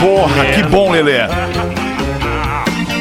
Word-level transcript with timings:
Porra, 0.00 0.46
que 0.46 0.62
bom, 0.62 0.90
Lelê. 0.90 1.26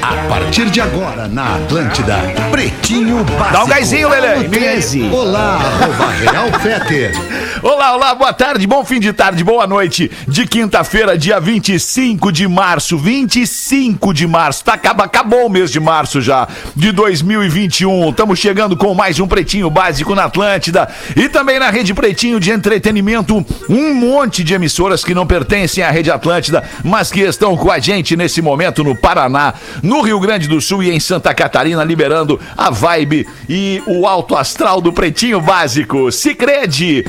A 0.09 0.27
partir 0.27 0.65
de 0.71 0.81
agora, 0.81 1.27
na 1.27 1.55
Atlântida, 1.57 2.17
Pretinho 2.49 3.23
Básico. 3.23 3.53
Dá 3.53 3.63
um 3.63 3.67
gásinho, 3.67 4.09
Lelê. 4.09 4.47
13. 4.49 5.03
Olá, 5.11 5.55
arroba 5.57 6.07
Real 6.11 6.59
Feter. 6.59 7.11
Olá, 7.61 7.93
olá, 7.93 8.15
boa 8.15 8.31
tarde, 8.31 8.65
bom 8.65 8.85
fim 8.85 9.01
de 9.01 9.11
tarde, 9.11 9.43
boa 9.43 9.67
noite. 9.67 10.09
De 10.25 10.47
quinta-feira, 10.47 11.17
dia 11.17 11.41
25 11.41 12.31
de 12.31 12.47
março, 12.47 12.97
25 12.97 14.13
de 14.13 14.25
março. 14.25 14.63
Tá, 14.63 14.75
acaba- 14.75 15.03
acabou 15.03 15.45
o 15.45 15.49
mês 15.49 15.69
de 15.69 15.77
março 15.77 16.21
já, 16.21 16.47
de 16.73 16.93
2021. 16.93 18.11
Estamos 18.11 18.39
chegando 18.39 18.77
com 18.77 18.93
mais 18.95 19.19
um 19.19 19.27
Pretinho 19.27 19.69
Básico 19.69 20.15
na 20.15 20.23
Atlântida 20.23 20.87
e 21.17 21.27
também 21.27 21.59
na 21.59 21.69
Rede 21.69 21.93
Pretinho 21.93 22.39
de 22.39 22.49
Entretenimento. 22.49 23.45
Um 23.69 23.93
monte 23.93 24.41
de 24.41 24.53
emissoras 24.53 25.03
que 25.03 25.13
não 25.13 25.27
pertencem 25.27 25.83
à 25.83 25.91
Rede 25.91 26.09
Atlântida, 26.09 26.63
mas 26.81 27.11
que 27.11 27.19
estão 27.19 27.57
com 27.57 27.69
a 27.69 27.77
gente 27.79 28.15
nesse 28.15 28.41
momento 28.41 28.85
no 28.85 28.95
Paraná, 28.95 29.53
no 29.83 29.98
Rio 30.01 30.19
Grande 30.19 30.47
do 30.47 30.59
Sul 30.61 30.83
e 30.83 30.91
em 30.91 30.99
Santa 30.99 31.33
Catarina, 31.33 31.83
liberando 31.83 32.39
a 32.57 32.69
vibe 32.69 33.27
e 33.47 33.81
o 33.87 34.07
alto 34.07 34.35
astral 34.35 34.81
do 34.81 34.93
Pretinho 34.93 35.41
Básico. 35.41 36.11
Se 36.11 36.33
crede! 36.35 37.05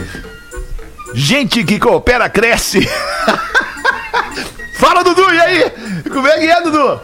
Gente 1.15 1.65
que 1.65 1.79
coopera 1.79 2.29
cresce. 2.29 2.89
Fala, 4.79 5.03
Dudu, 5.03 5.23
e 5.33 5.41
aí? 5.41 5.73
Como 6.11 6.27
é 6.27 6.39
que 6.39 6.47
é, 6.47 6.63
Dudu? 6.63 7.01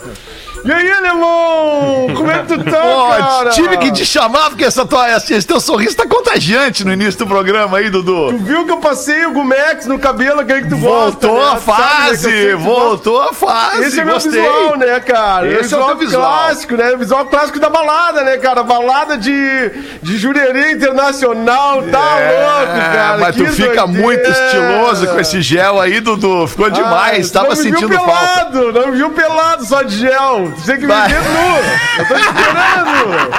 E 0.66 0.72
aí, 0.72 0.90
alemão? 0.90 2.06
Como 2.16 2.28
é 2.30 2.38
que 2.40 2.46
tu 2.48 2.64
tá, 2.64 2.80
Pô, 2.80 3.08
cara? 3.08 3.50
tive 3.50 3.76
que 3.78 3.92
te 3.92 4.04
chamar 4.04 4.50
porque 4.50 4.64
essa 4.64 4.84
tua, 4.84 5.08
esse 5.16 5.46
teu 5.46 5.60
sorriso 5.60 5.96
tá 5.96 6.06
contagiante 6.08 6.84
no 6.84 6.92
início 6.92 7.18
do 7.20 7.26
programa 7.28 7.78
aí, 7.78 7.84
Tu 7.84 8.02
Dudu. 8.02 8.36
viu 8.38 8.64
que 8.64 8.72
eu 8.72 8.78
passei 8.78 9.24
o 9.26 9.32
Gumex 9.32 9.86
no 9.86 9.96
cabelo, 9.98 10.40
aquele 10.40 10.62
que 10.62 10.68
tu 10.70 10.78
gosta, 10.78 11.28
Voltou 11.28 11.38
né? 11.38 11.52
a 11.52 11.56
Tu 11.56 11.60
sabe, 11.64 11.80
né, 11.82 11.86
fase, 12.08 12.50
tu 12.50 12.58
voltou 12.58 13.22
a 13.22 13.32
fase. 13.32 13.84
Esse 13.84 14.00
é 14.00 14.04
meu 14.04 14.14
gostei. 14.14 14.32
visual, 14.42 14.76
né, 14.76 15.00
cara? 15.00 15.46
Esse 15.52 15.72
é 15.74 15.78
o 15.78 15.84
teu 15.86 15.96
visual. 15.96 16.22
clássico, 16.22 16.76
né? 16.76 16.96
Visual 16.96 17.26
clássico 17.26 17.60
da 17.60 17.70
balada, 17.70 18.22
né, 18.24 18.36
cara? 18.38 18.62
Balada 18.64 19.16
de, 19.16 19.70
de 20.02 20.16
jurerê 20.18 20.72
internacional, 20.72 21.82
tá 21.84 22.18
É, 22.18 22.42
louco, 22.42 22.92
cara. 22.92 23.18
Mas 23.18 23.36
Que 23.36 23.44
tu 23.44 23.52
fica 23.52 23.82
doideira. 23.86 23.86
muito 23.86 24.28
estiloso 24.30 25.06
com 25.06 25.20
esse 25.20 25.40
gel 25.42 25.80
aí, 25.80 26.00
Dudu. 26.00 26.46
Ficou 26.48 26.70
demais, 26.70 27.30
Ah, 27.30 27.32
tava 27.32 27.48
não 27.54 27.56
me 27.56 27.62
sentindo 27.62 27.88
viu 27.88 28.00
falta. 28.00 28.50
pelado, 28.50 28.72
Não 28.72 28.88
me 28.88 28.96
viu 28.96 29.10
pelado 29.10 29.64
só 29.64 29.82
de 29.82 29.96
gel. 29.96 30.52
Tu 30.56 30.66
tem 30.66 30.76
que 30.80 30.86
me 30.86 30.92
ver 30.92 31.20
nu. 31.22 31.98
Eu 31.98 32.06
tô 32.08 32.14
esperando. 32.16 33.30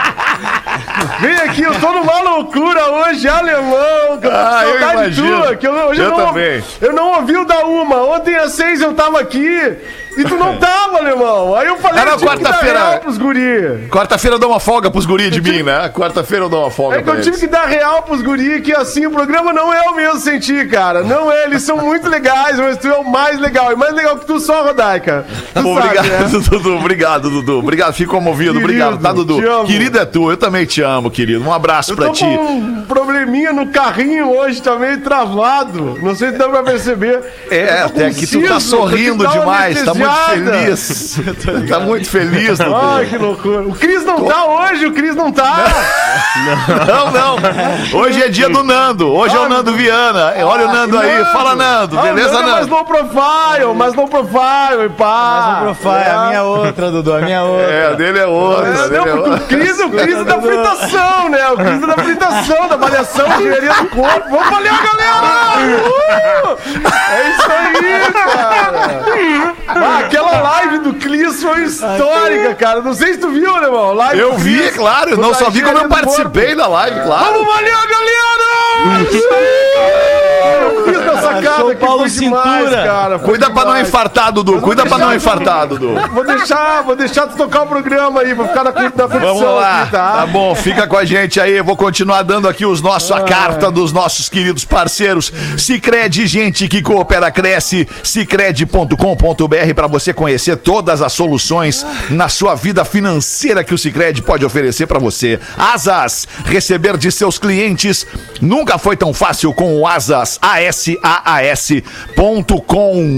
Vem 1.19 1.35
aqui, 1.35 1.63
eu 1.63 1.79
tô 1.79 1.91
numa 1.91 2.21
loucura 2.21 2.85
hoje, 2.91 3.27
alemão. 3.27 4.17
Que 4.19 4.27
eu 4.27 4.31
tô 4.31 4.37
com 4.37 4.45
Ah, 4.45 4.61
eu 4.63 4.79
saudade 4.79 4.93
imagino. 5.19 5.41
tua, 5.41 5.55
que 5.55 5.67
eu, 5.67 5.73
hoje 5.73 6.01
Eu 6.01 6.09
não, 6.11 6.25
também. 6.27 6.63
Eu 6.81 6.93
não 6.93 7.11
ouvi 7.15 7.37
o 7.37 7.45
da 7.45 7.65
uma. 7.65 7.97
Ontem 8.15 8.35
às 8.35 8.53
seis 8.53 8.81
eu 8.81 8.93
tava 8.93 9.19
aqui 9.19 9.77
e 10.17 10.23
tu 10.23 10.35
não 10.35 10.57
tava, 10.57 10.97
alemão. 10.97 11.55
Aí 11.55 11.67
eu 11.67 11.77
falei, 11.77 12.01
Era 12.01 12.17
que 12.17 12.25
quarta-feira. 12.25 12.79
real 12.79 12.99
pros 12.99 13.17
guri. 13.17 13.87
Quarta-feira 13.89 14.35
eu 14.35 14.39
dou 14.39 14.49
uma 14.51 14.59
folga 14.59 14.89
pros 14.91 15.05
guri 15.05 15.29
de 15.29 15.41
mim, 15.41 15.63
né? 15.63 15.89
Quarta-feira 15.89 16.45
eu 16.45 16.49
dou 16.49 16.61
uma 16.63 16.71
folga 16.71 16.95
É 16.95 16.99
que 16.99 17.03
pra 17.05 17.13
eu 17.15 17.17
tive 17.21 17.29
eles. 17.35 17.39
que 17.41 17.47
dar 17.47 17.65
real 17.65 18.03
pros 18.03 18.21
guri 18.21 18.61
que 18.61 18.73
assim 18.73 19.05
o 19.05 19.11
programa 19.11 19.53
não 19.53 19.73
é 19.73 19.81
o 19.89 19.95
mesmo 19.95 20.19
sem 20.19 20.39
ti, 20.39 20.65
cara. 20.65 21.03
Não 21.03 21.31
é, 21.31 21.45
eles 21.45 21.61
são 21.63 21.77
muito 21.77 22.07
legais, 22.09 22.57
mas 22.57 22.77
tu 22.77 22.87
é 22.87 22.95
o 22.97 23.03
mais 23.09 23.39
legal. 23.39 23.71
E 23.71 23.75
mais 23.75 23.93
legal 23.93 24.17
que 24.17 24.25
tu 24.25 24.39
só, 24.39 24.63
Rodaica. 24.63 25.25
Tu 25.53 25.61
sabe, 25.61 25.69
Obrigado, 25.69 26.05
né? 26.07 26.27
Dudu. 26.49 26.75
Obrigado, 26.77 27.29
Dudu. 27.29 27.59
Obrigado, 27.59 27.93
fico 27.93 28.11
comovido. 28.13 28.53
Querido, 28.53 28.65
Obrigado, 28.65 28.97
tá, 29.01 29.11
Dudu? 29.13 29.39
te 29.41 29.47
amo. 29.47 29.65
Querido 29.65 29.99
é 29.99 30.05
tu, 30.05 30.29
eu 30.31 30.37
também 30.37 30.65
te 30.65 30.81
amo, 30.81 31.09
querido. 31.11 31.43
Um 31.43 31.53
abraço 31.53 31.91
Eu 31.91 31.95
pra 31.95 32.07
tô 32.07 32.13
ti. 32.13 32.25
com 32.25 32.35
um 32.57 32.85
probleminha 32.85 33.51
no 33.53 33.67
carrinho 33.67 34.29
hoje, 34.37 34.61
tá 34.61 34.75
meio 34.75 34.99
travado. 35.01 35.97
Não 36.01 36.15
sei 36.15 36.31
se 36.31 36.37
dá 36.37 36.47
pra 36.49 36.63
perceber. 36.63 37.21
É, 37.49 37.83
Eu 37.83 37.89
tô 37.89 37.93
com 37.93 37.97
até 37.99 38.03
um 38.05 38.07
aqui 38.09 38.27
tu 38.27 38.41
tá 38.47 38.59
siso, 38.59 38.69
sorrindo 38.77 39.23
porque 39.23 39.37
dá 39.37 39.43
uma 39.43 39.53
demais, 39.57 39.83
tá 39.83 39.93
muito 39.93 40.06
anestesiada. 40.07 41.33
feliz. 41.35 41.69
tá 41.69 41.79
muito 41.79 42.09
feliz, 42.09 42.57
Dudu. 42.57 42.75
Ai, 42.75 43.05
que 43.05 43.17
loucura. 43.17 43.61
O 43.61 43.75
Cris 43.75 44.03
não 44.05 44.23
tá 44.25 44.45
hoje, 44.45 44.85
o 44.85 44.93
Cris 44.93 45.15
não 45.15 45.31
tá. 45.31 45.65
Não, 46.87 47.11
não. 47.11 47.99
Hoje 47.99 48.23
é 48.23 48.29
dia 48.29 48.49
do 48.49 48.63
Nando. 48.63 49.11
Hoje 49.13 49.35
é 49.35 49.39
o 49.39 49.49
Nando 49.49 49.73
Viana. 49.73 50.33
Olha 50.45 50.67
o 50.67 50.71
Nando 50.71 50.97
aí. 50.99 51.25
Fala, 51.25 51.55
Nando. 51.55 51.97
Ah, 51.97 52.01
Beleza, 52.03 52.33
Nando? 52.33 52.49
é 52.49 52.51
mais 52.51 52.67
Nando? 52.67 52.75
low 52.75 52.85
profile, 52.85 53.73
mais 53.75 53.93
low 53.93 54.07
profile, 54.07 54.85
e 54.85 54.89
pá. 54.89 55.59
Profile, 55.63 56.09
a 56.09 56.25
minha 56.27 56.43
outra, 56.43 56.91
Dudu, 56.91 57.13
a 57.13 57.21
minha 57.21 57.43
outra. 57.43 57.71
É, 57.71 57.87
a 57.87 57.93
dele 57.93 58.19
é 58.19 58.25
outra. 58.25 58.67
É, 58.67 58.89
dele 58.89 59.05
não, 59.05 59.07
é 59.07 59.37
porque 59.37 59.55
o. 59.55 59.59
Cris, 59.59 59.79
o 59.79 59.89
Cris 59.89 60.17
é 60.17 60.23
da 60.23 60.41
fritação, 60.41 61.29
né? 61.29 61.49
O 61.49 61.57
Cris 61.57 61.83
é 61.83 61.87
da 61.87 61.93
fritação, 62.03 62.67
da 62.67 62.75
avaliação, 62.75 63.27
engenharia 63.39 63.73
do 63.73 63.85
corpo. 63.87 64.29
Vamos 64.29 64.47
avaliar, 64.47 64.83
galera! 64.83 65.17
Uh! 66.47 66.57
É 67.11 67.29
isso 67.29 67.51
aí, 67.51 68.11
cara! 68.13 69.01
Ah, 69.67 69.96
aquela 69.99 70.41
live 70.41 70.79
do 70.79 70.93
Clis 70.93 71.41
foi 71.41 71.63
histórica, 71.63 72.55
cara. 72.55 72.81
Não 72.81 72.93
sei 72.93 73.13
se 73.13 73.19
tu 73.19 73.29
viu, 73.29 73.51
né, 73.57 73.65
irmão? 73.65 73.93
Live 73.93 74.19
Eu 74.19 74.33
vi, 74.37 74.57
Clis, 74.57 74.75
claro. 74.75 75.17
Não 75.17 75.33
só 75.33 75.49
vi 75.49 75.61
como 75.61 75.77
eu 75.77 75.87
participei 75.89 76.55
da 76.55 76.67
live, 76.67 77.01
claro. 77.01 77.33
Vamos 77.33 77.53
avaliar, 77.53 77.87
galera! 77.87 79.01
Isso 79.11 79.33
aí! 79.33 80.96
Da 81.21 81.33
sacada 81.35 81.71
aqui, 81.71 81.75
Paulo 81.85 81.99
foi 81.99 82.09
demais, 82.09 82.59
Cintura. 82.65 82.83
cara. 82.83 83.19
Foi 83.19 83.27
Cuida 83.29 83.45
pra 83.49 83.63
não 83.63 83.71
demais. 83.71 83.87
infartar, 83.87 84.31
Dudu. 84.31 84.61
Cuida 84.61 84.85
pra 84.85 84.97
não 84.97 85.15
infartar, 85.15 85.67
Dudu. 85.67 85.95
Vou 86.13 86.25
deixar, 86.25 86.81
vou 86.83 86.95
deixar 86.95 87.27
tu 87.27 87.35
tocar 87.37 87.63
o 87.63 87.67
programa 87.67 88.21
aí, 88.21 88.33
vou 88.33 88.47
ficar 88.47 88.63
na, 88.63 88.71
na 88.71 88.79
fritação 88.79 89.19
Vamos 89.19 89.43
lá, 89.43 89.81
aqui, 89.83 89.91
tá? 89.91 90.25
bom, 90.27 90.55
fica 90.55 90.87
com 90.87 90.97
a 90.97 91.05
gente 91.05 91.39
aí. 91.39 91.53
Eu 91.57 91.63
vou 91.63 91.75
continuar 91.75 92.21
dando 92.23 92.47
aqui 92.47 92.65
os 92.65 92.81
nossos, 92.81 93.11
a 93.11 93.21
carta 93.21 93.69
dos 93.71 93.91
nossos 93.91 94.29
queridos 94.29 94.63
parceiros. 94.65 95.31
Cicred, 95.57 96.25
gente 96.27 96.67
que 96.67 96.81
coopera, 96.81 97.29
cresce. 97.31 97.87
Cicred.com.br 98.03 99.73
para 99.75 99.87
você 99.87 100.13
conhecer 100.13 100.57
todas 100.57 101.01
as 101.01 101.13
soluções 101.13 101.85
na 102.09 102.29
sua 102.29 102.55
vida 102.55 102.83
financeira 102.85 103.63
que 103.63 103.73
o 103.73 103.77
Cicred 103.77 104.21
pode 104.21 104.45
oferecer 104.45 104.87
para 104.87 104.99
você. 104.99 105.39
Asas, 105.57 106.27
receber 106.45 106.97
de 106.97 107.11
seus 107.11 107.37
clientes 107.37 108.05
nunca 108.41 108.77
foi 108.77 108.95
tão 108.95 109.13
fácil 109.13 109.53
com 109.53 109.79
o 109.79 109.87
Asas, 109.87 110.37
ASAAS.com. 111.07 111.85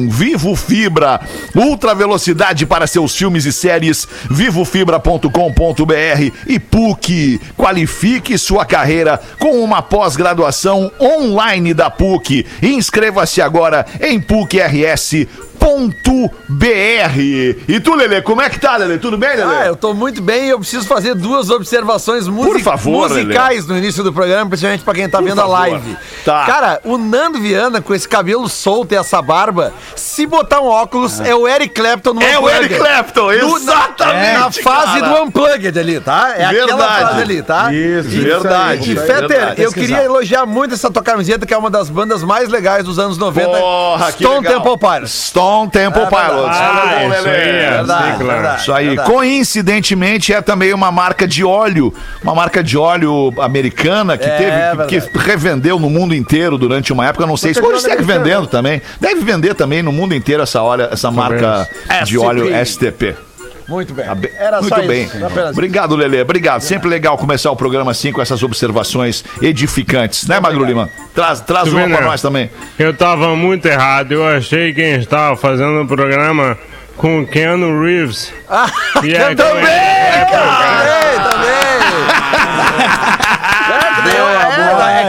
Vivo 0.10 0.56
Fibra, 0.56 1.20
ultra 1.56 1.96
velocidade 1.96 2.66
para 2.66 2.86
seus 2.86 3.16
filmes 3.16 3.46
e 3.46 3.52
séries. 3.52 4.08
Vivofibra.com.br 4.30 6.32
e 6.46 6.60
PUC. 6.60 7.42
Qualifique 7.58 8.38
sua 8.38 8.66
carreira 8.66 9.20
com 9.40 9.64
uma 9.64 9.82
pós-graduação 9.82 10.92
online 11.00 11.74
da 11.74 11.90
PUC. 11.90 12.46
Inscreva-se 12.62 13.42
agora 13.42 13.86
em 14.00 14.20
PUCRS.br. 15.60 17.20
E 17.68 17.80
tu, 17.80 17.94
Lelê, 17.96 18.22
como 18.22 18.42
é 18.42 18.50
que 18.50 18.60
tá, 18.60 18.78
Lelê? 18.78 18.98
Tudo 18.98 19.18
bem, 19.18 19.36
Lelê? 19.36 19.56
Ah, 19.58 19.66
eu 19.68 19.76
tô 19.76 19.94
muito 19.94 20.22
bem 20.22 20.46
e 20.46 20.50
eu 20.50 20.60
preciso 20.60 20.88
fazer 20.88 21.14
duas 21.16 21.50
observações 21.50 22.28
music- 22.28 22.64
favor, 22.64 23.10
musicais 23.10 23.68
no 23.68 23.78
início 23.78 24.04
do 24.04 24.12
programa, 24.14 24.50
principalmente 24.50 24.84
pra 24.84 24.94
quem 24.94 25.10
tá 25.10 25.20
vendo 25.20 25.36
favor. 25.38 25.56
a 25.56 25.60
live. 25.60 25.98
Tá. 26.26 26.46
Cara, 26.46 26.80
o 26.84 26.98
Nando 26.98 27.40
Viana 27.40 27.82
com 27.82 27.94
esse 27.94 28.08
cabelo 28.08 28.48
solto 28.48 28.94
e 28.94 28.96
essa 28.96 29.22
barba, 29.22 29.74
se 29.96 30.26
botar 30.26 30.62
um 30.62 30.68
óculos, 30.68 31.20
é 31.20 31.36
o 31.36 31.48
Eric 31.48 31.74
Clapton 31.76 32.14
no 32.14 32.22
É 32.22 32.38
o 32.38 32.42
Unplugged. 32.42 32.64
Eric 32.66 32.76
Clapton, 32.80 33.32
No- 33.32 33.58
exatamente, 33.58 34.40
Na 34.40 34.52
fase 34.52 35.00
cara. 35.00 35.14
do 35.14 35.24
Unplugged 35.24 35.80
ali, 35.80 36.00
tá? 36.00 36.34
É 36.38 36.46
aquela 36.46 36.66
Verdade. 36.78 37.04
fase 37.04 37.22
ali, 37.22 37.42
tá? 37.44 37.74
Isso, 37.74 38.10
E- 38.10 38.20
verdade. 38.22 38.92
E, 38.92 38.96
Fetter, 38.96 39.54
eu 39.58 39.72
queria 39.72 40.04
elogiar 40.04 40.46
muito 40.46 40.74
essa 40.74 40.90
tua 40.90 41.04
camiseta, 41.04 41.46
que 41.46 41.54
é 41.54 41.58
uma 41.58 41.70
das 41.70 41.90
bandas 41.90 42.24
mais 42.24 42.50
legais 42.50 42.84
dos 42.84 42.98
anos 43.00 43.18
90. 43.18 43.50
Porra, 43.58 44.12
Stone. 44.12 44.48
Temple 44.48 44.78
Pilots. 44.78 45.12
Stone 45.30 45.49
Temple 45.70 46.06
Pilots. 46.08 46.58
Ah, 46.58 46.98
bom, 47.02 47.14
isso 47.14 47.28
aí, 47.28 47.50
é, 47.50 47.80
sim, 47.80 48.24
claro. 48.24 48.58
Isso 48.58 48.74
aí. 48.74 48.88
Verdade. 48.88 49.12
Coincidentemente, 49.12 50.34
é 50.34 50.42
também 50.42 50.74
uma 50.74 50.92
marca 50.92 51.28
de 51.28 51.44
óleo, 51.44 51.94
uma 52.24 52.36
marca 52.36 52.64
de 52.64 52.78
óleo 52.78 53.34
americana 53.40 54.18
que 54.18 54.26
É, 54.28 54.38
teve 54.76 54.86
que, 54.86 55.10
que 55.10 55.18
revendeu 55.18 55.80
no 55.80 55.90
mundo 55.90 56.14
inteiro 56.16 56.58
durante 56.58 56.92
uma 56.94 57.06
época. 57.08 57.26
Não 57.26 57.38
sei 57.38 57.54
se 57.54 57.62
hoje 57.62 57.82
segue 57.82 58.04
vendendo 58.04 58.48
também. 58.48 58.82
Deve 59.00 59.22
vender 59.22 59.54
também 59.56 59.82
no 59.82 59.92
mundo 59.92 60.14
inteiro 60.16 60.44
essa, 60.44 60.62
óleo, 60.62 60.88
essa 60.92 61.12
marca 61.12 61.68
de 62.04 62.16
STP. 62.16 62.26
óleo 62.26 62.66
STP. 62.66 63.29
Muito 63.70 63.94
bem. 63.94 64.06
Era 64.38 64.60
Muito 64.62 64.82
bem. 64.88 65.04
isso. 65.06 65.18
Obrigado, 65.52 65.96
Lelê. 65.96 66.22
Obrigado. 66.22 66.62
Sempre 66.62 66.90
legal 66.90 67.18
começar 67.18 67.52
o 67.52 67.56
programa 67.56 67.92
assim 67.92 68.12
com 68.12 68.22
essas 68.22 68.42
observações 68.44 69.24
edificantes, 69.42 70.28
né, 70.28 70.40
Magro 70.40 70.66
Lima? 70.66 70.90
Traz, 71.14 71.40
traz 71.42 71.70
Tu 71.70 71.76
uma 71.78 71.88
pra 71.88 72.00
né? 72.02 72.06
nós 72.08 72.22
também. 72.22 72.50
Eu 72.78 72.94
tava 72.94 73.36
muito 73.36 73.66
errado. 73.68 74.12
Eu 74.12 74.28
achei 74.28 74.74
que 74.74 74.82
quem 74.82 74.96
estava 74.96 75.38
fazendo 75.38 75.82
o 75.82 75.88
programa 75.88 76.58
com 76.98 77.22
o 77.22 77.28
Keanu 77.28 77.82
Reeves. 77.82 78.34
E 79.04 79.16
aí, 79.16 79.34
Também, 79.36 79.64
é- 79.64 80.26
também, 80.26 81.30
também. 81.30 81.50
É, 84.10 84.20
eu- 84.20 84.28
É, 84.28 84.49
é 84.49 84.49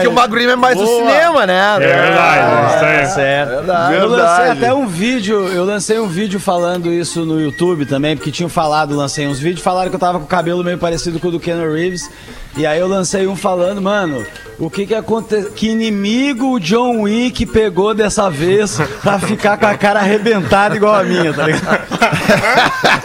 que 0.01 0.07
o 0.07 0.13
Magro 0.13 0.39
Lima 0.39 0.53
é 0.53 0.55
mais 0.55 0.77
do 0.77 0.85
cinema, 0.85 1.45
né? 1.45 1.75
É 1.75 1.79
verdade, 1.79 2.75
isso 2.75 2.85
aí. 2.85 3.07
Certo. 3.07 3.71
Eu 3.93 4.07
lancei 4.07 4.49
até 4.49 4.73
um 4.73 4.87
vídeo, 4.87 5.47
eu 5.47 5.65
lancei 5.65 5.99
um 5.99 6.07
vídeo 6.07 6.39
falando 6.39 6.91
isso 6.91 7.25
no 7.25 7.39
YouTube 7.39 7.85
também, 7.85 8.15
porque 8.15 8.31
tinham 8.31 8.49
falado, 8.49 8.95
lancei 8.95 9.27
uns 9.27 9.39
vídeos, 9.39 9.63
falaram 9.63 9.89
que 9.89 9.95
eu 9.95 9.99
tava 9.99 10.19
com 10.19 10.25
o 10.25 10.27
cabelo 10.27 10.63
meio 10.63 10.77
parecido 10.77 11.19
com 11.19 11.27
o 11.27 11.31
do 11.31 11.39
Keanu 11.39 11.73
Reeves. 11.73 12.09
E 12.57 12.65
aí 12.65 12.79
eu 12.79 12.87
lancei 12.87 13.27
um 13.27 13.35
falando, 13.35 13.81
mano, 13.81 14.25
o 14.59 14.69
que 14.69 14.85
que 14.85 14.93
aconteceu? 14.93 15.51
Que 15.51 15.69
inimigo 15.69 16.51
o 16.53 16.59
John 16.59 17.01
Wick 17.03 17.45
pegou 17.45 17.93
dessa 17.93 18.29
vez 18.29 18.77
pra 19.01 19.17
ficar 19.17 19.57
com 19.57 19.65
a 19.65 19.77
cara 19.77 19.99
arrebentada 20.01 20.75
igual 20.75 20.95
a 20.95 21.03
minha, 21.03 21.33
tá 21.33 21.45
ligado? 21.47 21.81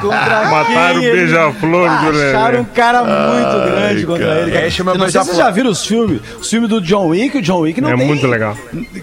Contra 0.00 0.44
Mataram 0.50 0.98
o 0.98 1.00
beija-flor 1.00 1.88
do 1.98 2.10
Lelê. 2.10 2.28
Acharam 2.30 2.60
um 2.60 2.64
cara 2.64 3.02
muito 3.04 3.70
grande 3.70 4.06
contra 4.06 4.26
cara. 4.26 4.40
ele. 4.40 4.52
Cara. 4.52 4.66
É, 4.66 4.70
chama 4.70 4.92
Eu 4.92 4.98
não 4.98 5.10
sei 5.10 5.20
se 5.20 5.26
vocês 5.26 5.36
já 5.36 5.50
viram 5.50 5.70
os 5.70 5.84
filmes. 5.86 6.20
Os 6.40 6.48
filmes 6.48 6.68
do 6.70 6.80
John 6.80 7.08
Wick, 7.08 7.36
o 7.38 7.42
John 7.42 7.60
Wick 7.60 7.80
não 7.80 7.90
É 7.90 7.96
tem... 7.96 8.06
muito 8.06 8.26
legal. 8.26 8.56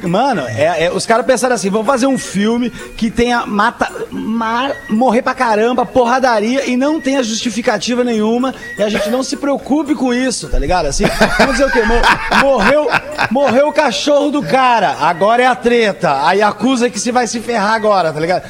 Mano, 0.03 0.43
é- 0.47 0.85
é- 0.85 0.91
os 0.91 1.05
caras 1.05 1.25
pensaram 1.25 1.55
assim: 1.55 1.69
vamos 1.69 1.87
fazer 1.87 2.07
um 2.07 2.17
filme 2.17 2.69
que 2.69 3.09
tenha 3.11 3.45
mata, 3.45 3.89
ma- 4.11 4.71
morrer 4.89 5.21
pra 5.21 5.33
caramba, 5.33 5.85
porradaria 5.85 6.69
e 6.69 6.77
não 6.77 6.99
tenha 7.01 7.21
justificativa 7.23 8.03
nenhuma 8.03 8.53
e 8.77 8.83
a 8.83 8.89
gente 8.89 9.09
não 9.09 9.23
se 9.25 9.35
preocupe 9.37 9.93
com 9.95 10.13
isso, 10.13 10.47
tá 10.47 10.57
ligado? 10.59 10.85
Assim, 10.85 11.03
vamos 11.37 11.53
dizer 11.57 11.65
o 11.65 11.71
quê? 11.71 11.81
Mo- 11.83 12.39
morreu, 12.41 12.87
morreu 13.31 13.67
o 13.67 13.73
cachorro 13.73 14.29
do 14.31 14.41
cara, 14.43 14.95
agora 15.01 15.43
é 15.43 15.45
a 15.45 15.55
treta. 15.55 16.25
Aí 16.25 16.41
acusa 16.41 16.89
que 16.89 16.99
se 16.99 17.11
vai 17.11 17.27
se 17.27 17.39
ferrar 17.39 17.73
agora, 17.73 18.13
tá 18.13 18.19
ligado? 18.19 18.43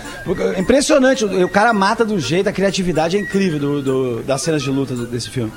É 0.55 0.59
Impressionante, 0.59 1.23
o, 1.25 1.49
cara 1.49 1.73
mata 1.73 2.03
do 2.05 2.19
jeito, 2.19 2.47
a 2.49 2.51
criatividade 2.53 3.17
é 3.17 3.19
incrível 3.19 3.59
do, 3.59 3.81
do- 3.81 4.23
das 4.23 4.41
cenas 4.41 4.61
de 4.61 4.69
luta 4.69 4.93
desse 4.95 5.29
filme. 5.29 5.51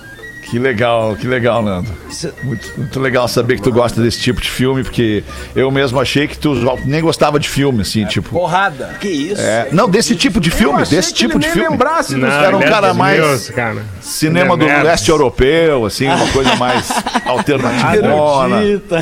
Que 0.50 0.58
legal, 0.58 1.14
que 1.14 1.26
legal, 1.26 1.62
Nando. 1.62 1.88
Cê- 2.10 2.32
Muito, 2.42 2.72
muito 2.78 2.98
legal 3.00 3.28
saber 3.28 3.56
que 3.56 3.62
tu 3.62 3.70
gosta 3.70 4.00
desse 4.00 4.18
tipo 4.18 4.40
de 4.40 4.48
filme, 4.50 4.82
porque 4.82 5.22
eu 5.54 5.70
mesmo 5.70 6.00
achei 6.00 6.26
que 6.26 6.38
tu 6.38 6.54
nem 6.86 7.02
gostava 7.02 7.38
de 7.38 7.48
filme, 7.48 7.82
assim, 7.82 8.06
tipo. 8.06 8.30
Porrada. 8.30 8.96
Que 8.98 9.08
isso? 9.08 9.40
É, 9.42 9.68
não, 9.72 9.88
desse 9.90 10.16
tipo 10.16 10.40
de 10.40 10.50
filme, 10.50 10.80
achei 10.80 10.96
desse 10.96 11.12
que 11.12 11.18
tipo 11.18 11.32
ele 11.34 11.40
de 11.40 11.46
nem 11.46 11.52
filme. 11.54 11.68
lembrasse 11.70 12.16
Não, 12.16 12.28
era 12.28 12.56
um 12.56 12.62
é 12.62 12.68
cara 12.68 12.88
dos 12.88 12.96
mais- 12.96 13.18
meus, 13.20 13.50
cara. 13.50 13.82
Cinema 14.00 14.56
do 14.56 14.64
é 14.64 14.68
nerd. 14.68 14.84
leste 14.84 15.10
europeu, 15.10 15.84
assim, 15.84 16.06
uma 16.06 16.26
coisa 16.28 16.56
mais 16.56 16.90
alternativa. 17.26 18.08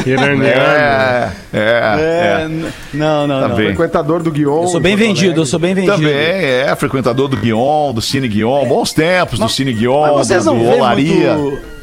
É, 0.05 1.31
é, 1.53 1.59
É, 1.59 1.59
é. 1.59 2.49
não, 2.93 3.27
não, 3.27 3.41
Tá 3.41 3.49
não. 3.49 3.57
bem. 3.57 3.67
Frequentador 3.67 4.23
do 4.23 4.31
Guion. 4.33 4.63
Eu 4.63 4.69
sou 4.69 4.81
bem 4.81 4.97
vendido, 4.97 5.41
eu 5.41 5.47
sou 5.47 5.59
bem 5.61 5.75
vendido. 5.75 5.97
Também 5.97 6.13
é 6.13 6.75
frequentador 6.77 7.29
do 7.29 7.37
Guion, 7.37 7.93
do 7.93 8.03
Cine 8.03 8.27
Guion, 8.29 8.67
bons 8.67 8.93
tempos 8.93 9.39
do 9.39 9.49
Cine 9.49 9.73
Guion, 9.73 10.07
do, 10.09 10.17
não 10.45 11.36
do 11.37 11.76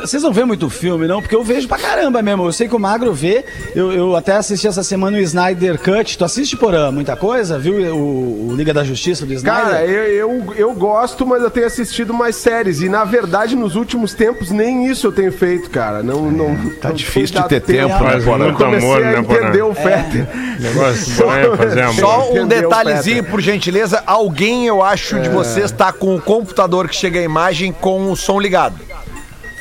Vocês 0.00 0.22
não 0.22 0.32
vêem 0.32 0.46
muito 0.46 0.70
filme, 0.70 1.06
não? 1.06 1.20
Porque 1.20 1.34
eu 1.34 1.44
vejo 1.44 1.68
pra 1.68 1.78
caramba 1.78 2.22
mesmo. 2.22 2.46
Eu 2.46 2.52
sei 2.52 2.66
que 2.66 2.74
o 2.74 2.78
Magro 2.78 3.12
vê. 3.12 3.44
Eu, 3.74 3.92
eu 3.92 4.16
até 4.16 4.36
assisti 4.36 4.66
essa 4.66 4.82
semana 4.82 5.18
o 5.18 5.20
Snyder 5.20 5.78
Cut. 5.78 6.16
Tu 6.16 6.24
assiste, 6.24 6.56
Porã, 6.56 6.90
muita 6.90 7.16
coisa? 7.16 7.58
Viu 7.58 7.74
o, 7.94 8.48
o 8.48 8.56
Liga 8.56 8.72
da 8.72 8.82
Justiça 8.82 9.26
do 9.26 9.32
Snyder? 9.34 9.62
Cara, 9.62 9.84
eu, 9.84 10.04
eu, 10.04 10.54
eu 10.56 10.72
gosto, 10.72 11.26
mas 11.26 11.42
eu 11.42 11.50
tenho 11.50 11.66
assistido 11.66 12.14
mais 12.14 12.36
séries. 12.36 12.80
E 12.80 12.88
na 12.88 13.04
verdade, 13.04 13.54
nos 13.54 13.76
últimos 13.76 14.14
tempos, 14.14 14.50
nem 14.50 14.86
isso 14.86 15.06
eu 15.06 15.12
tenho 15.12 15.32
feito, 15.32 15.68
cara. 15.70 16.02
Não, 16.02 16.30
não, 16.30 16.56
Tá 16.80 16.88
não 16.88 16.96
difícil 16.96 17.40
de 17.42 17.48
ter 17.48 17.60
tempo, 17.60 18.02
né, 18.02 18.20
Porã? 18.20 18.44
Eu 18.44 18.52
muito 18.52 18.56
comecei 18.56 18.88
amor, 18.88 19.04
a 19.04 19.12
né, 19.12 19.18
entender 19.18 19.62
o 19.62 19.74
Fetter. 19.74 20.26
Negócio 20.58 21.14
bom 21.16 21.32
é 21.32 21.56
fazer 21.56 21.82
amor. 21.82 21.94
Só 21.94 22.32
um 22.32 22.46
detalhezinho, 22.46 23.24
por 23.24 23.40
gentileza. 23.40 24.02
Alguém, 24.06 24.66
eu 24.66 24.82
acho, 24.82 25.20
de 25.20 25.28
vocês 25.28 25.70
tá 25.70 25.92
com 25.92 26.14
o 26.16 26.20
computador 26.20 26.88
que 26.88 26.96
chega 26.96 27.18
a 27.20 27.22
imagem 27.22 27.72
com 27.72 28.10
o 28.10 28.16
som 28.16 28.40
ligado. 28.40 28.89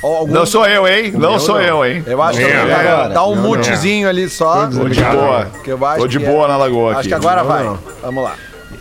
Algum- 0.01 0.31
Não 0.33 0.45
sou 0.45 0.65
eu, 0.65 0.87
hein? 0.87 1.11
Não 1.15 1.39
sou 1.39 1.59
eu, 1.59 1.85
hein? 1.85 2.03
Eu 2.07 2.21
acho 2.21 2.37
que 2.39 2.45
É, 2.45 2.65
tá, 2.65 2.79
agora. 2.91 3.13
tá 3.13 3.25
um 3.25 3.35
mutezinho 3.35 4.07
ali 4.07 4.29
só. 4.29 4.67
Tô 4.67 4.87
de 4.87 5.01
boa. 5.03 5.47
Que 5.63 5.71
eu 5.71 5.85
acho 5.85 5.99
Tô 5.99 6.07
de 6.07 6.19
boa 6.19 6.45
é- 6.45 6.47
na 6.47 6.57
lagoa 6.57 6.91
Acho 6.91 6.99
aqui. 6.99 7.07
que 7.09 7.13
agora 7.13 7.43
vai. 7.43 7.69
Vamos 8.01 8.23
lá. 8.23 8.35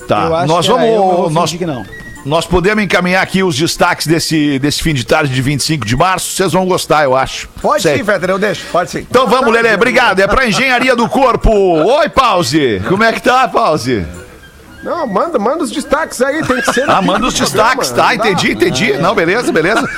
Tá. 0.07 0.27
Eu 0.27 0.37
acho 0.37 0.47
Nós 0.49 0.67
que 0.67 0.73
era 0.73 0.81
vamos. 0.81 0.95
eu, 1.25 1.31
nós, 1.31 1.53
que 1.53 1.67
não. 1.67 1.85
nós 2.25 2.47
podemos 2.47 2.83
encaminhar 2.85 3.23
aqui 3.23 3.43
os 3.43 3.57
destaques 3.57 4.07
desse, 4.07 4.59
desse 4.61 4.81
fim 4.83 4.95
de 4.95 5.05
tarde 5.05 5.35
de 5.35 5.43
25 5.43 5.85
de 5.85 5.97
março. 5.97 6.31
Vocês 6.35 6.53
vão 6.53 6.65
gostar, 6.67 7.03
eu 7.05 7.17
acho. 7.17 7.49
Pode 7.61 7.83
Sei. 7.83 7.99
sim, 7.99 8.05
Fetter, 8.05 8.31
eu 8.31 8.39
deixo. 8.39 8.65
Pode 8.71 8.91
sim. 8.91 9.01
Então 9.11 9.27
vamos, 9.27 9.53
Lelê. 9.53 9.75
Obrigado. 9.75 10.21
É 10.21 10.27
pra 10.29 10.47
Engenharia 10.47 10.95
do 10.95 11.09
Corpo. 11.09 11.51
Oi, 11.51 12.09
Pause. 12.09 12.81
Como 12.89 13.03
é 13.03 13.13
que 13.13 13.21
tá, 13.21 13.47
Pause? 13.49 14.07
Não, 14.83 15.07
manda, 15.07 15.39
manda 15.39 15.63
os 15.65 15.71
destaques 15.71 16.21
aí, 16.21 16.45
tem 16.47 16.61
que 16.61 16.73
ser. 16.73 16.89
Ah, 16.89 17.01
manda 17.03 17.27
os 17.27 17.35
destaques, 17.35 17.89
programa, 17.89 18.09
tá? 18.09 18.15
Entendi, 18.15 18.53
entendi. 18.53 18.93
Não, 18.95 19.13
beleza, 19.15 19.51
beleza. 19.51 19.89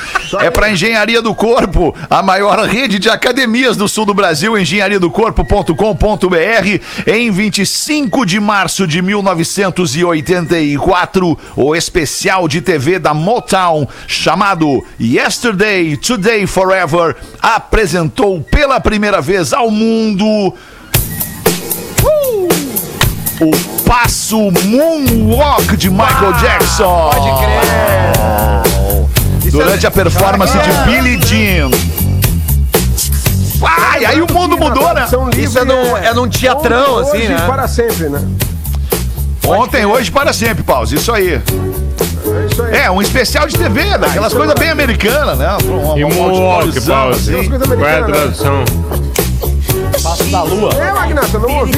É 0.41 0.51
para 0.51 0.71
Engenharia 0.71 1.21
do 1.21 1.35
Corpo, 1.35 1.95
a 2.09 2.23
maior 2.23 2.59
rede 2.67 2.99
de 2.99 3.11
academias 3.11 3.77
do 3.77 3.87
sul 3.87 4.07
do 4.07 4.15
Brasil, 4.15 4.59
engenhariadocorpo.com.br. 4.59 6.81
Em 7.07 7.31
25 7.31 8.25
de 8.25 8.41
março 8.41 8.87
de 8.87 9.03
1984, 9.03 11.39
o 11.57 11.77
especial 11.77 12.49
de 12.49 12.63
TV 12.63 12.99
da 12.99 13.13
Motown, 13.13 13.87
chamado 14.07 14.83
Yesterday, 14.99 15.99
Today 15.99 16.47
Forever, 16.47 17.17
apresentou 17.43 18.41
pela 18.41 18.81
primeira 18.81 19.21
vez 19.21 19.53
ao 19.53 19.71
mundo 19.71 20.55
o 23.41 23.51
passo 23.85 24.51
Moonwalk 24.65 25.77
de 25.77 25.91
Michael 25.91 26.33
Jackson. 26.35 27.11
Pode 27.13 27.45
crer. 27.45 29.51
Durante 29.51 29.87
a 29.87 29.91
performance 29.91 30.57
de 30.59 30.73
Billie 30.85 31.19
Jean. 31.27 31.71
Ai, 33.63 34.05
aí 34.05 34.23
o 34.23 34.27
mundo 34.33 34.57
mudou, 34.57 34.95
né? 34.95 35.07
Isso 35.37 35.59
é 35.59 35.65
num- 35.65 35.97
é 35.97 36.15
num 36.15 36.29
teatrão, 36.29 36.99
assim, 36.99 37.19
hoje 37.19 37.29
né? 37.29 37.45
para 37.47 37.69
sempre, 37.69 38.09
né? 38.09 38.23
Ontem, 39.47 39.85
hoje, 39.85 40.11
para 40.11 40.33
sempre. 40.33 40.65
Isso 40.95 41.13
aí. 41.13 41.35
É 41.35 42.47
isso 42.51 42.63
aí. 42.63 42.77
É, 42.77 42.91
um 42.91 43.03
especial 43.03 43.47
de 43.47 43.59
TV, 43.59 43.99
daquelas 43.99 44.33
coisas 44.33 44.55
bem 44.55 44.71
americanas, 44.71 45.37
né? 45.37 45.57
Uma, 45.65 45.99
E 45.99 46.05
uma 46.05 46.15
Moonwalk, 46.15 46.67
auditóriozão, 46.67 46.95
pause. 47.11 47.37
assim. 47.37 47.49
coisa 47.49 47.67
Qual 47.67 47.81
é 47.89 47.95
a 47.95 47.99
americana, 48.05 48.27
né? 48.27 48.33
Passo 50.11 50.25
da 50.25 50.43
Lua. 50.43 50.71
É, 50.75 50.93
Magnata, 50.93 51.29
eu 51.35 51.41
não 51.41 51.59
ouvi. 51.61 51.73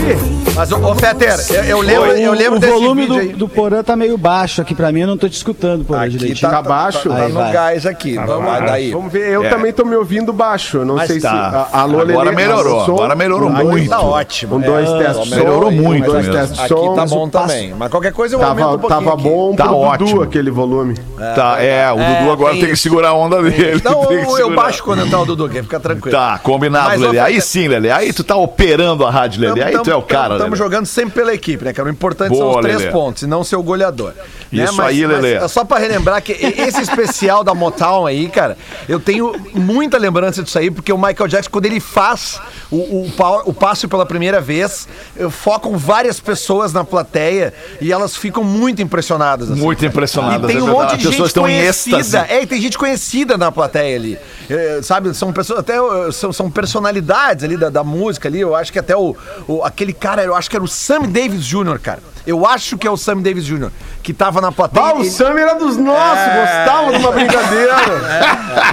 Mas, 0.55 0.73
ô, 0.73 0.76
ô 0.90 0.94
Fetter, 0.94 1.34
eu, 1.50 1.64
eu 1.64 1.81
lembro, 1.82 2.06
eu 2.12 2.32
lembro 2.32 2.56
o 2.56 2.58
desse 2.58 2.73
volume 2.73 3.06
vídeo 3.06 3.32
do, 3.32 3.37
do 3.40 3.49
Porã 3.49 3.82
tá 3.82 3.94
meio 3.94 4.17
baixo 4.17 4.62
aqui 4.62 4.75
pra 4.75 4.90
mim, 4.90 5.00
eu 5.02 5.06
não 5.06 5.19
tô 5.19 5.29
te 5.29 5.34
escutando, 5.34 5.84
Porã, 5.84 6.00
Aqui 6.00 6.17
direitinho. 6.17 6.50
tá, 6.50 6.56
Tá 6.56 6.62
baixo? 6.62 7.11
Tá, 7.11 7.17
Aí 7.25 7.29
no 7.32 7.40
vai. 7.40 7.52
gás 7.52 7.84
aqui. 7.87 8.14
Vamos 8.17 8.46
lá, 8.46 8.61
daí. 8.61 8.90
Vamos 8.90 9.12
ver, 9.12 9.29
eu 9.32 9.44
É. 9.44 9.49
também 9.50 9.70
tô 9.73 9.84
me 9.84 9.94
ouvindo 9.96 10.32
baixo. 10.32 10.79
Eu 10.79 10.84
não 10.87 10.94
Mas 10.96 11.08
sei 11.08 11.20
tá. 11.20 11.29
se. 11.31 11.76
a- 11.76 11.81
Alô, 11.82 12.00
Agora 12.00 12.31
Lelê, 12.31 12.37
melhorou, 12.37 12.84
som. 12.87 12.93
agora 12.94 13.14
melhorou 13.14 13.50
muito. 13.50 13.90
Tá 13.90 14.00
ótimo. 14.00 14.56
Um, 14.56 14.61
dois, 14.61 14.88
É, 14.88 14.99
testes 14.99 15.25
de 15.25 15.28
som. 15.31 15.37
melhorou 15.37 15.70
muito 15.70 16.02
Um, 16.08 16.12
dois, 16.12 16.26
mesmo. 16.26 16.32
testes 16.40 16.56
de 16.58 16.64
Aqui 16.64 16.69
som. 16.75 16.94
tá 16.94 17.06
bom 17.06 17.28
também. 17.28 17.75
Mas 17.78 17.90
qualquer 17.90 18.12
coisa 18.12 18.35
eu 18.37 18.43
aumento 18.43 18.67
um 18.69 18.78
pouquinho 18.78 19.05
tava 19.05 19.17
bom 19.17 19.55
Tá 19.55 19.64
pro 19.67 19.76
ótimo. 19.76 20.08
Dudu 20.11 20.23
aquele 20.23 20.50
volume. 20.50 20.94
Tá, 21.35 21.62
é, 21.62 21.90
o 21.93 21.96
Dudu 21.96 22.31
agora 22.32 22.55
tem 22.55 22.67
que 22.69 22.76
segurar 22.76 23.08
a 23.11 23.14
onda 23.14 23.43
dele. 23.43 23.81
Não, 23.85 24.11
eu, 24.38 24.55
baixo 24.55 24.82
quando 24.82 25.05
entrar 25.05 25.20
o 25.20 25.26
Dudu 25.26 25.44
aqui, 25.44 25.62
fica 25.62 25.78
tranquilo. 25.78 26.17
Tá, 26.17 26.38
combinado, 26.43 26.99
Lelê. 27.00 27.19
Aí 27.19 27.40
sim, 27.43 27.69
Lelê. 27.69 27.90
Aí 27.90 28.12
tu 28.12 28.21
tá 28.24 28.36
operando 28.36 29.04
a 29.04 29.10
rádio, 29.10 29.40
Lelê. 29.40 29.62
Aí 29.62 29.78
tu 29.78 29.90
é 29.90 29.96
o 29.96 30.02
cara, 30.02 30.34
Estamos 30.36 30.58
jogando 30.58 30.86
sempre 30.86 31.14
pela 31.14 31.32
equipe, 31.34 31.64
né, 31.64 31.72
cara? 31.72 31.88
O 31.88 31.92
importante 31.92 32.36
são 32.36 32.46
Boa, 32.46 32.56
os 32.58 32.62
três 32.62 32.78
Lelê. 32.78 32.90
pontos 32.92 33.22
e 33.22 33.26
não 33.26 33.42
ser 33.44 33.56
o 33.56 33.62
goleador. 33.62 34.12
né? 34.50 34.64
Isso 34.64 34.80
aí, 34.82 35.06
Lelê. 35.06 35.35
é 35.35 35.49
só 35.49 35.64
pra 35.64 35.78
relembrar 35.78 36.23
que 36.23 36.32
esse 36.32 36.80
especial 36.80 37.42
da 37.44 37.54
Motown 37.54 38.06
aí, 38.06 38.28
cara, 38.28 38.56
eu 38.88 39.00
tenho 39.00 39.32
muita 39.54 39.99
lembrança 39.99 40.42
disso 40.42 40.58
aí, 40.58 40.70
porque 40.70 40.92
o 40.92 40.99
Michael 40.99 41.28
Jackson, 41.28 41.50
quando 41.50 41.66
ele 41.66 41.80
faz 41.80 42.40
o, 42.70 42.76
o, 42.76 43.11
o 43.47 43.52
passo 43.54 43.88
pela 43.88 44.04
primeira 44.06 44.40
vez, 44.40 44.88
focam 45.30 45.76
várias 45.76 46.20
pessoas 46.20 46.73
na 46.73 46.85
plateia 46.85 47.52
e 47.80 47.92
elas 47.92 48.16
ficam 48.16 48.44
muito 48.44 48.82
impressionadas. 48.82 49.50
assim. 49.50 49.61
Muito 49.61 49.85
impressionado. 49.85 50.44
E 50.44 50.52
tem 50.52 50.62
um 50.62 50.68
é 50.68 50.70
verdade. 50.70 50.92
monte 50.92 51.00
de 51.00 51.08
As 51.08 51.14
gente 51.14 51.35
conhecida. 51.40 52.26
É, 52.28 52.42
e 52.42 52.47
tem 52.47 52.61
gente 52.61 52.78
conhecida 52.78 53.37
na 53.37 53.50
plateia 53.50 53.97
ali. 53.97 54.18
É, 54.50 54.80
sabe, 54.82 55.14
são 55.14 55.32
pessoas, 55.32 55.61
até 55.61 55.75
são, 56.12 56.32
são 56.32 56.50
personalidades 56.50 57.44
ali 57.44 57.56
da, 57.56 57.68
da 57.70 57.82
música 57.85 58.12
ali. 58.26 58.40
Eu 58.40 58.54
acho 58.54 58.73
que 58.73 58.78
até 58.78 58.97
o, 58.97 59.16
o- 59.47 59.62
aquele 59.64 59.92
cara, 59.92 60.23
eu 60.23 60.35
acho 60.35 60.49
que 60.50 60.57
era 60.57 60.64
o 60.64 60.69
Sam 60.69 61.02
Davis 61.02 61.45
Jr., 61.45 61.78
cara. 61.81 62.00
Eu 62.26 62.47
acho 62.47 62.79
que 62.79 62.87
é 62.87 62.91
o 62.91 62.97
Sam 62.97 63.19
Davis 63.19 63.45
Jr., 63.45 63.71
que 64.02 64.12
tava 64.12 64.41
na 64.41 64.52
plateia. 64.52 64.87
Ah, 64.87 64.95
o 64.95 65.00
Ele- 65.00 65.11
Sam 65.11 65.38
era 65.38 65.55
dos 65.55 65.76
nossos, 65.76 66.25
gostava 66.35 66.93
de 66.93 66.99
uma 66.99 67.12
brincadeira. 67.12 67.75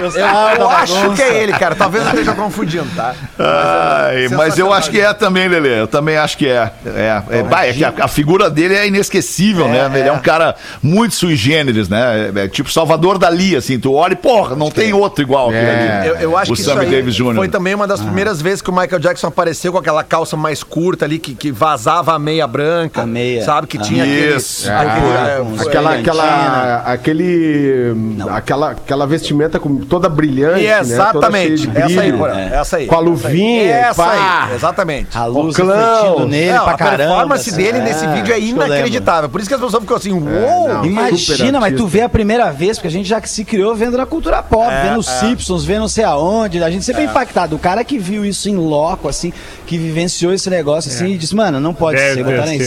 eu 0.00 0.60
eu 0.60 0.68
acho 0.68 1.14
que 1.14 1.22
é 1.22 1.42
ele, 1.42 1.52
cara. 1.52 1.74
Talvez 1.74 2.04
eu 2.04 2.10
esteja 2.10 2.32
confundindo, 2.32 2.88
tá? 2.94 3.14
Ai, 3.38 4.28
mas 4.28 4.58
eu 4.58 4.72
acho 4.72 4.90
que 4.90 5.00
é 5.00 5.12
também, 5.12 5.48
Lelê. 5.48 5.80
Eu 5.80 5.88
também 5.88 6.16
acho 6.16 6.36
que 6.36 6.46
é. 6.46 6.70
É, 6.84 7.22
é, 7.30 7.42
bah, 7.42 7.66
é 7.66 7.72
que 7.72 7.84
a, 7.84 7.92
a 8.00 8.08
figura 8.08 8.50
dele 8.50 8.74
é 8.74 8.86
inesquecível, 8.86 9.68
né? 9.68 9.90
Ele 9.94 10.08
é 10.08 10.12
um 10.12 10.20
cara 10.20 10.54
muito 10.82 11.14
sui 11.14 11.36
generis, 11.36 11.88
né? 11.88 12.30
É, 12.34 12.40
é 12.44 12.48
tipo 12.48 12.70
Salvador 12.70 13.18
Dali, 13.18 13.56
assim. 13.56 13.78
Tu 13.78 13.92
olha 13.92 14.12
e, 14.12 14.16
porra, 14.16 14.56
não 14.56 14.70
tem 14.70 14.92
outro 14.92 15.22
igual 15.22 15.48
aquele 15.48 15.70
ali. 15.70 16.08
Eu, 16.08 16.16
eu 16.16 16.36
acho 16.36 16.52
o 16.52 16.56
que 16.56 16.62
Sammy 16.62 16.84
isso 16.84 16.94
aí 16.94 16.96
Davis 16.96 17.14
Jr. 17.14 17.34
foi 17.34 17.48
também 17.48 17.74
uma 17.74 17.86
das 17.86 18.00
primeiras 18.00 18.40
vezes 18.40 18.62
que 18.62 18.70
o 18.70 18.72
Michael 18.72 18.98
Jackson 19.00 19.28
apareceu 19.28 19.72
com 19.72 19.78
aquela 19.78 20.02
calça 20.02 20.36
mais 20.36 20.62
curta 20.62 21.04
ali, 21.04 21.18
que, 21.18 21.34
que 21.34 21.50
vazava 21.50 22.14
a 22.14 22.18
meia 22.18 22.46
branca. 22.46 23.02
A 23.02 23.06
meia. 23.06 23.39
Maria. 23.40 23.44
Sabe 23.44 23.66
que 23.66 23.78
tinha 23.78 24.04
aquele- 24.04 24.36
Isso. 24.36 24.70
aquele- 24.70 24.90
Ah, 24.90 25.28
é, 25.28 25.36
com 25.56 25.68
aquela, 25.68 25.94
aquela, 25.94 26.76
aquele, 26.86 27.94
aquela, 28.30 28.70
aquela 28.72 29.06
vestimenta 29.06 29.58
com 29.58 29.76
toda 29.78 30.08
brilhante, 30.08 30.60
E 30.62 30.66
né? 30.66 30.74
Toda 30.78 30.86
exatamente. 30.92 31.70
essa 31.74 32.00
aí. 32.00 32.12
Porã, 32.12 32.38
essa 32.38 32.76
aí. 32.76 32.86
Com 32.86 32.94
a 32.94 33.00
luvinha, 33.00 33.72
Essa 33.72 34.02
pá. 34.04 34.46
aí, 34.48 34.54
exatamente. 34.54 35.16
A 35.16 35.24
luz 35.26 35.56
refletindo 35.56 36.26
nele 36.26 36.52
Não, 36.52 36.64
pra 36.64 36.72
a 36.74 36.76
caramba. 36.78 36.96
performance 37.14 37.50
assim. 37.50 37.58
dele 37.62 37.78
nesse 37.80 38.04
É, 38.04 38.12
vídeo 38.14 38.32
é 38.34 38.38
que 38.38 38.46
inacreditável. 38.46 39.28
Por 39.28 39.40
isso 39.40 39.48
que 39.48 39.54
as 39.54 39.60
pessoas 39.60 39.82
ficam 39.82 39.96
assim, 39.96 40.12
uou! 40.12 40.68
não. 40.68 40.80
Super 40.80 40.86
Imagina, 40.86 41.60
mas 41.60 41.76
tu 41.76 41.86
vê 41.86 42.02
a 42.02 42.08
primeira 42.08 42.50
vez, 42.50 42.76
porque 42.78 42.88
a 42.88 42.90
gente 42.90 43.08
já 43.08 43.20
se 43.22 43.44
criou 43.44 43.74
vendo 43.74 43.96
na 43.96 44.06
cultura 44.06 44.42
pop, 44.42 44.70
vendo 44.82 44.98
os 44.98 45.06
Simpsons, 45.06 45.64
vendo 45.64 45.80
não 45.80 45.88
sei 45.88 46.04
aonde. 46.04 46.62
A 46.62 46.70
gente 46.70 46.84
sempre 46.84 47.02
é 47.02 47.04
impactado. 47.06 47.56
O 47.56 47.58
cara 47.58 47.82
que 47.84 47.98
viu 47.98 48.24
isso 48.24 48.48
em 48.48 48.56
loco, 48.56 49.08
assim, 49.08 49.32
que 49.66 49.78
vivenciou 49.78 50.32
esse 50.32 50.48
negócio, 50.50 50.90
assim, 50.90 51.12
e 51.12 51.18
disse, 51.18 51.34
mano, 51.34 51.58
não 51.60 51.72
pode 51.72 51.96
Deve 51.98 52.14
ser, 52.14 52.24
botar 52.24 52.36
na 52.38 52.46
sido. 52.46 52.58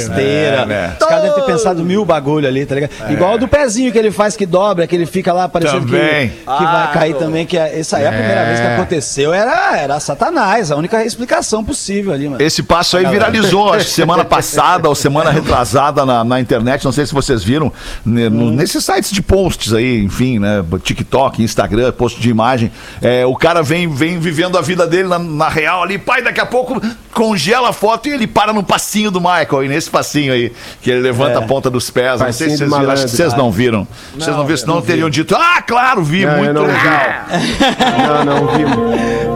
É? 0.72 0.91
Os 1.00 1.08
caras 1.08 1.24
devem 1.24 1.36
ter 1.39 1.46
pensado 1.51 1.84
mil 1.84 2.05
bagulho 2.05 2.48
ali, 2.48 2.65
tá 2.65 2.75
ligado? 2.75 2.91
Igual 3.12 3.36
o 3.36 3.38
do 3.38 3.48
pezinho 3.48 3.91
que 3.91 3.98
ele 3.98 4.12
faz, 4.12 4.36
que 4.38 4.46
dobra, 4.46 4.86
que 4.88 4.96
ele 4.96 5.05
fica 5.05 5.34
lá 5.34 5.48
parecendo 5.50 5.86
que, 5.86 5.91
Também. 5.91 6.29
que 6.29 6.46
vai 6.63 6.91
cair 6.93 7.15
também, 7.15 7.46
que 7.46 7.58
é- 7.58 7.79
essa 7.79 7.98
aí 7.98 8.03
é 8.03 8.08
a 8.08 8.12
primeira 8.12 8.46
vez 8.46 8.60
que 8.60 8.67
aconteceu. 8.67 9.34
Era, 9.34 9.77
era 9.77 10.00
Satanás, 10.00 10.72
a 10.72 10.75
única 10.75 11.03
explicação 11.03 11.63
possível 11.63 12.13
ali, 12.13 12.27
mano. 12.29 12.41
Esse 12.41 12.63
passo 12.63 12.98
aí 12.98 13.05
viralizou, 13.05 13.74
acho 13.74 13.86
que 13.86 13.91
semana 14.03 14.24
passada 14.25 14.88
ou 14.88 14.96
semana 14.96 15.32
retrasada 15.32 16.05
na, 16.05 16.24
na 16.24 16.39
internet, 16.39 16.86
não 16.86 16.91
sei 16.91 17.05
se 17.05 17.13
vocês 17.13 17.43
viram, 17.43 17.72
no- 18.05 18.51
nesses 18.51 18.84
sites 18.84 19.12
de 19.12 19.22
posts 19.22 19.74
aí, 19.74 20.03
enfim, 20.03 20.39
né? 20.39 20.63
TikTok, 20.84 21.41
Instagram, 21.43 21.91
post 21.91 22.20
de 22.22 22.29
imagem. 22.29 22.72
É, 23.01 23.25
o 23.25 23.36
cara 23.36 23.62
vem, 23.63 23.88
vem 23.88 24.20
vivendo 24.20 24.58
a 24.58 24.62
vida 24.62 24.86
dele 24.86 25.08
na, 25.08 25.20
na 25.20 25.50
real 25.50 25.84
ali, 25.84 25.98
pai, 25.98 26.22
daqui 26.22 26.39
a 26.39 26.46
pouco 26.46 26.79
congela 27.13 27.70
a 27.70 27.74
foto 27.74 28.08
e 28.08 28.12
ele 28.12 28.27
para 28.27 28.53
no 28.53 28.63
passinho 28.63 29.12
do 29.12 29.20
Michael, 29.20 29.65
e 29.65 29.67
nesse 29.67 29.89
passinho 29.89 30.34
aí, 30.34 30.51
que 30.81 30.89
ele 30.91 31.01
levanta 31.01 31.39
a 31.39 31.41
ponta 31.41 31.69
dos 31.69 31.89
pés. 31.89 32.22
Não 32.22 32.31
sei 32.31 32.50
se 32.51 32.57
vocês 32.57 32.69
viram, 32.69 32.91
acho 32.91 33.03
que 33.05 33.12
vocês 33.12 33.33
não 33.36 33.51
viram. 33.51 33.86
Vocês 34.17 34.36
não 34.36 34.45
viram, 34.45 34.57
senão 34.57 34.81
teriam 34.81 35.10
dito, 35.10 35.36
ah, 35.36 35.62
claro, 35.62 36.01
vi, 36.03 36.25
Não, 36.25 36.38
muito 36.38 36.53
não 36.53 36.65
vi. 36.65 36.72
legal. 36.72 37.00
Não, 38.03 38.25
não 38.25 38.48
vimos. 38.48 38.75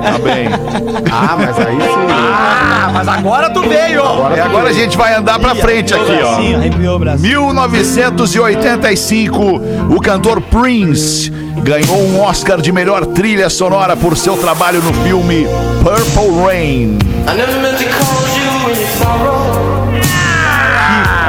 Tá 0.03 0.17
bem. 0.19 0.47
Ah, 1.11 1.35
mas 1.37 1.57
aí 1.59 1.75
sim. 1.75 2.07
Ah, 2.11 2.89
mas 2.93 3.07
agora 3.07 3.49
tu 3.49 3.61
veio! 3.61 4.03
E 4.35 4.39
agora 4.39 4.69
a 4.69 4.73
gente 4.73 4.95
vai 4.97 5.15
andar 5.15 5.39
pra 5.39 5.55
frente 5.55 5.93
aqui, 5.93 6.11
ó. 6.23 6.35
Bracinho, 6.35 6.57
arrepiou 6.57 6.95
o 6.95 6.99
braço. 6.99 7.21
1985, 7.23 9.61
o 9.95 10.01
cantor 10.01 10.41
Prince 10.41 11.29
ganhou 11.63 11.97
um 11.99 12.21
Oscar 12.21 12.59
de 12.61 12.71
melhor 12.71 13.05
trilha 13.07 13.49
sonora 13.49 13.95
por 13.95 14.15
seu 14.17 14.37
trabalho 14.37 14.81
no 14.81 14.93
filme 15.03 15.47
Purple 15.83 16.43
Rain. 16.45 16.97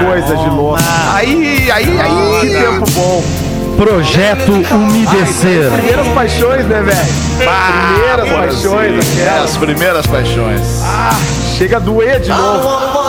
Coisa 0.05 0.37
de 0.37 0.51
louco. 0.51 0.79
Aí, 1.13 1.71
aí, 1.71 1.85
Que 1.87 2.01
aí. 2.01 2.63
tempo 2.63 2.91
bom. 2.93 3.25
Projeto 3.77 4.53
Umedecer. 4.73 5.71
Primeiras 5.71 6.09
paixões, 6.09 6.67
né, 6.67 6.83
velho? 6.83 7.07
Primeiras 7.37 8.29
paixões, 8.29 9.19
É, 9.19 9.23
aquelas. 9.29 9.51
as 9.51 9.57
primeiras 9.57 10.07
paixões. 10.07 10.61
Chega 11.57 11.77
a 11.77 11.81
doer 11.81 12.21
de 12.21 12.29
novo. 12.31 13.08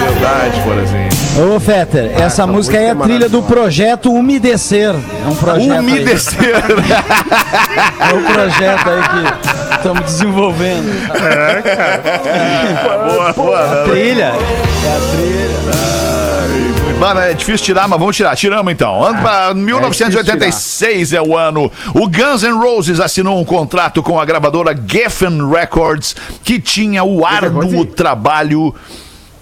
Verdade, 0.00 0.60
por 0.62 0.78
exemplo. 0.78 1.54
Ô, 1.54 1.60
Fetter, 1.60 2.12
essa 2.20 2.46
música 2.46 2.78
aí 2.78 2.84
é 2.84 2.88
a 2.88 2.92
é 2.92 2.94
trilha 2.94 3.28
do 3.28 3.42
projeto 3.42 4.12
Umedecer. 4.12 4.94
É 4.94 5.28
um 5.28 5.34
projeto. 5.34 5.80
Umedecer. 5.80 6.54
É 8.02 8.14
um 8.14 8.22
projeto 8.24 8.90
aí 8.90 9.02
que 9.08 9.76
estamos 9.76 10.04
desenvolvendo. 10.04 10.92
boa, 13.14 13.32
boa. 13.32 13.84
Trilha. 13.84 14.32
Mano, 16.98 17.20
é 17.20 17.34
difícil 17.34 17.64
tirar, 17.66 17.88
mas 17.88 17.98
vamos 17.98 18.14
tirar. 18.14 18.36
Tiramos 18.36 18.72
então. 18.72 19.02
Ano 19.02 19.20
pra 19.20 19.52
1986 19.54 21.12
é, 21.12 21.20
o 21.20 21.36
ano. 21.36 21.70
O 21.94 22.08
Guns 22.08 22.42
N' 22.42 22.52
Roses 22.52 23.00
assinou 23.00 23.40
um 23.40 23.44
contrato 23.44 24.02
com 24.02 24.20
a 24.20 24.24
gravadora 24.24 24.72
Geffen 24.86 25.50
Records, 25.50 26.14
que 26.44 26.60
tinha 26.60 27.02
o 27.02 27.26
árduo 27.26 27.84
trabalho. 27.86 28.74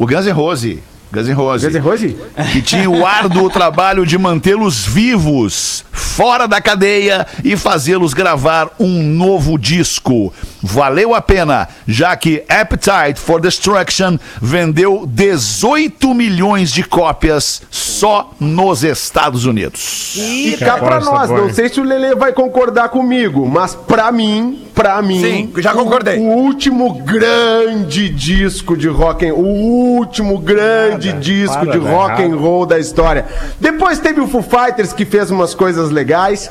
O 0.00 0.06
Guns 0.06 0.26
N' 0.26 0.32
Roses. 0.32 0.78
Guns 1.12 1.28
N' 1.28 1.34
Roses. 1.34 1.64
Guns 1.64 1.74
N' 1.74 1.80
Roses? 1.80 2.14
Que 2.52 2.62
tinha 2.62 2.88
o 2.88 3.04
árduo 3.04 3.50
trabalho 3.50 4.06
de 4.06 4.16
mantê-los 4.16 4.86
vivos, 4.86 5.84
fora 5.90 6.46
da 6.46 6.60
cadeia 6.60 7.26
e 7.44 7.56
fazê-los 7.56 8.14
gravar 8.14 8.70
um 8.78 9.02
novo 9.02 9.58
disco. 9.58 10.32
Valeu 10.62 11.14
a 11.14 11.20
pena, 11.20 11.68
já 11.86 12.14
que 12.16 12.44
Appetite 12.48 13.18
for 13.18 13.40
Destruction 13.40 14.18
vendeu 14.40 15.04
18 15.06 16.14
milhões 16.14 16.70
de 16.70 16.84
cópias 16.84 17.62
só 17.70 18.32
nos 18.38 18.84
Estados 18.84 19.46
Unidos. 19.46 20.14
E 20.16 20.56
cá 20.58 20.78
pra 20.78 20.96
aposta 20.96 21.12
nós, 21.12 21.30
não 21.30 21.52
sei 21.52 21.68
se 21.68 21.80
o 21.80 21.84
Lele 21.84 22.14
vai 22.14 22.32
concordar 22.32 22.88
comigo, 22.90 23.48
mas 23.48 23.74
pra 23.74 24.12
mim, 24.12 24.66
pra 24.74 25.02
mim. 25.02 25.20
Sim, 25.20 25.52
já 25.58 25.72
concordei. 25.72 26.18
O, 26.18 26.40
último 26.50 27.02
grande 27.02 28.08
disco 28.08 28.76
de 28.76 28.88
rock 28.88 29.30
o 29.30 29.36
último 29.36 30.38
grande 30.38 30.99
disco 31.14 31.54
para, 31.58 31.70
de 31.72 31.78
rock 31.78 32.22
and 32.22 32.36
roll 32.36 32.64
da 32.66 32.78
história. 32.78 33.24
Depois 33.60 33.98
teve 33.98 34.20
o 34.20 34.28
Foo 34.28 34.42
Fighters 34.42 34.92
que 34.92 35.04
fez 35.04 35.30
umas 35.30 35.54
coisas 35.54 35.90
legais. 35.90 36.50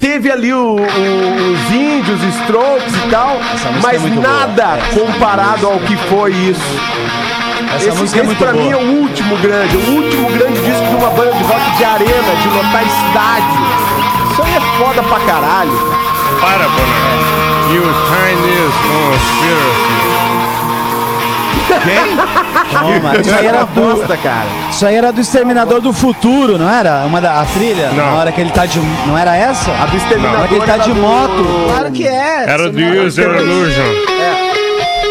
Teve 0.00 0.30
ali 0.30 0.52
o- 0.52 0.76
o- 0.76 1.52
os 1.52 1.70
índios, 1.74 2.22
Strokes 2.42 2.94
e 3.04 3.10
tal, 3.10 3.34
música 3.40 3.72
mas 3.82 4.04
é 4.04 4.08
boa. 4.08 4.20
nada 4.28 4.78
comparado 4.94 5.66
ao 5.66 5.78
que 5.80 5.96
foi 6.08 6.30
isso. 6.32 6.60
Essa 7.74 7.88
esse 7.88 7.98
música 7.98 8.20
é 8.20 8.22
esse 8.22 8.26
muito 8.26 8.38
pra 8.38 8.52
boa. 8.52 8.64
mim 8.64 8.70
é 8.70 8.76
o 8.76 9.00
último 9.02 9.36
grande, 9.38 9.76
o 9.76 9.90
último 9.96 10.28
grande 10.30 10.60
disco 10.60 10.86
de 10.88 10.94
uma 10.94 11.10
banda 11.10 11.32
de 11.32 11.42
rock 11.42 11.76
de 11.78 11.84
arena, 11.84 12.34
de 12.42 12.48
lotar 12.48 12.84
estádio. 12.86 13.58
Isso 14.30 14.42
aí 14.42 14.54
é 14.54 14.60
foda 14.78 15.02
pra 15.02 15.18
caralho. 15.20 15.72
Para, 16.40 16.68
Boné. 16.68 17.74
You 17.74 17.82
Chinese 17.82 18.78
conspiracy. 18.86 20.27
Toma, 22.72 23.16
Isso 23.18 23.34
aí 23.34 23.46
era 23.46 23.64
do, 23.64 23.80
bosta, 23.80 24.16
cara. 24.16 24.46
isso 24.70 24.86
aí 24.86 24.94
era 24.96 25.12
do 25.12 25.20
Exterminador 25.20 25.80
do 25.80 25.92
Futuro, 25.92 26.58
não 26.58 26.68
era? 26.68 27.04
Uma 27.06 27.20
da 27.20 27.40
a 27.40 27.44
trilha? 27.44 27.90
Não. 27.90 28.06
Na 28.06 28.14
hora 28.14 28.32
que 28.32 28.40
ele 28.40 28.50
tá 28.50 28.66
de. 28.66 28.78
Não 29.06 29.16
era 29.16 29.34
essa? 29.36 29.70
A 29.72 29.86
do 29.86 29.96
Exterminador 29.96 30.32
Na 30.32 30.38
hora 30.40 30.48
que 30.48 30.54
ele 30.54 30.66
tá 30.66 30.76
de 30.78 30.92
do- 30.92 31.00
moto. 31.00 31.46
Claro 31.68 31.90
que 31.92 32.06
é. 32.06 32.44
Era 32.46 32.70
do 32.70 32.80
Exterminador. 32.80 33.06
User 33.06 33.30
Illusion. 33.36 33.94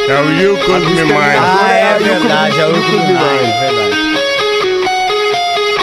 É 0.10 0.22
o 0.22 0.32
You 0.42 0.58
Could 0.66 0.86
Me 0.86 1.02
Mine. 1.04 1.14
Ah, 1.14 1.72
é 1.74 1.98
o 2.00 2.04
verdade, 2.04 2.60
é 2.62 2.66
o 2.66 2.70
Yuko 2.70 2.92
Yuko 2.92 3.08
Mine. 3.08 3.54
verdade. 3.60 3.98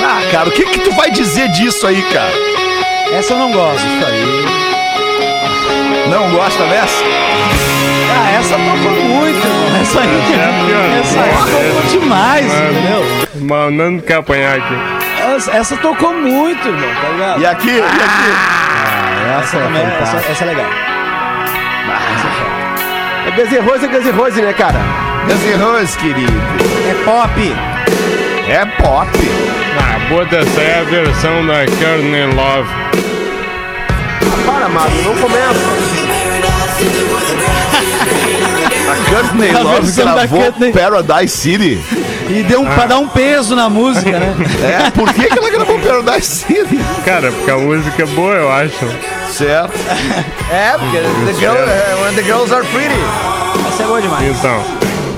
Ah, 0.02 0.20
cara, 0.32 0.48
o 0.48 0.52
que 0.52 0.64
que 0.64 0.78
tu 0.80 0.92
vai 0.92 1.10
dizer 1.10 1.48
disso 1.48 1.86
aí, 1.86 2.00
cara? 2.12 2.32
Essa 3.12 3.34
eu 3.34 3.38
não 3.38 3.52
gosto. 3.52 3.86
Isso 3.86 4.06
aí. 4.06 4.44
Não 6.10 6.30
gosta 6.30 6.62
dessa? 6.64 7.02
Ah, 8.16 8.30
essa 8.38 8.54
tocou 8.56 9.04
muito. 9.04 9.53
Essa 9.84 10.00
aí. 10.00 10.08
é 10.08 10.64
pior. 10.66 10.84
Essa 10.98 11.20
aí 11.20 11.30
tocou 11.30 11.82
demais, 11.90 12.46
entendeu? 12.46 13.04
Mas 13.34 13.72
não 13.74 13.98
quer 14.00 14.14
apanhar 14.16 14.56
aqui. 14.56 14.74
Essa, 15.36 15.52
essa 15.52 15.76
tocou 15.76 16.14
muito, 16.14 16.66
irmão, 16.66 16.88
tá 17.02 17.08
ligado? 17.10 17.40
E 17.42 17.46
aqui? 17.46 17.68
E 17.68 17.80
aqui? 17.80 18.32
essa, 19.38 19.58
também, 19.58 19.82
essa, 19.82 20.16
essa 20.16 20.44
é 20.44 20.46
legal. 20.46 20.66
É 23.26 23.30
Guns 23.30 23.52
N' 23.52 23.60
Roses, 23.60 23.84
é 23.84 23.88
Guns 23.88 24.06
N' 24.06 24.12
Roses, 24.12 24.42
né, 24.42 24.52
cara? 24.54 24.78
Guns 25.26 25.44
N' 25.44 25.62
Roses, 25.62 25.96
querido. 25.96 26.32
É 26.88 26.94
pop. 27.04 27.54
É 28.48 28.64
pop. 28.82 29.10
Ah, 29.78 29.98
bota 30.08 30.36
essa 30.36 30.60
aí 30.60 30.66
é 30.66 30.78
a 30.78 30.84
versão 30.84 31.46
da 31.46 31.66
Courtney 31.66 32.24
Love. 32.34 32.70
Para, 34.46 34.68
Mago, 34.70 35.02
não 35.02 35.14
começa. 35.16 35.60
A 38.94 39.10
Courtney 39.10 39.50
A 39.50 39.58
Love 39.60 39.92
gravou 39.92 40.40
Courtney. 40.42 40.72
Paradise 40.72 41.36
City. 41.36 41.80
E 42.30 42.42
deu 42.42 42.60
um, 42.62 42.64
pra 42.66 42.86
dar 42.86 42.98
um 42.98 43.08
peso 43.08 43.54
na 43.54 43.68
música, 43.68 44.18
né? 44.18 44.34
É, 44.86 44.90
por 44.90 45.12
que, 45.12 45.24
que 45.26 45.38
ela 45.38 45.50
gravou 45.50 45.78
Paradise 45.78 46.26
City? 46.46 46.78
Cara, 47.04 47.30
porque 47.32 47.50
a 47.50 47.58
música 47.58 48.02
é 48.02 48.06
boa, 48.06 48.34
eu 48.34 48.50
acho. 48.52 48.86
Certo. 49.30 49.72
É, 50.50 50.72
porque 50.78 50.98
the, 50.98 51.32
girl, 51.40 51.56
é, 51.56 51.94
when 52.04 52.14
the 52.14 52.22
girls 52.22 52.52
are 52.54 52.64
pretty. 52.68 52.94
Essa 53.72 53.82
é 53.82 53.86
boa 53.86 54.00
demais. 54.00 54.36
Então, 54.38 54.62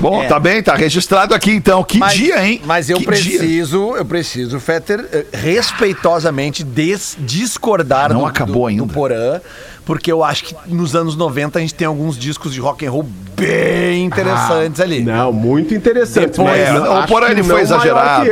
Bom, 0.01 0.23
É. 0.23 0.27
tá 0.27 0.39
bem, 0.39 0.63
tá 0.63 0.75
registrado 0.75 1.35
aqui 1.35 1.51
então. 1.53 1.83
Que 1.83 1.99
Mas- 1.99 2.13
dia, 2.15 2.47
hein? 2.47 2.61
Mas 2.65 2.89
eu 2.91 2.99
Que 2.99 3.05
dia. 3.05 3.13
preciso, 3.39 3.95
eu 3.97 4.05
preciso, 4.05 4.61
Fetter, 4.61 5.05
eh, 5.13 5.25
respeitosamente 5.33 6.63
des- 6.65 7.17
discordar 7.19 8.13
Não 8.13 8.21
do, 8.21 8.27
acabou 8.27 8.63
do, 8.63 8.67
ainda. 8.67 8.85
do 8.85 8.93
Porã, 8.93 9.41
porque 9.87 10.11
eu 10.11 10.25
acho 10.25 10.45
que 10.45 10.55
nos 10.67 10.97
anos 10.97 11.17
90 11.17 11.59
a 11.59 11.63
gente 11.63 11.73
tem 11.73 11.87
alguns 11.87 12.19
discos 12.19 12.53
de 12.53 12.61
rock 12.61 12.85
and 12.85 12.91
roll 12.91 13.07
bem 13.37 14.05
interessantes 14.05 14.81
ali. 14.81 15.03
Não, 15.03 15.33
muito 15.33 15.73
interessante. 15.73 16.31
Depois, 16.31 16.49
mas 16.49 16.61
é, 16.61 16.91
o 16.91 17.07
Porã, 17.07 17.45
foi 17.45 17.61
exagerado. 17.61 18.29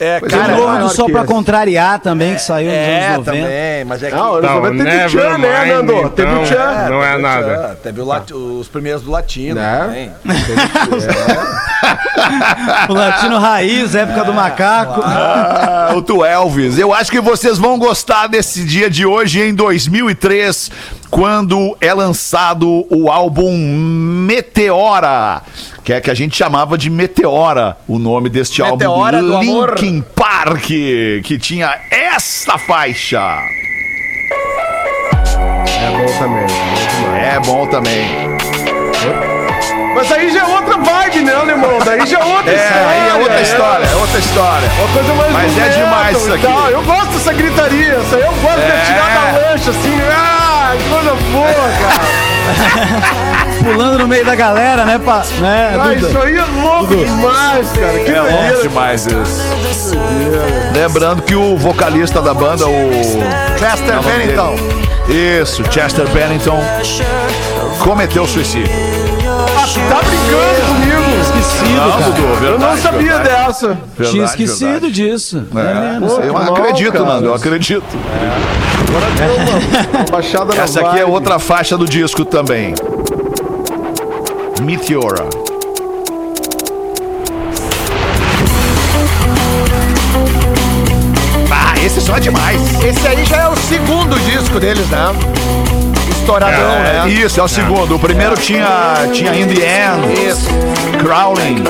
É, 0.00 0.18
Pois 0.18 0.32
Tem 0.32 0.40
é, 0.40 0.44
o 0.44 0.46
cara, 0.46 0.56
novo 0.58 0.78
do 0.78 0.88
Sol 0.88 1.10
pra 1.10 1.24
contrariar 1.24 1.98
também, 2.00 2.34
que 2.34 2.40
saiu 2.40 2.68
nos 2.70 2.74
é, 2.74 3.06
anos 3.08 3.26
90. 3.26 3.42
também, 3.42 3.84
mas 3.84 4.02
é 4.02 4.08
que... 4.08 4.16
Não, 4.16 4.34
anos 4.36 4.50
Não, 4.50 4.54
90 4.62 4.84
teve 4.84 5.04
o 5.04 5.08
Tchan, 5.08 5.38
né, 5.38 5.64
Nando? 5.66 5.92
então. 5.92 6.08
Teve 6.08 6.32
o 6.32 6.42
Tchan. 6.44 6.88
Não 6.88 7.04
é 7.04 7.18
nada. 7.18 7.58
Tchan, 7.58 7.74
Teve 7.82 8.00
o 8.00 8.04
lati- 8.06 8.32
os 8.34 8.68
primeiros 8.68 9.02
do 9.02 9.10
Latino 9.10 9.56
Né? 9.56 9.78
também. 9.78 10.10
O 12.88 12.92
Latino 12.92 13.38
Raiz, 13.38 13.94
época 13.94 14.24
do 14.24 14.32
macaco. 14.32 15.00
Ah, 15.04 15.92
o 15.94 16.02
Tu 16.02 16.24
Elvis. 16.24 16.78
Eu 16.78 16.92
acho 16.92 17.10
que 17.10 17.20
vocês 17.20 17.58
vão 17.58 17.78
gostar 17.78 18.26
desse 18.26 18.64
dia 18.64 18.90
de 18.90 19.06
hoje, 19.06 19.40
em 19.42 19.54
2003, 19.54 20.70
quando 21.10 21.76
é 21.80 21.92
lançado 21.92 22.86
o 22.88 23.10
álbum 23.10 23.52
Meteora, 24.26 25.42
que 25.84 25.92
é 25.92 26.00
que 26.00 26.10
a 26.10 26.14
gente 26.14 26.36
chamava 26.36 26.78
de 26.78 26.88
Meteora, 26.88 27.76
o 27.88 27.98
nome 27.98 28.28
deste 28.28 28.62
Meteora 28.62 29.18
álbum. 29.18 29.40
Linkin 29.66 30.02
Park, 30.14 30.66
que 31.24 31.38
tinha 31.40 31.74
esta 31.90 32.56
faixa. 32.58 33.20
É 35.82 35.90
bom 35.90 36.06
também. 36.18 36.46
É 37.22 37.40
bom 37.40 37.66
também. 37.66 38.38
Mas 39.94 40.12
aí 40.12 40.32
já 40.32 40.40
é 40.40 40.44
outra 40.44 40.76
vibe, 40.78 41.20
né, 41.22 41.34
alemão? 41.34 41.78
Daí 41.84 42.06
já 42.06 42.20
é 42.20 42.24
outra 42.24 42.52
É, 42.52 42.68
aí 42.86 43.08
é 43.08 43.14
outra 43.14 43.40
história, 43.40 43.84
é 43.86 43.94
outra 43.96 44.18
história. 44.18 44.68
Uma 44.78 44.88
coisa 44.94 45.14
mais 45.14 45.32
Mas 45.32 45.58
é 45.58 45.68
demais 45.70 46.16
isso 46.16 46.32
aqui. 46.32 46.42
tal. 46.46 46.68
Eu 46.70 46.82
gosto 46.82 47.08
dessa 47.12 47.32
gritaria, 47.32 47.96
isso 47.98 48.14
aí 48.14 48.22
eu 48.22 48.32
gosto 48.32 48.58
É. 48.60 48.76
de 48.80 48.86
tirar 48.86 49.14
da 49.14 49.38
lancha, 49.50 49.70
assim. 49.70 50.00
Ah, 50.12 50.49
que 50.76 50.88
coisa 50.88 51.14
boa, 51.32 51.70
cara. 51.80 52.30
Pulando 53.62 53.98
no 53.98 54.08
meio 54.08 54.24
da 54.24 54.34
galera, 54.34 54.84
né, 54.84 54.98
pa, 54.98 55.22
né 55.38 55.76
Ah, 55.78 55.88
Duda? 55.88 56.08
isso 56.08 56.18
aí 56.18 56.36
é 56.36 56.44
louco 56.62 56.96
demais, 56.96 57.68
cara. 57.72 57.98
Que 58.00 58.10
É 58.10 58.20
louco 58.20 58.62
demais 58.62 59.06
isso. 59.06 59.96
Lembrando 60.74 61.22
que 61.22 61.34
o 61.34 61.56
vocalista 61.56 62.20
da 62.22 62.32
banda, 62.34 62.66
o. 62.66 62.90
Chester 63.58 63.94
Não, 63.94 64.02
Bennington. 64.02 64.56
Isso, 65.08 65.62
Chester 65.70 66.08
Bennington 66.08 66.58
cometeu 67.80 68.26
suicídio. 68.26 68.68
Tá 69.88 70.00
brincando 70.02 70.66
comigo. 70.68 70.99
Não, 71.76 71.90
cara. 71.92 72.04
Dudu, 72.10 72.22
Eu 72.22 72.58
não 72.58 72.58
verdade, 72.58 72.80
sabia 72.80 73.18
verdade. 73.18 73.28
dessa. 73.46 73.68
Verdade, 73.68 74.10
Tinha 74.10 74.24
esquecido 74.24 74.70
verdade. 74.70 74.92
disso. 74.92 75.46
É, 75.54 75.60
É, 75.60 76.28
eu 76.28 76.34
que 76.34 76.40
mal, 76.44 76.54
acredito. 76.56 77.04
Nando, 77.04 77.26
eu 77.26 77.34
acredito. 77.34 77.84
Essa 80.62 80.80
aqui 80.80 80.98
é 81.00 81.04
outra 81.06 81.38
faixa 81.38 81.76
do 81.78 81.86
disco 81.86 82.24
também. 82.24 82.74
Meteora. 84.62 85.26
Ah, 91.50 91.74
esse 91.84 92.00
som 92.00 92.16
é 92.16 92.20
demais. 92.20 92.60
Esse 92.84 93.06
aí 93.06 93.24
já 93.24 93.36
é 93.42 93.48
o 93.48 93.56
segundo 93.56 94.18
disco 94.20 94.58
deles, 94.60 94.86
né? 94.88 95.12
Estouradão, 96.10 96.58
É, 96.60 97.04
né? 97.04 97.08
isso, 97.10 97.40
é 97.40 97.42
o 97.42 97.48
segundo. 97.48 97.96
O 97.96 97.98
primeiro 97.98 98.36
tinha, 98.36 99.08
tinha 99.12 99.34
In 99.34 99.46
The 99.48 99.54
End. 99.54 100.28
Isso. 100.28 100.48
Crawling. 100.98 101.62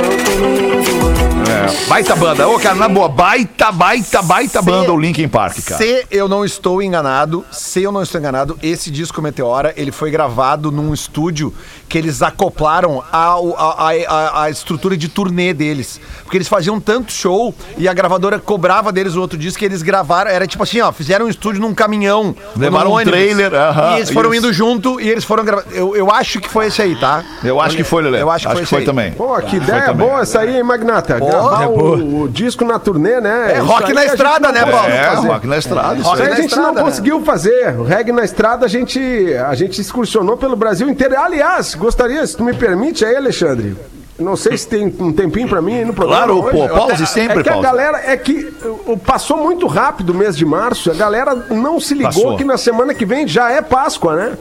É, 1.50 1.88
baita 1.88 2.14
banda. 2.14 2.46
Ô, 2.48 2.58
cara, 2.60 2.76
na 2.76 2.88
boa, 2.88 3.08
baita, 3.08 3.72
baita, 3.72 4.22
baita 4.22 4.62
banda 4.62 4.92
o 4.92 4.98
Linkin 5.00 5.26
Park, 5.28 5.58
cara. 5.64 5.78
Se 5.82 6.06
eu 6.10 6.28
não 6.28 6.44
estou 6.44 6.80
enganado, 6.80 7.44
se 7.50 7.82
eu 7.82 7.90
não 7.90 8.02
estou 8.02 8.20
enganado, 8.20 8.56
esse 8.62 8.88
disco 8.90 9.20
Meteora, 9.20 9.74
ele 9.76 9.90
foi 9.90 10.10
gravado 10.12 10.70
num 10.70 10.94
estúdio 10.94 11.52
que 11.88 11.98
eles 11.98 12.22
acoplaram 12.22 13.02
a, 13.12 13.34
a, 13.34 13.90
a, 14.08 14.42
a 14.44 14.50
estrutura 14.50 14.96
de 14.96 15.08
turnê 15.08 15.52
deles. 15.52 16.00
Porque 16.22 16.36
eles 16.36 16.46
faziam 16.46 16.78
tanto 16.78 17.12
show 17.12 17.52
e 17.76 17.88
a 17.88 17.92
gravadora 17.92 18.38
cobrava 18.38 18.92
deles 18.92 19.16
o 19.16 19.20
outro 19.20 19.36
disco 19.36 19.58
que 19.58 19.64
eles 19.64 19.82
gravaram. 19.82 20.30
Era 20.30 20.46
tipo 20.46 20.62
assim, 20.62 20.80
ó, 20.80 20.92
fizeram 20.92 21.26
um 21.26 21.28
estúdio 21.28 21.60
num 21.60 21.74
caminhão. 21.74 22.34
Levaram 22.56 22.90
num 22.90 23.00
um 23.00 23.02
trailer, 23.02 23.52
aham, 23.52 23.94
E 23.94 23.96
eles 23.96 24.10
foram 24.10 24.32
isso. 24.32 24.46
indo 24.46 24.52
junto 24.52 25.00
e 25.00 25.08
eles 25.08 25.24
foram 25.24 25.44
gravar. 25.44 25.64
Eu, 25.72 25.96
eu 25.96 26.12
acho 26.12 26.38
que 26.40 26.48
foi 26.48 26.66
esse 26.68 26.80
aí, 26.80 26.94
tá? 26.94 27.24
Eu 27.42 27.60
acho 27.60 27.76
que 27.76 27.82
foi, 27.82 28.04
Lelê. 28.04 28.22
Eu 28.22 28.30
acho 28.30 28.46
que 28.46 28.52
foi 28.54 28.62
esse 28.62 28.76
aí. 28.76 28.84
também. 28.84 29.09
Pô, 29.16 29.34
que 29.36 29.50
Foi 29.50 29.58
ideia 29.58 29.82
também. 29.86 30.06
boa 30.08 30.20
essa 30.20 30.40
aí, 30.40 30.56
hein, 30.56 30.62
Magnata? 30.62 31.18
Gravar 31.18 31.62
é 31.64 31.66
o, 31.66 32.22
o 32.22 32.28
disco 32.28 32.64
na 32.64 32.78
turnê, 32.78 33.20
né? 33.20 33.52
É 33.52 33.56
Isso 33.58 33.66
rock 33.66 33.92
na 33.92 34.00
gente 34.02 34.10
estrada, 34.12 34.52
né, 34.52 34.64
Paulo? 34.66 34.88
É, 34.88 35.14
rock 35.14 35.46
na 35.46 35.58
estrada. 35.58 35.94
isso 35.96 36.12
aí 36.14 36.22
a 36.22 36.34
gente 36.34 36.46
estrada, 36.48 36.66
não 36.68 36.74
né? 36.74 36.82
conseguiu 36.82 37.20
fazer. 37.22 37.78
O 37.78 37.84
reggae 37.84 38.12
na 38.12 38.24
estrada 38.24 38.66
a 38.66 38.68
gente, 38.68 39.00
a 39.48 39.54
gente 39.54 39.80
excursionou 39.80 40.36
pelo 40.36 40.56
Brasil 40.56 40.88
inteiro. 40.88 41.18
Aliás, 41.18 41.74
gostaria, 41.74 42.26
se 42.26 42.36
tu 42.36 42.44
me 42.44 42.52
permite 42.54 43.04
aí, 43.04 43.16
Alexandre. 43.16 43.76
Não 44.18 44.36
sei 44.36 44.54
se 44.58 44.68
tem 44.68 44.94
um 45.00 45.12
tempinho 45.12 45.48
pra 45.48 45.62
mim 45.62 45.76
aí 45.78 45.84
no 45.84 45.94
programa. 45.94 46.26
Claro, 46.26 46.44
hoje. 46.44 46.50
pô, 46.56 46.68
pause 46.68 47.06
sempre, 47.06 47.40
É 47.40 47.42
que 47.42 47.48
a 47.48 47.52
pause. 47.52 47.66
galera, 47.66 48.02
é 48.04 48.14
que 48.18 48.52
uh, 48.86 48.98
passou 48.98 49.38
muito 49.38 49.66
rápido 49.66 50.10
o 50.10 50.14
mês 50.14 50.36
de 50.36 50.44
março, 50.44 50.90
a 50.90 50.94
galera 50.94 51.34
não 51.48 51.80
se 51.80 51.94
ligou 51.94 52.10
Passou. 52.12 52.36
que 52.36 52.44
na 52.44 52.58
semana 52.58 52.92
que 52.92 53.06
vem 53.06 53.26
já 53.26 53.50
é 53.50 53.62
Páscoa, 53.62 54.14
né? 54.16 54.32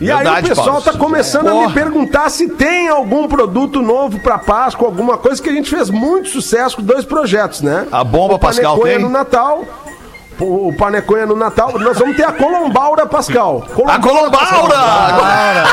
E 0.00 0.10
aí 0.10 0.16
Verdade, 0.18 0.46
o 0.46 0.48
pessoal 0.50 0.66
Paulo. 0.66 0.82
tá 0.82 0.92
começando 0.92 1.48
a 1.48 1.54
me 1.66 1.72
perguntar 1.72 2.28
se 2.28 2.48
tem 2.50 2.88
algum 2.88 3.26
produto 3.26 3.80
novo 3.80 4.18
pra 4.20 4.36
Páscoa, 4.38 4.86
alguma 4.86 5.16
coisa 5.16 5.42
que 5.42 5.48
a 5.48 5.52
gente 5.52 5.70
fez 5.70 5.88
muito 5.88 6.28
sucesso 6.28 6.76
com 6.76 6.82
dois 6.82 7.04
projetos, 7.04 7.62
né? 7.62 7.86
A 7.90 8.04
bomba 8.04 8.34
O 8.34 8.38
Pascal 8.38 8.78
tem? 8.80 8.98
no 8.98 9.08
Natal. 9.08 9.64
O 10.38 10.68
o 10.68 10.72
Paneconha 10.72 11.26
no 11.26 11.36
Natal. 11.36 11.72
Nós 11.78 11.98
vamos 11.98 12.16
ter 12.16 12.24
a 12.24 12.32
Colombaura 12.32 13.06
Pascal. 13.06 13.64
A 13.86 13.98
Colombaura! 13.98 15.64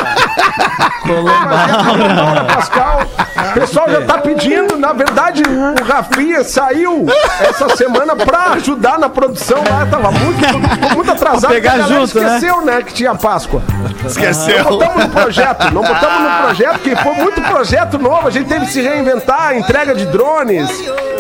Colombaura 1.02 2.44
Pascal. 2.56 3.02
O 3.50 3.54
pessoal 3.54 3.90
já 3.90 4.02
tá 4.02 4.18
pedindo. 4.20 4.78
Na 4.78 4.94
verdade, 4.94 5.44
o 5.44 5.84
Rafinha 5.84 6.44
saiu 6.44 7.06
essa 7.42 7.76
semana 7.76 8.16
pra 8.16 8.54
ajudar 8.54 8.98
na 8.98 9.10
produção 9.10 9.58
lá. 9.70 9.86
Tava 9.86 10.12
muito, 10.12 10.96
muito 10.96 11.12
atrasado. 11.12 11.52
Pegar 11.52 11.78
porque 11.78 11.94
junto, 11.94 12.20
né? 12.20 12.38
esqueceu, 12.38 12.62
né? 12.66 12.82
Que 12.82 12.94
tinha 12.94 13.16
Páscoa. 13.16 13.62
Esqueceu. 14.06 14.64
Não 14.64 14.78
botamos 14.78 15.04
no 15.04 15.10
projeto, 15.10 15.74
não 15.74 15.82
botamos 15.82 16.22
no 16.22 16.38
projeto, 16.44 16.80
que 16.80 16.96
foi 16.96 17.14
muito 17.16 17.42
projeto 17.42 18.00
novo. 18.00 18.28
A 18.28 18.32
gente 18.32 18.48
teve 18.48 18.66
que 18.66 18.72
se 18.72 18.82
reinventar, 18.82 19.56
entrega 19.58 19.94
de 19.94 20.06
drones. 20.06 20.70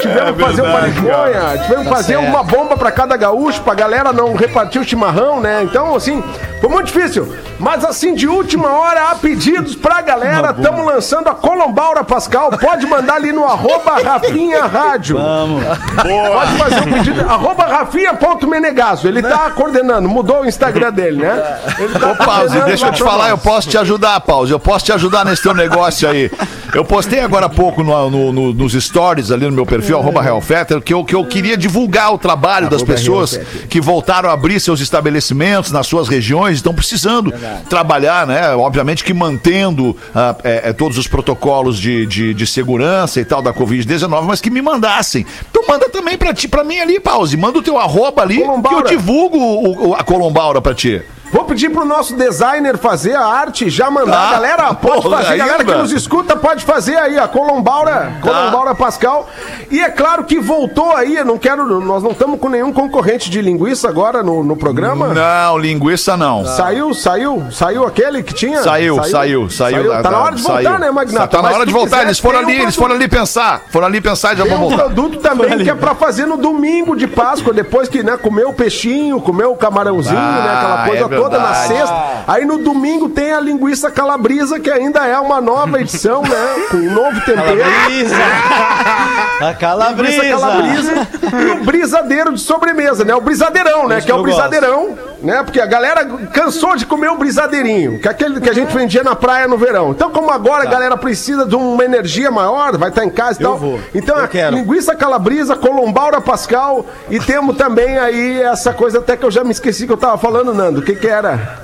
Tivemos 0.01 0.35
que 0.35 0.41
fazer 0.43 0.61
o 0.61 0.65
verdade, 0.65 0.93
paneconha, 1.01 1.57
tivemos 1.63 1.87
que 1.87 1.93
fazer 1.93 2.17
uma 2.17 2.43
bomba 2.43 2.75
pra 2.75 2.91
cada 2.91 3.15
gaúcho, 3.15 3.32
pra 3.61 3.73
galera 3.73 4.11
não 4.13 4.35
repartir 4.35 4.81
o 4.81 4.83
chimarrão, 4.83 5.39
né? 5.39 5.63
Então, 5.63 5.95
assim, 5.95 6.23
foi 6.59 6.69
muito 6.69 6.87
difícil. 6.87 7.27
Mas, 7.63 7.85
assim, 7.85 8.13
de 8.13 8.27
última 8.27 8.67
hora, 8.67 9.09
há 9.11 9.15
pedidos 9.15 9.73
pra 9.73 10.01
galera. 10.01 10.53
Estamos 10.55 10.85
lançando 10.85 11.29
a 11.29 11.33
Colombaura 11.33 12.03
Pascal. 12.03 12.51
Pode 12.51 12.85
mandar 12.85 13.15
ali 13.15 13.31
no 13.31 13.45
arroba 13.45 14.01
Rafinha 14.03 14.65
Rádio. 14.65 15.17
Vamos. 15.17 15.63
Pode 15.63 16.57
fazer 16.57 16.79
o 16.81 16.93
pedido. 16.93 17.21
Arroba 17.21 17.63
Rafinha.menegaso. 17.65 19.07
Ele 19.07 19.21
tá 19.21 19.49
coordenando, 19.51 20.09
mudou 20.09 20.41
o 20.41 20.45
Instagram 20.45 20.91
dele, 20.91 21.21
né? 21.23 21.59
Ele 21.79 21.97
tá 21.97 22.11
Ô, 22.11 22.15
Pause, 22.15 22.59
deixa 22.63 22.87
eu 22.87 22.91
te 22.91 23.01
falar, 23.03 23.29
eu 23.29 23.37
posso 23.37 23.69
te 23.69 23.77
ajudar, 23.77 24.19
Pause. 24.21 24.51
Eu 24.51 24.59
posso 24.59 24.85
te 24.85 24.91
ajudar 24.91 25.23
nesse 25.25 25.41
teu 25.41 25.53
negócio 25.53 26.09
aí. 26.09 26.29
Eu 26.73 26.83
postei 26.83 27.19
agora 27.21 27.45
há 27.45 27.49
pouco 27.49 27.81
no- 27.83 28.09
no- 28.09 28.33
no- 28.33 28.53
nos 28.53 28.73
stories 28.73 29.31
ali 29.31 29.45
no 29.45 29.51
meu 29.51 29.65
perfil, 29.65 29.97
arroba 29.99 30.21
Real 30.21 30.41
Fetter, 30.41 30.81
que 30.81 30.93
eu, 30.93 31.05
que 31.05 31.15
eu 31.15 31.23
queria 31.25 31.55
divulgar 31.55 32.13
o 32.13 32.17
trabalho 32.17 32.69
das 32.69 32.83
pessoas 32.83 33.39
que 33.69 33.79
voltaram 33.79 34.29
a 34.29 34.33
abrir 34.33 34.59
seus 34.59 34.81
estabelecimentos 34.81 35.71
nas 35.71 35.87
suas 35.87 36.07
regiões, 36.09 36.55
estão 36.57 36.73
precisando 36.73 37.31
trabalhar, 37.69 38.25
né? 38.27 38.53
Obviamente 38.55 39.03
que 39.03 39.13
mantendo 39.13 39.95
ah, 40.13 40.35
é, 40.43 40.69
é, 40.69 40.73
todos 40.73 40.97
os 40.97 41.07
protocolos 41.07 41.79
de, 41.79 42.05
de, 42.05 42.33
de 42.33 42.47
segurança 42.47 43.19
e 43.19 43.25
tal 43.25 43.41
da 43.41 43.53
Covid-19, 43.53 44.23
mas 44.23 44.41
que 44.41 44.49
me 44.49 44.61
mandassem. 44.61 45.25
Então 45.49 45.63
manda 45.67 45.89
também 45.89 46.17
pra 46.17 46.33
ti, 46.33 46.47
pra 46.47 46.63
mim 46.63 46.79
ali, 46.79 46.99
Pause. 46.99 47.35
Manda 47.37 47.59
o 47.59 47.61
teu 47.61 47.77
arroba 47.77 48.21
ali, 48.21 48.39
Colombaura. 48.39 48.83
que 48.87 48.93
eu 48.93 48.97
divulgo 48.97 49.37
o- 49.37 49.89
o- 49.89 49.93
a 49.95 50.03
Colombaura 50.03 50.61
pra 50.61 50.73
ti. 50.73 51.01
Vou 51.33 51.43
pedir 51.45 51.69
pro 51.71 51.83
nosso 51.83 52.15
designer 52.15 52.77
fazer 52.77 53.15
a 53.15 53.25
arte, 53.25 53.67
já 53.69 53.89
mandar. 53.89 54.11
Tá. 54.29 54.31
Galera, 54.33 54.73
pode 54.75 55.01
Porra, 55.01 55.17
fazer. 55.23 55.37
Galera 55.37 55.65
que 55.65 55.73
nos 55.73 55.91
escuta, 55.91 56.35
pode 56.35 56.63
fazer 56.63 56.95
aí, 56.95 57.17
a 57.17 57.27
Colombaura, 57.27 57.91
Tá. 57.91 58.11
Colombaura 58.21 58.75
Pascal. 58.75 59.27
E 59.71 59.79
é 59.81 59.89
claro 59.89 60.23
que 60.25 60.39
voltou 60.39 60.95
aí, 60.95 61.15
eu 61.17 61.25
não 61.25 61.37
quero, 61.39 61.81
nós 61.81 62.03
não 62.03 62.11
estamos 62.11 62.39
com 62.39 62.47
nenhum 62.49 62.71
concorrente 62.71 63.31
de 63.31 63.41
linguiça 63.41 63.89
agora 63.89 64.21
no, 64.21 64.43
no 64.43 64.55
programa. 64.55 65.07
Não, 65.07 65.57
linguiça 65.57 66.15
não. 66.15 66.45
Saiu, 66.45 66.93
saiu, 66.93 67.43
saiu 67.51 67.83
aquele 67.83 68.21
que 68.21 68.33
tinha? 68.33 68.61
Saiu, 68.61 69.03
saiu, 69.03 69.49
saiu. 69.49 69.89
Tá 70.03 70.11
na 70.11 70.19
hora 70.19 70.35
de 70.35 70.41
voltar, 70.43 70.63
saiu. 70.63 70.79
né, 70.79 70.91
Magnata? 70.91 71.27
Tá 71.27 71.41
na 71.41 71.49
hora 71.49 71.65
de 71.65 71.73
voltar. 71.73 71.97
quiser, 71.97 72.05
Eles 72.09 72.19
foram 72.19 72.39
tem 72.39 72.47
um 72.47 72.51
ali, 72.51 72.61
eles 72.61 72.75
foram 72.75 72.93
ali 72.95 73.07
pensar. 73.07 73.63
Foram 73.69 73.87
ali 73.87 73.99
pensar 73.99 74.33
e 74.35 74.37
já 74.37 74.43
Tem 74.43 74.53
vão 74.53 74.65
um 74.65 74.69
voltar. 74.69 74.83
produto 74.85 75.17
também 75.17 75.57
que 75.63 75.69
é 75.71 75.73
pra 75.73 75.95
fazer 75.95 76.27
no 76.27 76.37
domingo 76.37 76.95
de 76.95 77.07
Páscoa, 77.07 77.51
depois 77.51 77.89
que, 77.89 78.03
né, 78.03 78.17
comeu 78.17 78.49
o 78.49 78.53
peixinho, 78.53 79.19
comeu 79.19 79.51
o 79.51 79.55
camarãozinho, 79.57 80.15
Ah, 80.15 80.41
né, 80.43 80.53
aquela 80.57 80.85
coisa 80.87 81.05
é 81.05 81.17
toda 81.17 81.22
na 81.29 81.51
verdade. 81.51 81.67
sexta. 81.67 82.23
Aí 82.27 82.45
no 82.45 82.57
domingo 82.59 83.09
tem 83.09 83.31
a 83.33 83.39
linguiça 83.39 83.91
calabrisa, 83.91 84.59
que 84.59 84.69
ainda 84.69 85.05
é 85.05 85.17
uma 85.19 85.41
nova 85.41 85.79
edição, 85.81 86.21
né, 86.21 86.55
com 86.69 86.77
um 86.77 86.91
novo 86.91 87.19
tempero. 87.21 87.61
Brisa. 87.85 88.15
A 89.33 89.45
Linguiça 89.45 89.59
calabrisa. 89.59 90.29
calabrisa 90.29 91.07
e 91.33 91.51
o 91.51 91.63
brisadeiro 91.65 92.33
de 92.33 92.39
sobremesa, 92.39 93.03
né? 93.03 93.13
O 93.15 93.21
brisadeirão, 93.21 93.87
né? 93.87 93.99
Que 93.99 94.11
é 94.11 94.13
o 94.13 94.19
eu 94.19 94.23
gosto. 94.23 95.12
Né? 95.23 95.41
Porque 95.43 95.59
a 95.61 95.65
galera 95.65 96.05
cansou 96.33 96.75
de 96.75 96.85
comer 96.85 97.09
o 97.09 97.17
brisadeirinho, 97.17 97.99
que 97.99 98.07
é 98.07 98.11
aquele 98.11 98.39
que 98.41 98.49
a 98.49 98.53
gente 98.53 98.73
vendia 98.75 99.03
na 99.03 99.15
praia 99.15 99.47
no 99.47 99.57
verão. 99.57 99.91
Então, 99.91 100.09
como 100.11 100.29
agora 100.29 100.63
a 100.63 100.67
galera 100.71 100.97
precisa 100.97 101.45
de 101.45 101.55
uma 101.55 101.83
energia 101.83 102.29
maior, 102.29 102.77
vai 102.77 102.89
estar 102.89 103.05
em 103.05 103.09
casa 103.09 103.39
e 103.39 103.43
tal. 103.43 103.57
vou. 103.57 103.79
Então, 103.95 104.17
Eu 104.17 104.25
é 104.25 104.27
quero. 104.27 104.55
linguiça 104.55 104.93
calabresa, 104.95 105.55
colombaura 105.55 106.19
pascal 106.21 106.85
e 107.09 107.19
temos 107.19 107.55
também 107.57 107.97
aí 107.97 108.41
essa 108.41 108.73
coisa 108.73 108.99
até 108.99 109.15
que 109.15 109.23
eu 109.25 109.31
já 109.31 109.43
me 109.43 109.51
esqueci 109.51 109.87
que 109.87 109.93
eu 109.93 109.97
tava 109.97 110.17
falando, 110.17 110.53
Nando. 110.53 110.79
O 110.81 110.83
que 110.83 110.95
que 110.95 111.07
era? 111.07 111.57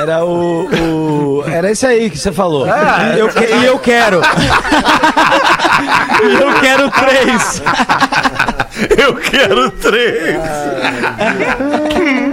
Era 0.00 0.24
o, 0.24 0.68
o- 0.68 1.44
Era 1.48 1.70
esse 1.70 1.86
aí 1.86 2.10
que 2.10 2.18
você 2.18 2.30
falou. 2.30 2.66
e, 2.66 3.18
eu, 3.18 3.28
que- 3.28 3.44
e 3.54 3.64
eu 3.64 3.78
quero. 3.78 4.20
e 6.22 6.34
eu 6.42 6.60
quero 6.60 6.90
três. 6.90 7.62
Eu 8.96 9.14
quero 9.16 9.70
três. 9.72 10.38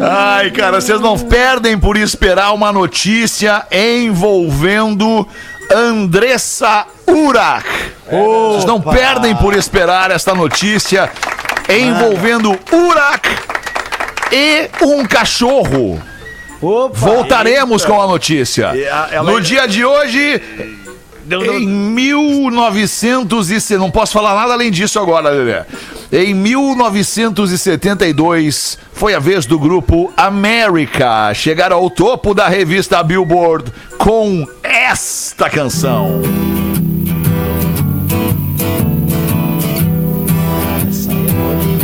Ai, 0.00 0.50
cara, 0.50 0.80
vocês 0.80 1.00
não 1.00 1.18
perdem 1.18 1.78
por 1.78 1.96
esperar 1.96 2.52
uma 2.52 2.72
notícia 2.72 3.66
envolvendo 3.70 5.26
Andressa 5.74 6.86
Urach. 7.06 7.66
Vocês 8.52 8.64
não 8.64 8.80
perdem 8.80 9.34
por 9.36 9.54
esperar 9.54 10.10
esta 10.10 10.34
notícia 10.34 11.10
envolvendo 11.68 12.58
Urach 12.72 13.28
e 14.32 14.68
um 14.82 15.04
cachorro. 15.04 16.00
Opa. 16.60 16.96
Voltaremos 16.98 17.84
com 17.84 18.00
a 18.00 18.06
notícia. 18.06 18.68
A- 18.70 19.08
ela- 19.12 19.30
No 19.30 19.40
dia 19.40 19.66
de 19.68 19.84
hoje, 19.84 20.40
em 21.30 21.66
1900 21.68 23.50
e... 23.50 23.76
Não 23.76 23.90
posso 23.90 24.12
falar 24.12 24.34
nada 24.34 24.54
além 24.54 24.70
disso 24.70 24.98
agora, 24.98 25.28
Lelê. 25.30 25.62
Em 26.10 26.32
1972, 26.32 28.78
foi 28.94 29.14
a 29.14 29.18
vez 29.18 29.44
do 29.44 29.58
grupo 29.58 30.10
America 30.16 31.34
chegar 31.34 31.70
ao 31.70 31.90
topo 31.90 32.32
da 32.32 32.48
revista 32.48 33.02
Billboard 33.02 33.70
com 33.98 34.46
esta 34.62 35.50
canção. 35.50 36.22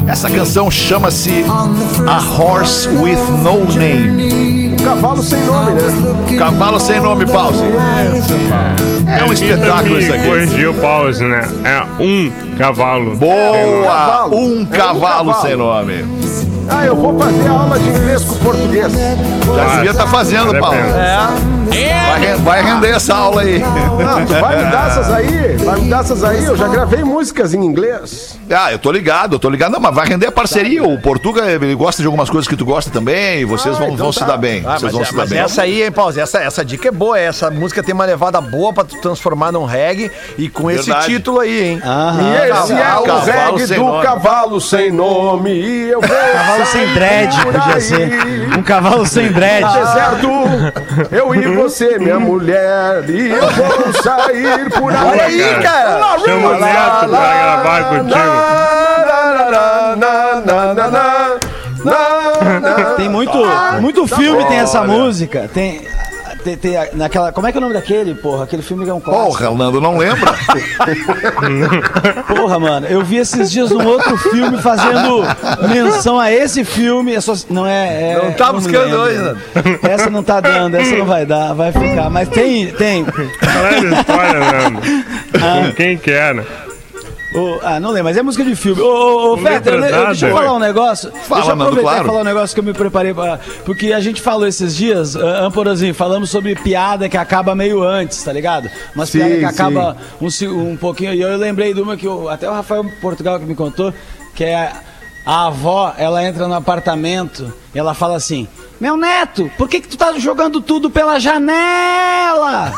Essa 0.07 0.31
canção 0.31 0.71
chama-se 0.71 1.45
A 2.07 2.19
Horse 2.19 2.89
with 2.89 3.19
No 3.43 3.65
Name. 3.75 4.77
Cavalo 4.83 5.23
sem 5.23 5.43
nome, 5.45 5.73
né? 5.73 5.83
Cavalo 6.39 6.81
sem 6.81 6.99
nome, 7.01 7.27
pause. 7.27 7.63
É 9.07 9.23
um 9.25 9.33
espetáculo 9.33 9.99
isso 9.99 10.13
aqui. 10.13 10.27
Corrigiu 10.27 10.73
o 10.73 10.75
pause, 10.75 11.25
né? 11.25 11.43
É 11.65 11.83
um 12.03 12.31
cavalo. 12.57 13.17
Boa! 13.17 13.85
cavalo. 13.85 14.37
Um 14.37 14.59
É 14.59 14.63
um 14.63 14.67
cavalo 14.67 15.01
cavalo. 15.33 15.35
sem 15.43 15.57
nome. 15.57 16.05
Ah, 16.69 16.87
eu 16.87 16.97
vou 16.97 17.19
fazer 17.19 17.49
aula 17.49 17.79
de 17.79 17.89
inglês 17.91 18.25
com 18.25 18.35
português. 18.37 18.93
Já 18.93 19.75
devia 19.75 19.91
estar 19.91 20.07
fazendo, 20.07 20.47
Vale 20.47 20.59
a 20.59 20.61
Paulo. 20.61 20.77
pena. 20.77 21.29
Vai, 22.09 22.37
vai 22.37 22.63
render 22.63 22.91
essa 22.95 23.15
aula 23.15 23.43
aí. 23.43 23.59
Não, 23.59 24.25
tu 24.25 24.33
vai 24.41 24.65
me 24.65 24.71
dar 24.71 24.89
essas 24.89 25.11
aí, 25.13 25.57
vai 25.59 25.81
me 25.81 25.91
dar 25.91 26.01
essas 26.01 26.25
aí. 26.25 26.45
Eu 26.45 26.57
já 26.57 26.69
gravei 26.69 27.05
músicas 27.05 27.53
em 27.53 27.63
inglês. 27.63 28.34
Ah, 28.51 28.73
eu 28.73 28.79
tô 28.79 28.91
ligado, 28.93 29.35
eu 29.35 29.39
tô 29.39 29.49
ligado. 29.49 29.73
Não, 29.73 29.81
mas 29.81 29.95
vai 29.95 30.07
render 30.07 30.27
a 30.27 30.33
parceria. 30.33 30.83
O 30.83 31.01
Portuga, 31.01 31.43
ele 31.51 31.75
gosta 31.75 32.03
de 32.03 32.07
algumas 32.07 32.29
coisas 32.29 32.47
que 32.49 32.57
tu 32.57 32.65
gosta 32.65 32.91
também. 32.91 33.41
E 33.41 33.45
vocês 33.45 33.75
Ah, 33.75 33.79
vão, 33.79 33.87
então 33.89 34.05
vão 34.05 34.13
se 34.13 34.21
tá. 34.21 34.27
dar 34.27 34.37
bem. 34.37 34.63
Ah, 34.67 34.79
vocês 34.79 34.83
mas, 34.83 34.93
vão 34.93 35.03
é- 35.03 35.05
se 35.05 35.13
dar 35.13 35.19
mas 35.23 35.31
bem. 35.31 35.39
essa 35.39 35.63
aí, 35.63 35.83
hein, 35.83 35.91
Pause? 35.93 36.21
Essa, 36.21 36.39
essa 36.41 36.65
dica 36.65 36.89
é 36.89 36.93
boa. 36.93 37.19
Essa 37.19 37.51
música 37.51 37.83
tem 37.83 37.95
uma 37.95 38.05
levada 38.05 38.41
boa 38.41 38.73
pra 38.73 38.85
tu 38.85 38.97
transformar 39.01 39.51
num 39.53 39.65
reggae 39.65 40.11
e 40.37 40.49
com 40.49 40.67
Verdade. 40.67 40.91
esse 40.91 41.07
título 41.09 41.41
aí, 41.41 41.65
hein? 41.71 41.83
E 41.85 42.51
esse 42.51 42.73
é 42.73 42.97
o 42.97 43.03
Cavalo 43.03 43.25
reggae 43.25 43.67
sem 43.67 43.79
do 43.79 43.85
nome. 43.85 44.05
cavalo 44.05 44.61
sem 44.61 44.93
nome. 44.93 45.51
E 45.53 45.91
eu 45.91 46.01
vou 46.01 46.11
Cavalo 46.11 46.67
sem 46.67 46.83
sair 46.85 46.95
dread, 46.95 47.37
por 47.43 47.53
podia 47.53 47.75
aí. 47.75 47.81
ser. 47.81 48.59
Um 48.59 48.63
cavalo 48.63 49.07
sem 49.07 49.33
dread. 49.33 49.65
Deserto, 49.73 50.29
eu 51.11 51.35
e 51.35 51.55
você, 51.55 51.99
minha 51.99 52.19
mulher, 52.21 53.05
e 53.09 53.31
eu 53.31 53.51
vou 53.51 53.93
sair 54.03 54.71
por 54.71 54.93
aí. 54.95 55.05
Olha 55.07 55.25
aí, 55.25 55.63
cara! 55.63 56.19
Chama 56.25 56.49
o 56.49 56.61
Neto 56.61 57.09
pra 57.09 57.09
gravar 57.09 57.85
contigo. 57.85 58.34
Tem 62.97 63.09
muito, 63.09 63.39
muito 63.81 64.07
filme 64.07 64.45
tem 64.47 64.57
essa 64.59 64.83
música. 64.85 65.51
Tem, 65.53 65.83
tem, 66.43 66.57
tem 66.57 66.77
a- 66.77 66.89
naquela. 66.95 67.31
Como 67.33 67.47
é 67.47 67.53
que 67.53 67.59
é 67.59 67.61
o 67.61 67.63
nome 67.63 67.75
daquele, 67.75 68.15
porra? 68.15 68.45
Aquele 68.45 68.63
filme 68.63 68.85
que 68.85 68.91
é 68.91 68.95
um 68.95 69.01
clássico. 69.01 69.27
Porra, 69.27 69.51
o 69.51 69.57
Nando 69.59 69.81
não 69.81 69.97
lembra? 69.99 70.33
Porra, 72.27 72.59
mano. 72.59 72.87
Eu 72.87 73.03
vi 73.05 73.17
esses 73.17 73.51
dias 73.51 73.71
um 73.71 73.85
outro 73.87 74.17
filme 74.17 74.57
fazendo 74.63 75.23
menção 75.69 76.19
a 76.19 76.31
esse 76.33 76.65
filme. 76.65 77.15
É 77.15 77.21
só- 77.21 77.35
não 77.51 77.67
é. 77.67 78.13
é- 78.13 78.21
Não 78.23 78.33
tá 78.33 78.53
buscando 78.53 78.85
lembro. 78.85 79.01
hoje, 79.01 79.19
né? 79.19 79.37
Essa 79.83 80.09
não 80.11 80.23
tá 80.23 80.41
dando, 80.41 80.77
essa 80.77 80.97
não 80.97 81.07
vai 81.07 81.27
dar, 81.27 81.53
vai 81.55 81.71
ficar. 81.73 82.09
Mas 82.11 82.29
tem, 82.29 82.69
tem. 82.73 83.05
Olha 83.05 83.97
a 83.97 84.01
história, 84.01 84.41
Nando. 84.41 84.81
Com 85.69 85.73
quem 85.75 85.97
que 85.99 86.11
era? 86.11 86.45
Ô, 87.35 87.59
ah, 87.65 87.81
não 87.81 87.91
lembro, 87.91 88.05
mas 88.05 88.17
é 88.17 88.23
música 88.23 88.45
de 88.45 88.55
filme. 88.55 88.81
Ô, 88.81 89.33
ô, 89.33 89.37
Feta, 89.37 89.71
eu- 89.71 89.81
eu- 89.85 90.07
deixa 90.07 90.29
eu 90.29 90.37
falar 90.37 90.53
um 90.55 90.59
negócio. 90.61 91.11
Fala, 91.11 91.41
deixa 91.43 91.57
eu 91.57 91.63
aproveitar 91.63 91.91
claro. 91.91 92.05
e 92.05 92.07
falar 92.07 92.21
um 92.21 92.25
negócio 92.25 92.55
que 92.55 92.61
eu 92.61 92.65
me 92.65 92.73
preparei 92.73 93.13
pra. 93.13 93.41
Porque 93.65 93.93
a 93.93 93.99
gente 93.99 94.23
falou 94.23 94.47
esses 94.47 94.77
dias, 94.77 95.17
ah, 95.17 95.45
Amporozinho, 95.47 95.93
falamos 95.95 96.31
sobre 96.31 96.55
piada 96.55 97.09
que 97.09 97.17
acaba 97.17 97.53
meio 97.55 97.83
antes, 97.83 98.23
tá 98.23 98.33
ligado? 98.33 98.71
Umas 98.95 99.09
Sim, 99.11 99.19
piadas 99.19 99.35
que 99.35 99.41
sim. 99.41 99.47
acaba 99.47 99.97
um, 100.21 100.29
um 100.73 100.77
pouquinho. 100.77 101.13
E 101.13 101.21
eu 101.21 101.37
lembrei 101.37 101.75
de 101.75 101.81
uma 101.81 101.97
que 101.97 102.07
o- 102.07 102.29
até 102.29 102.49
o 102.49 102.53
Rafael 102.53 102.85
Portugal 103.01 103.41
que 103.41 103.47
me 103.47 103.55
contou, 103.57 103.93
que 104.35 104.45
é. 104.45 104.71
A 105.27 105.47
avó, 105.47 105.95
ela 105.97 106.23
entra 106.23 106.47
no 106.47 106.53
apartamento 106.55 107.51
e 107.75 107.79
ela 107.79 107.95
fala 107.95 108.15
assim: 108.15 108.47
Meu 108.79 108.95
neto, 108.95 109.51
por 109.57 109.71
que, 109.71 109.81
que 109.81 109.89
tu 109.89 109.97
tá 109.97 110.13
jogando 110.19 110.61
tudo 110.61 110.91
pela 110.91 111.19
janela? 111.19 112.71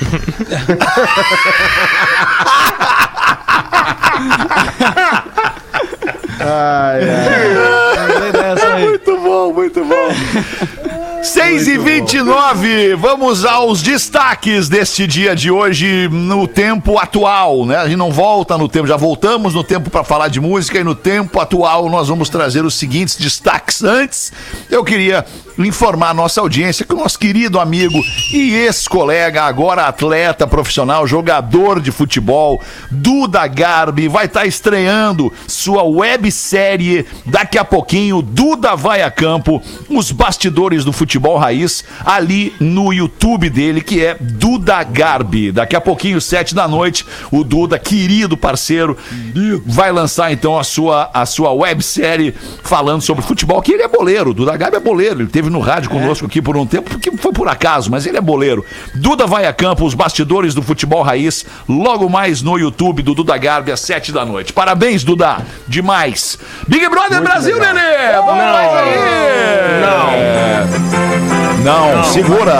Lembrei 8.08 8.32
dessa 8.32 8.74
aí. 8.74 8.84
muito 8.84 9.16
bom, 9.18 9.52
muito 9.52 9.84
bom. 9.84 10.08
6 11.22 11.68
e 11.68 11.78
29 11.78 12.96
vamos 12.96 13.44
aos 13.44 13.80
destaques 13.80 14.68
deste 14.68 15.06
dia 15.06 15.36
de 15.36 15.52
hoje 15.52 16.08
no 16.10 16.48
tempo 16.48 16.98
atual, 16.98 17.64
né? 17.64 17.76
A 17.76 17.86
gente 17.86 17.96
não 17.96 18.10
volta 18.10 18.58
no 18.58 18.68
tempo, 18.68 18.88
já 18.88 18.96
voltamos 18.96 19.54
no 19.54 19.62
tempo 19.62 19.88
para 19.88 20.02
falar 20.02 20.26
de 20.26 20.40
música 20.40 20.80
e 20.80 20.84
no 20.84 20.96
tempo 20.96 21.38
atual 21.38 21.88
nós 21.88 22.08
vamos 22.08 22.28
trazer 22.28 22.64
os 22.64 22.74
seguintes 22.74 23.14
destaques. 23.16 23.84
Antes, 23.84 24.32
eu 24.68 24.82
queria 24.82 25.24
informar 25.58 26.10
a 26.10 26.14
nossa 26.14 26.40
audiência 26.40 26.84
que 26.84 26.94
o 26.94 26.98
nosso 26.98 27.18
querido 27.18 27.60
amigo 27.60 27.98
e 28.32 28.54
ex-colega, 28.54 29.42
agora 29.42 29.86
atleta 29.86 30.46
profissional, 30.46 31.06
jogador 31.06 31.80
de 31.80 31.90
futebol, 31.90 32.60
Duda 32.90 33.46
Garbi, 33.46 34.08
vai 34.08 34.26
estar 34.26 34.46
estreando 34.46 35.32
sua 35.46 35.82
websérie 35.82 37.06
daqui 37.26 37.58
a 37.58 37.64
pouquinho, 37.64 38.22
Duda 38.22 38.74
vai 38.74 39.02
a 39.02 39.10
campo, 39.10 39.62
os 39.88 40.10
bastidores 40.10 40.84
do 40.84 40.92
futebol 40.92 41.36
raiz, 41.36 41.84
ali 42.04 42.54
no 42.58 42.92
YouTube 42.92 43.50
dele, 43.50 43.80
que 43.80 44.04
é 44.04 44.16
Duda 44.18 44.82
Garbi. 44.82 45.52
Daqui 45.52 45.76
a 45.76 45.80
pouquinho, 45.80 46.20
sete 46.20 46.54
da 46.54 46.66
noite, 46.66 47.04
o 47.30 47.44
Duda, 47.44 47.78
querido 47.78 48.36
parceiro, 48.36 48.96
vai 49.66 49.92
lançar 49.92 50.32
então 50.32 50.58
a 50.58 50.64
sua, 50.64 51.10
a 51.12 51.26
sua 51.26 51.52
websérie 51.52 52.34
falando 52.62 53.02
sobre 53.02 53.22
futebol, 53.22 53.60
que 53.60 53.72
ele 53.72 53.82
é 53.82 53.88
boleiro, 53.88 54.34
Duda 54.34 54.56
Garbi 54.56 54.76
é 54.76 54.80
boleiro, 54.80 55.20
ele 55.20 55.28
teve 55.28 55.41
no 55.50 55.60
rádio 55.60 55.90
conosco 55.90 56.26
aqui 56.26 56.40
por 56.40 56.56
um 56.56 56.66
tempo, 56.66 56.90
porque 56.90 57.10
foi 57.16 57.32
por 57.32 57.48
acaso, 57.48 57.90
mas 57.90 58.06
ele 58.06 58.16
é 58.18 58.20
boleiro. 58.20 58.64
Duda 58.94 59.26
vai 59.26 59.46
a 59.46 59.52
campo, 59.52 59.84
os 59.84 59.94
bastidores 59.94 60.54
do 60.54 60.62
futebol 60.62 61.02
raiz, 61.02 61.44
logo 61.68 62.08
mais 62.08 62.42
no 62.42 62.58
YouTube 62.58 63.02
do 63.02 63.14
Duda 63.14 63.36
Garbi, 63.36 63.72
às 63.72 63.80
sete 63.80 64.12
da 64.12 64.24
noite. 64.24 64.52
Parabéns, 64.52 65.04
Duda, 65.04 65.38
demais. 65.66 66.38
Big 66.66 66.88
Brother 66.88 67.22
Brasil, 67.22 67.58
Nenê! 67.58 68.12
Vamos 68.16 68.44
mais 68.44 68.74
aí! 68.74 68.94
Não. 69.82 71.62
Não, 71.62 72.04
segura, 72.04 72.54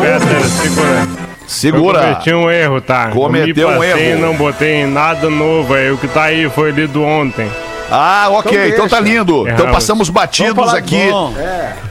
Peter, 0.00 0.44
segura. 0.48 1.18
Eu 1.48 1.48
segura. 1.48 2.00
cometi 2.00 2.32
um 2.32 2.50
erro, 2.50 2.80
tá? 2.80 3.08
Cometeu 3.08 3.70
eu 3.70 3.80
me 3.80 3.86
um 3.86 3.90
passei 3.90 4.12
erro. 4.12 4.20
não 4.20 4.36
botei 4.36 4.86
nada 4.86 5.30
novo 5.30 5.74
aí. 5.74 5.90
O 5.90 5.98
que 5.98 6.08
tá 6.08 6.24
aí 6.24 6.48
foi 6.50 6.70
lido 6.70 7.02
ontem. 7.02 7.50
Ah, 7.90 8.26
ok, 8.30 8.52
Então 8.52 8.68
então, 8.84 8.88
tá 8.88 9.00
lindo. 9.00 9.40
Então 9.42 9.50
Erramos. 9.52 9.72
passamos 9.72 10.10
batidos 10.10 10.74
aqui 10.74 11.08
bom. 11.10 11.32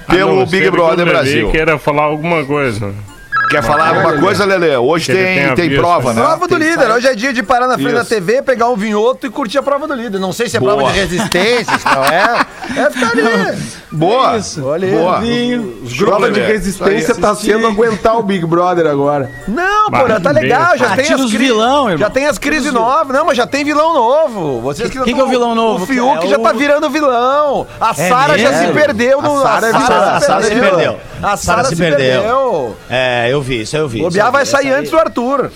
pelo 0.08 0.32
A 0.32 0.36
não 0.36 0.46
Big 0.46 0.64
que 0.66 0.72
Brother 0.72 1.06
Brasil. 1.06 1.52
queira 1.52 1.78
falar 1.80 2.04
alguma 2.04 2.46
coisa. 2.46 2.94
Quer 3.50 3.64
falar 3.64 3.90
alguma 3.90 4.18
coisa, 4.18 4.46
Lelê? 4.46 4.76
Hoje 4.78 5.06
Que 5.06 5.12
ele 5.14 5.24
tem, 5.26 5.36
tenha 5.44 5.56
tem 5.56 5.70
visto. 5.70 5.82
prova, 5.82 6.14
né? 6.14 6.22
Prova 6.22 6.48
do 6.48 6.56
líder. 6.58 6.92
Hoje 6.92 7.08
é 7.08 7.16
dia 7.16 7.32
de 7.34 7.42
parar 7.44 7.68
na 7.68 7.76
frente 7.76 7.94
da 7.94 8.02
Isso. 8.02 8.10
TV, 8.10 8.42
pegar 8.42 8.70
um 8.70 8.76
vinhoto 8.76 9.26
e 9.26 9.30
curtir 9.30 9.58
a 9.58 9.64
prova 9.64 9.88
do 9.88 9.94
líder. 9.94 10.20
Não 10.20 10.34
sei 10.34 10.50
se 10.50 10.58
é 10.58 10.60
Boa. 10.60 10.76
prova 10.76 10.92
de 10.92 11.00
resistência, 11.00 11.78
se 11.78 11.86
não 11.86 12.04
é. 12.04 12.46
É 12.76 12.90
ficar 12.90 13.12
ali. 13.12 13.58
Boa. 13.92 14.40
Olha 14.64 14.88
aí. 14.88 14.94
Boa. 14.96 15.20
Vinho. 15.22 15.82
Prova 15.98 16.30
de 16.32 16.40
Lelê. 16.40 16.52
resistência 16.54 17.16
tá 17.16 17.34
sendo 17.36 17.68
aguentar 17.68 18.18
o 18.18 18.24
Big 18.24 18.46
Brother 18.46 18.86
agora. 18.88 19.32
Não, 19.48 19.90
Bah, 19.90 20.02
porra, 20.02 20.20
tá 20.20 20.32
legal. 20.32 20.78
Já 20.78 20.94
Ah, 20.94 20.96
tem 20.96 21.14
as 21.14 21.22
os 21.22 21.30
cri- 21.32 21.46
vilão, 21.46 21.86
irmão. 21.90 21.98
Já 21.98 22.10
tem 22.10 22.26
as 22.28 22.38
crises 22.38 22.72
novas. 22.74 23.16
Não, 23.16 23.26
mas 23.26 23.38
já 23.38 23.48
tem 23.48 23.64
vilão 23.64 23.94
novo. 23.94 24.60
Vocês 24.62 24.90
que 24.90 24.98
não 24.98 25.06
Quem 25.06 25.16
que 25.16 25.22
é 25.22 25.24
o 25.24 25.28
vilão 25.28 25.56
novo? 25.56 25.84
O 25.84 25.88
Fiuk 25.88 26.26
É 26.26 26.28
já 26.30 26.38
o- 26.38 26.42
tá 26.44 26.52
virando 26.52 26.90
vilão. 26.90 27.66
A 27.80 27.94
Sara 27.94 28.38
já 28.38 28.54
se 28.54 28.68
perdeu 28.74 29.22
no. 29.22 29.38
A 29.40 29.42
Sara 29.44 29.68
é. 29.68 29.72
A 29.72 30.20
Sara 30.22 30.44
se 30.44 30.56
perdeu. 30.56 30.98
A 31.22 31.38
Sara 31.38 31.64
se 31.64 31.76
perdeu. 31.76 32.76
É, 32.90 33.28
eu 33.32 33.42
vi, 33.42 33.62
isso 33.62 33.76
eu 33.76 33.88
vi. 33.88 34.04
O 34.04 34.10
Biá 34.10 34.30
vai 34.30 34.46
sair 34.46 34.72
antes 34.72 34.92
do 34.92 34.98
Arthur. 34.98 35.52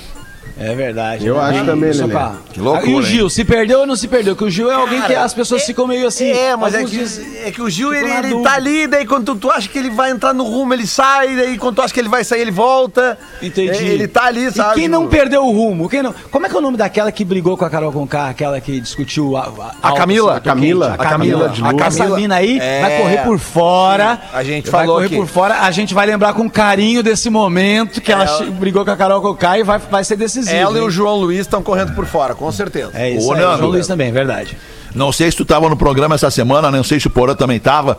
É 0.64 0.76
verdade. 0.76 1.26
Eu 1.26 1.40
acho 1.40 1.66
também, 1.66 1.92
Lelê. 1.92 2.08
pra- 2.08 2.34
Que 2.54 2.60
loucura, 2.60 2.90
E 2.90 2.94
o 2.94 2.98
hein? 3.00 3.04
Gil, 3.06 3.30
se 3.30 3.44
perdeu 3.44 3.80
ou 3.80 3.88
não 3.88 3.96
se 3.96 4.08
perdeu? 4.08 4.36
Que 4.36 4.44
o 4.44 4.50
Gil 4.50 4.72
é 4.72 4.76
alguém 4.76 5.02
que 5.02 5.14
as 5.16 5.34
pessoas 5.34 5.64
ficam 5.64 5.88
meio 5.88 6.08
assim. 6.08 6.30
É, 6.32 6.56
mas 6.56 6.74
é 6.76 6.84
que, 6.84 6.92
dias- 6.92 7.20
é 7.44 7.52
que 7.52 7.62
o 7.62 7.70
Gil, 7.70 7.94
ele, 7.94 8.10
ele 8.12 8.42
tá 8.44 8.54
ali, 8.54 8.88
daí 8.88 9.06
quando 9.06 9.26
tu, 9.26 9.36
tu 9.36 9.50
acha 9.52 9.68
que 9.68 9.78
ele 9.80 9.90
vai 9.90 10.12
entrar 10.12 10.34
no 10.34 10.44
rumo, 10.44 10.74
ele 10.74 10.86
sai, 10.86 11.36
daí 11.36 11.58
quando 11.58 11.76
tu 11.78 11.82
acha 11.82 11.94
que 11.94 12.00
ele 12.00 12.10
vai 12.10 12.24
sair, 12.24 12.42
ele 12.42 12.52
volta. 12.52 13.18
Entendi. 13.42 13.70
É, 13.72 13.82
Ele 13.92 14.08
tá 14.08 14.26
ali, 14.26 14.52
sabe? 14.52 14.72
E 14.72 14.82
quem 14.82 14.88
não 14.88 15.08
perdeu 15.08 15.44
o 15.46 15.52
rumo? 15.52 15.90
Quem 15.90 16.02
não... 16.04 16.14
Como 16.30 16.46
é 16.46 16.50
que 16.50 16.56
é 16.56 16.60
o 16.60 16.62
nome 16.62 16.78
daquela 16.78 17.12
que 17.12 17.24
brigou 17.26 17.58
com 17.58 17.66
a 17.66 17.70
Carol 17.70 17.92
Conká? 17.92 18.30
Aquela 18.30 18.60
que 18.62 18.80
discutiu 18.80 19.36
a, 19.38 19.52
A 19.82 19.92
Camila. 19.94 20.34
alto, 20.34 20.38
A 20.38 20.42
Camila. 20.52 20.90
quente? 20.92 21.02
A 21.02 21.10
Camila 21.10 21.50
de 21.50 21.62
Lua. 21.62 21.84
Essa 21.86 22.08
mina 22.16 22.36
aí 22.36 22.60
É. 22.60 22.82
vai 22.82 22.98
correr 23.02 23.18
por 23.24 23.40
fora. 23.40 24.20
A 24.34 24.44
gente 24.44 24.70
vai 24.70 24.82
falou 24.82 24.96
correr 24.98 25.08
aqui. 25.08 25.16
por 25.16 25.28
fora. 25.28 25.62
A 25.62 25.72
gente 25.72 25.94
vai 25.94 26.06
lembrar 26.06 26.34
com 26.34 26.50
carinho 26.50 27.02
desse 27.04 27.30
momento 27.30 28.00
que 28.02 28.12
ela 28.12 28.28
che- 28.28 28.46
brigou 28.46 28.84
com 28.86 28.92
a 28.92 28.98
Carol 28.98 29.22
Conká 29.22 29.58
e 29.60 29.64
vai, 29.64 29.80
vai 29.80 30.04
ser 30.04 30.16
decisivo. 30.16 30.51
Ela 30.56 30.78
e 30.78 30.82
o 30.82 30.90
João 30.90 31.16
Luiz 31.18 31.42
estão 31.42 31.62
correndo 31.62 31.94
por 31.94 32.06
fora, 32.06 32.34
com 32.36 32.52
certeza. 32.52 32.92
É 32.94 33.10
isso 33.12 33.32
aí. 33.34 33.40
Nando, 33.42 33.58
João 33.60 33.70
Luiz 33.72 33.88
também, 33.88 34.12
verdade. 34.12 34.58
Não 34.94 35.12
sei 35.12 35.32
se 35.32 35.38
tu 35.38 35.46
tava 35.46 35.70
no 35.70 35.78
programa 35.78 36.16
essa 36.16 36.30
semana, 36.30 36.70
não 36.70 36.84
sei 36.84 37.00
se 37.00 37.08
o 37.08 37.10
Porã 37.10 37.34
também 37.34 37.60
tava, 37.60 37.98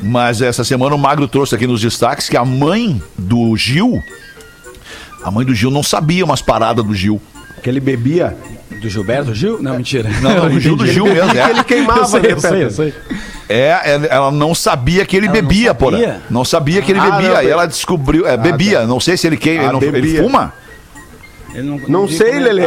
mas 0.00 0.42
essa 0.42 0.64
semana 0.64 0.94
o 0.94 0.98
Magro 0.98 1.28
trouxe 1.28 1.54
aqui 1.54 1.66
nos 1.66 1.80
destaques 1.80 2.28
que 2.28 2.36
a 2.36 2.44
mãe 2.44 3.00
do 3.16 3.56
Gil, 3.56 4.02
a 5.22 5.30
mãe 5.30 5.46
do 5.46 5.54
Gil 5.54 5.70
não 5.70 5.82
sabia 5.82 6.24
umas 6.24 6.42
paradas 6.42 6.84
do 6.84 6.94
Gil. 6.94 7.20
Que 7.62 7.70
ele 7.70 7.78
bebia. 7.78 8.36
Do 8.80 8.88
Gilberto 8.88 9.32
Gil? 9.32 9.62
Não, 9.62 9.76
mentira. 9.76 10.10
Não, 10.20 10.34
não, 10.34 10.48
do 10.50 10.58
Gil 10.58 10.74
do 10.74 10.84
Gil 10.84 11.04
mesmo, 11.04 11.30
é. 11.38 11.50
Ele 11.50 11.62
queimava, 11.62 12.00
Eu 12.00 12.06
sei, 12.08 12.20
né, 12.22 12.32
eu 12.32 12.40
sei, 12.40 12.64
eu 12.64 12.70
sei. 12.70 12.94
É, 13.48 13.68
é, 13.68 14.00
ela 14.10 14.32
não 14.32 14.52
sabia 14.54 15.06
que 15.06 15.16
ele 15.16 15.26
Ela 15.26 15.36
não 15.36 15.42
bebia, 15.42 15.72
Porã. 15.74 15.98
sabia? 15.98 16.20
Não 16.28 16.44
sabia 16.44 16.82
que 16.82 16.90
ele 16.90 16.98
Ah, 16.98 17.10
bebia. 17.12 17.28
não, 17.28 17.36
Aí 17.36 17.46
be- 17.46 17.52
ela 17.52 17.66
descobriu, 17.66 18.26
é, 18.26 18.36
bebia, 18.36 18.84
não 18.86 18.98
sei 18.98 19.16
se 19.16 19.26
ele 19.28 19.36
queima, 19.36 19.62
Ah, 19.64 19.66
ele, 19.66 19.72
não- 19.90 19.96
ele 19.96 20.18
fuma? 20.20 20.52
Ele 21.54 21.80
Não 21.88 22.06
vi 22.06 22.16
sei, 22.16 22.30
como 22.32 22.42
Lelê. 22.44 22.66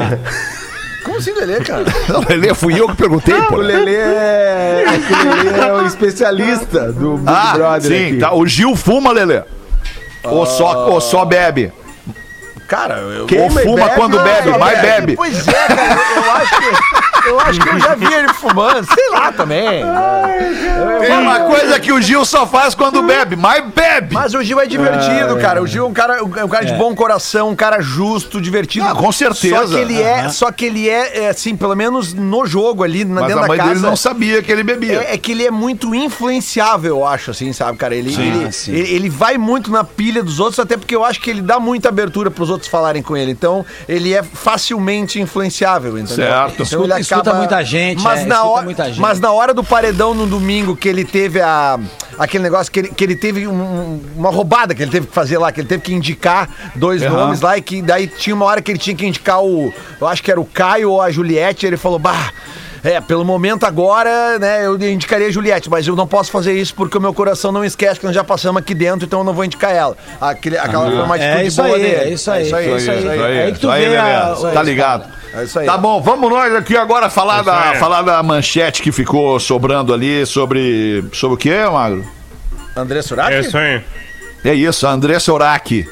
Como 1.04 1.18
assim, 1.18 1.34
Lelê, 1.34 1.60
cara? 1.62 1.86
Não, 2.10 2.22
Lelê, 2.28 2.54
fui 2.54 2.80
eu 2.80 2.88
que 2.90 2.96
perguntei, 2.96 3.36
O 3.36 3.46
Porã. 3.48 3.64
Lelê 3.64 3.96
é. 3.96 4.84
é 4.88 4.98
que 5.00 5.14
o 5.14 5.44
Lelê 5.44 5.60
é 5.68 5.74
o 5.74 5.86
especialista 5.86 6.92
do 6.92 7.18
Big 7.18 7.30
Ah, 7.30 7.54
Brother. 7.56 7.92
sim, 7.92 8.08
aqui. 8.08 8.18
tá. 8.18 8.34
O 8.34 8.46
Gil 8.48 8.76
fuma, 8.76 9.12
Lelê. 9.12 9.44
Ou, 10.24 10.46
só, 10.46 10.90
ou 10.90 11.00
só 11.00 11.24
bebe? 11.26 11.72
Cara, 12.68 12.96
eu. 12.98 13.22
Ou 13.22 13.28
Queima 13.28 13.62
e 13.62 13.64
fuma 13.66 13.86
bebe, 13.86 13.96
quando 13.96 14.18
não, 14.18 14.24
bebe, 14.24 14.50
mas 14.58 14.82
bebe. 14.82 14.88
bebe. 15.02 15.16
Pois 15.16 15.48
é, 15.48 15.52
cara, 15.52 16.00
eu 16.16 16.32
acho 16.32 16.58
que. 16.60 17.05
Eu 17.28 17.40
acho 17.40 17.60
que 17.60 17.70
eu 17.70 17.80
já 17.80 17.96
vi 17.96 18.06
ele 18.14 18.34
fumando, 18.34 18.86
sei 18.86 19.10
lá 19.12 19.32
também. 19.32 19.84
Tem 21.00 21.18
uma 21.18 21.40
coisa 21.42 21.80
que 21.80 21.92
o 21.92 22.02
Gil 22.02 22.24
só 22.26 22.46
faz 22.46 22.76
quando 22.76 23.02
bebe, 23.04 23.36
mas 23.36 23.64
bebe. 23.74 24.14
Mas 24.14 24.34
o 24.34 24.44
Gil 24.44 24.60
é 24.60 24.66
divertido, 24.66 25.38
cara. 25.38 25.62
O 25.62 25.68
Gil 25.68 25.86
é 25.86 25.88
um 25.88 25.94
cara, 25.94 26.24
um 26.24 26.48
cara 26.48 26.66
de 26.66 26.74
bom 26.74 26.94
coração, 26.96 27.50
um 27.50 27.56
cara 27.56 27.82
justo, 27.82 28.40
divertido. 28.40 28.86
Ah, 28.88 28.96
com 28.96 29.12
certeza. 29.12 29.56
Só 29.56 29.68
que 29.68 29.76
ele 29.76 30.02
é, 30.02 30.30
só 30.30 30.52
que 30.52 30.66
ele 30.66 30.90
é, 30.90 31.24
é, 31.24 31.30
assim, 31.30 31.56
pelo 31.56 31.76
menos 31.76 32.14
no 32.14 32.46
jogo 32.46 32.84
ali, 32.84 33.04
na, 33.06 33.22
Mas 33.22 33.28
dentro 33.28 33.40
a 33.40 33.42
da 33.44 33.48
mãe 33.48 33.58
casa. 33.58 33.70
dele 33.72 33.82
não 33.82 33.96
sabia 33.96 34.42
que 34.42 34.52
ele 34.52 34.64
bebia. 34.64 35.02
É, 35.04 35.14
é 35.14 35.18
que 35.18 35.32
ele 35.32 35.46
é 35.46 35.52
muito 35.52 35.94
influenciável, 35.96 36.98
eu 36.98 37.06
acho, 37.08 37.32
assim, 37.32 37.52
sabe, 37.54 37.78
cara? 37.78 37.96
Ele, 37.96 38.14
ele, 38.14 38.52
sim. 38.52 38.72
ele, 38.74 38.94
ele 38.96 39.10
vai 39.10 39.38
muito 39.38 39.72
na 39.72 39.84
pilha 39.84 40.24
dos 40.24 40.40
outros, 40.40 40.60
até 40.60 40.78
porque 40.78 40.96
eu 40.96 41.04
acho 41.04 41.20
que 41.22 41.30
ele 41.30 41.42
dá 41.42 41.60
muita 41.60 41.90
abertura 41.90 42.30
pros 42.32 42.50
outros 42.50 42.70
falarem 42.70 43.02
com 43.02 43.16
ele. 43.16 43.32
Então, 43.32 43.66
ele 43.88 44.14
é 44.14 44.24
facilmente 44.24 45.20
influenciável, 45.20 45.98
entendeu? 45.98 46.16
Certo. 46.26 46.54
Então, 46.54 46.66
Escuta- 46.66 46.96
ele 46.96 47.04
escuta 47.18 47.34
muita 47.36 47.64
gente, 47.64 48.02
mas 48.04 48.22
é, 48.22 48.26
na 48.26 48.36
escuta 48.36 48.50
hora, 48.52 48.64
muita 48.66 48.86
gente. 48.86 49.00
Mas 49.00 49.20
na 49.20 49.32
hora 49.32 49.54
do 49.54 49.64
paredão 49.64 50.14
no 50.14 50.26
domingo, 50.26 50.76
que 50.76 50.88
ele 50.90 51.04
teve 51.06 51.42
a. 51.42 51.80
Aquele 52.18 52.44
negócio 52.46 52.72
que 52.72 52.80
ele, 52.80 52.88
que 52.90 53.04
ele 53.04 53.16
teve 53.16 53.46
um- 53.46 54.02
uma 54.16 54.30
roubada 54.30 54.74
que 54.74 54.82
ele 54.82 54.92
teve 54.92 55.08
que 55.08 55.14
fazer 55.14 55.38
lá, 55.38 55.52
que 55.52 55.60
ele 55.60 55.68
teve 55.68 55.84
que 55.84 55.94
indicar 55.94 56.50
dois 56.76 57.04
Aham. 57.04 57.12
nomes 57.14 57.42
lá, 57.42 57.58
e 57.58 57.62
que 57.62 57.82
daí 57.82 58.08
tinha 58.08 58.34
uma 58.36 58.46
hora 58.46 58.62
que 58.62 58.72
ele 58.72 58.80
tinha 58.80 58.96
que 58.96 59.06
indicar 59.06 59.44
o. 59.44 59.74
Eu 60.00 60.08
acho 60.08 60.24
que 60.24 60.32
era 60.32 60.40
o 60.40 60.46
Caio 60.46 60.92
ou 60.92 61.02
a 61.02 61.12
Juliette, 61.12 61.66
e 61.66 61.68
ele 61.68 61.78
falou, 61.78 62.00
bah. 62.00 62.32
É, 62.88 63.02
pelo 63.02 63.26
momento 63.26 63.66
agora, 63.66 64.38
né, 64.38 64.64
eu 64.68 64.76
indicaria 64.80 65.26
a 65.26 65.32
Juliette, 65.32 65.68
mas 65.72 65.88
eu 65.88 65.96
não 65.96 66.06
posso 66.06 66.30
fazer 66.32 66.54
isso 66.54 66.76
porque 66.76 66.96
o 66.96 67.02
meu 67.02 67.16
coração 67.16 67.52
não 67.52 67.66
esquece 67.66 68.00
que 68.00 68.06
nós 68.06 68.14
já 68.14 68.24
passamos 68.24 68.62
aqui 68.62 68.76
dentro, 68.76 69.08
então 69.08 69.22
eu 69.22 69.24
não 69.26 69.34
vou 69.34 69.44
indicar 69.44 69.72
ela. 69.76 69.98
Aquele, 70.22 70.56
aquela 70.56 70.86
foi 70.92 71.02
uma 71.02 71.18
É 71.18 71.26
atitude 71.32 71.48
isso 71.48 71.64
boa 71.64 71.76
aí, 71.78 71.82
dele. 71.82 71.96
é 71.96 72.10
isso 72.14 72.30
aí, 72.32 72.42
É 72.44 72.46
isso 72.46 72.56
aí, 72.56 72.64
é 72.72 72.76
isso 72.78 72.92
aí. 72.92 72.98
Isso 73.00 73.10
aí, 73.10 73.20
É 73.20 73.44
aí 73.46 73.52
que 73.54 73.60
tu 73.60 73.62
isso 73.66 73.70
aí, 73.72 73.90
vê 73.90 73.98
a- 73.98 74.04
Lelê. 74.04 74.34
isso 74.36 74.46
aí, 74.46 74.54
Tá 74.54 74.62
ligado? 74.62 75.06
É 75.36 75.44
isso 75.44 75.60
aí. 75.60 75.66
Tá 75.66 75.78
bom, 75.78 76.02
vamos 76.02 76.30
nós 76.30 76.54
aqui 76.56 76.78
agora 76.78 77.10
falar 77.10 77.38
Isso 77.38 77.46
da, 77.46 77.76
falar 77.76 78.02
da 78.02 78.24
manchete 78.24 78.82
que 78.82 78.92
ficou 78.92 79.40
sobrando 79.40 79.94
ali 79.94 80.26
sobre. 80.26 81.04
Sobre 81.12 81.36
o 81.36 81.38
que, 81.38 81.54
Magro? 81.70 82.06
André 82.76 83.02
Surak? 83.02 83.34
É 83.34 83.40
isso 83.42 83.58
aí. 83.58 83.82
É 84.44 84.54
isso, 84.54 84.86
a 84.86 84.92
Andressa 84.92 85.34
Urach. 85.34 85.88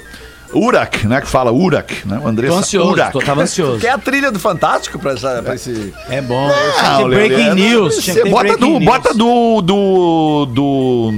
Urak, 0.54 1.08
né? 1.08 1.20
Que 1.22 1.28
fala 1.28 1.52
Urak, 1.52 2.08
né? 2.08 2.22
O 2.24 2.28
Andressa 2.28 2.54
Tô 2.54 2.60
ansioso, 2.60 2.92
Urach. 2.92 3.12
tô, 3.12 3.20
tava 3.20 3.42
ansioso. 3.42 3.80
Quer 3.80 3.90
a 3.90 3.98
trilha 3.98 4.32
do 4.32 4.40
Fantástico 4.40 5.00
pra, 5.00 5.14
essa, 5.14 5.42
pra 5.42 5.56
esse. 5.56 5.94
É 6.10 6.22
bom. 6.22 6.48
Não, 6.48 6.98
ter 6.98 7.04
Lelê, 7.06 7.28
breaking 7.28 7.48
não, 7.48 7.56
news. 7.56 7.96
você 7.96 8.24
bota 8.26 8.44
breaking 8.44 8.60
do, 8.60 8.80
news. 8.80 8.86
bota 8.86 9.14
do, 9.14 9.62
do. 9.62 10.46
do. 10.46 11.12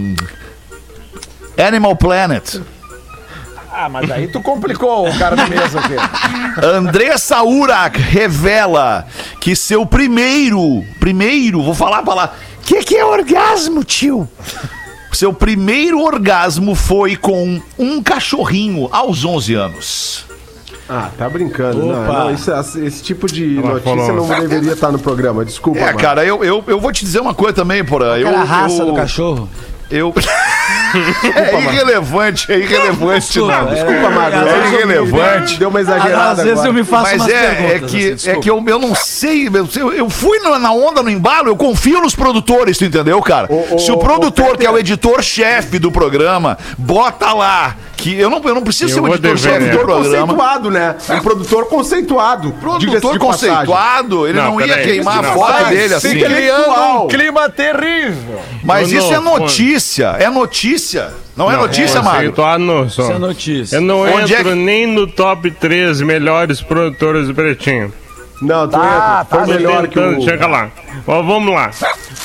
Animal 1.61 1.95
Planet. 1.95 2.55
Ah, 3.77 3.89
mas 3.89 4.09
aí 4.09 4.27
tu 4.27 4.39
complicou 4.41 5.07
o 5.09 5.17
cara 5.19 5.35
do 5.35 5.49
mesmo 5.49 5.79
aqui. 5.79 5.95
Andressa 6.65 7.43
Urak 7.43 7.99
revela 7.99 9.05
que 9.41 9.55
seu 9.55 9.85
primeiro, 9.85 10.83
primeiro, 10.99 11.61
vou 11.61 11.73
falar 11.73 12.01
pra 12.03 12.13
lá, 12.13 12.33
que 12.63 12.83
que 12.83 12.95
é 12.95 13.03
orgasmo, 13.05 13.83
tio? 13.83 14.27
Seu 15.11 15.33
primeiro 15.33 15.99
orgasmo 16.01 16.73
foi 16.75 17.15
com 17.15 17.61
um 17.77 18.01
cachorrinho 18.01 18.87
aos 18.91 19.23
11 19.23 19.53
anos. 19.55 20.25
Ah, 20.87 21.09
tá 21.17 21.27
brincando. 21.29 21.83
Não, 21.85 22.03
Opa. 22.03 22.19
não, 22.25 22.33
isso- 22.33 22.51
esse 22.79 23.01
tipo 23.01 23.25
de 23.27 23.57
Ela 23.57 23.73
notícia 23.73 23.95
falou. 24.05 24.27
não 24.27 24.39
deveria 24.39 24.73
estar 24.73 24.91
no 24.91 24.99
programa. 24.99 25.43
Desculpa, 25.43 25.79
É, 25.79 25.83
Marcos. 25.85 26.01
cara, 26.01 26.23
eu, 26.25 26.43
eu, 26.43 26.63
eu 26.67 26.79
vou 26.79 26.91
te 26.91 27.03
dizer 27.03 27.19
uma 27.21 27.33
coisa 27.33 27.53
também, 27.53 27.83
porra. 27.83 28.19
Eu, 28.19 28.27
a 28.35 28.43
raça 28.43 28.81
eu, 28.83 28.85
do 28.87 28.93
cachorro. 28.93 29.49
Eu. 29.89 30.13
é 31.35 31.61
irrelevante, 31.61 32.51
é 32.51 32.57
irrelevante, 32.57 33.27
Desculpa, 33.27 33.61
não. 33.61 33.67
é- 33.69 33.73
Desculpa, 33.75 34.09
Marcos. 34.09 34.41
É 34.41 34.67
irrelevante. 34.67 35.59
Deu 35.59 35.69
uma 35.69 35.79
exagerada 35.79 36.31
Às 36.31 36.37
vezes 36.37 36.51
agora. 36.53 36.69
eu 36.69 36.73
me 36.73 36.83
faço 36.83 37.17
Mas 37.17 37.27
é, 37.27 37.75
é 37.75 37.79
que, 37.79 38.11
assim, 38.13 38.29
é 38.31 38.35
que 38.37 38.49
eu, 38.49 38.63
eu 38.67 38.79
não 38.79 38.95
sei, 38.95 39.47
eu, 39.47 39.93
eu 39.93 40.09
fui 40.09 40.39
na, 40.39 40.71
onda, 40.71 41.03
no 41.03 41.09
embalo, 41.09 41.49
eu 41.49 41.55
confio 41.55 42.01
nos 42.01 42.15
produtores, 42.15 42.77
tu 42.77 42.85
entendeu, 42.85 43.21
cara? 43.21 43.47
Ô, 43.51 43.75
ô, 43.75 43.79
Se 43.79 43.91
o 43.91 43.97
produtor, 43.97 44.55
ô, 44.55 44.57
que 44.57 44.65
é 44.65 44.71
o 44.71 44.77
editor-chefe 44.77 45.77
do 45.77 45.91
programa, 45.91 46.57
bota 46.77 47.31
lá, 47.33 47.75
que 48.05 48.19
eu 48.19 48.29
não, 48.29 48.39
eu 48.43 48.53
não 48.53 48.61
preciso 48.61 48.91
Eu 48.91 48.93
ser 48.95 49.01
vou 49.01 49.09
editor-chefe 49.15 49.69
do 49.69 49.79
programa. 49.79 50.27
conceituado, 50.27 50.69
né? 50.69 50.95
Um 51.09 51.19
produtor 51.21 51.65
conceituado. 51.65 52.51
Produtor 52.53 53.17
conceituado, 53.17 54.27
ele 54.27 54.37
não, 54.37 54.51
Não, 54.51 54.61
ia 54.61 54.67
peraí, 54.67 54.85
queimar 54.85 55.19
a 55.19 55.21
não, 55.23 55.33
foto 55.33 55.63
vai, 55.63 55.75
dele 55.75 55.93
assim. 55.95 56.19
Criando 56.19 57.03
um 57.03 57.07
clima 57.07 57.49
terrível. 57.49 58.39
Mas 58.63 58.91
Não, 58.91 58.99
isso 58.99 59.11
é 59.13 59.19
não, 59.19 59.39
notícia, 59.39 60.15
é 60.19 60.29
notícia. 60.29 61.13
Não, 61.35 61.51
é 61.51 61.57
notícia, 61.57 62.01
não 62.59 62.89
sou. 62.89 63.05
Isso 63.05 63.13
é 63.13 63.17
notícia. 63.19 63.75
Eu 63.77 63.81
não 63.81 64.01
Onde 64.01 64.33
é 64.35 64.39
entro 64.39 64.51
que- 64.51 64.55
nem 64.55 64.85
no 64.85 65.07
top 65.07 65.49
3 65.49 65.99
melhores 66.01 66.61
produtores 66.61 67.27
do 67.27 67.33
Pretinho. 67.33 67.91
Não, 68.41 68.67
tu 68.67 68.71
Tá, 68.71 69.25
entra. 69.25 69.25
Foi 69.29 69.39
tá, 69.39 69.53
melhor 69.59 69.87
que 69.87 69.99
o... 69.99 70.21
chega 70.21 70.45
lá. 70.47 70.69
Mas 71.07 71.25
vamos 71.25 71.53
lá. 71.53 71.71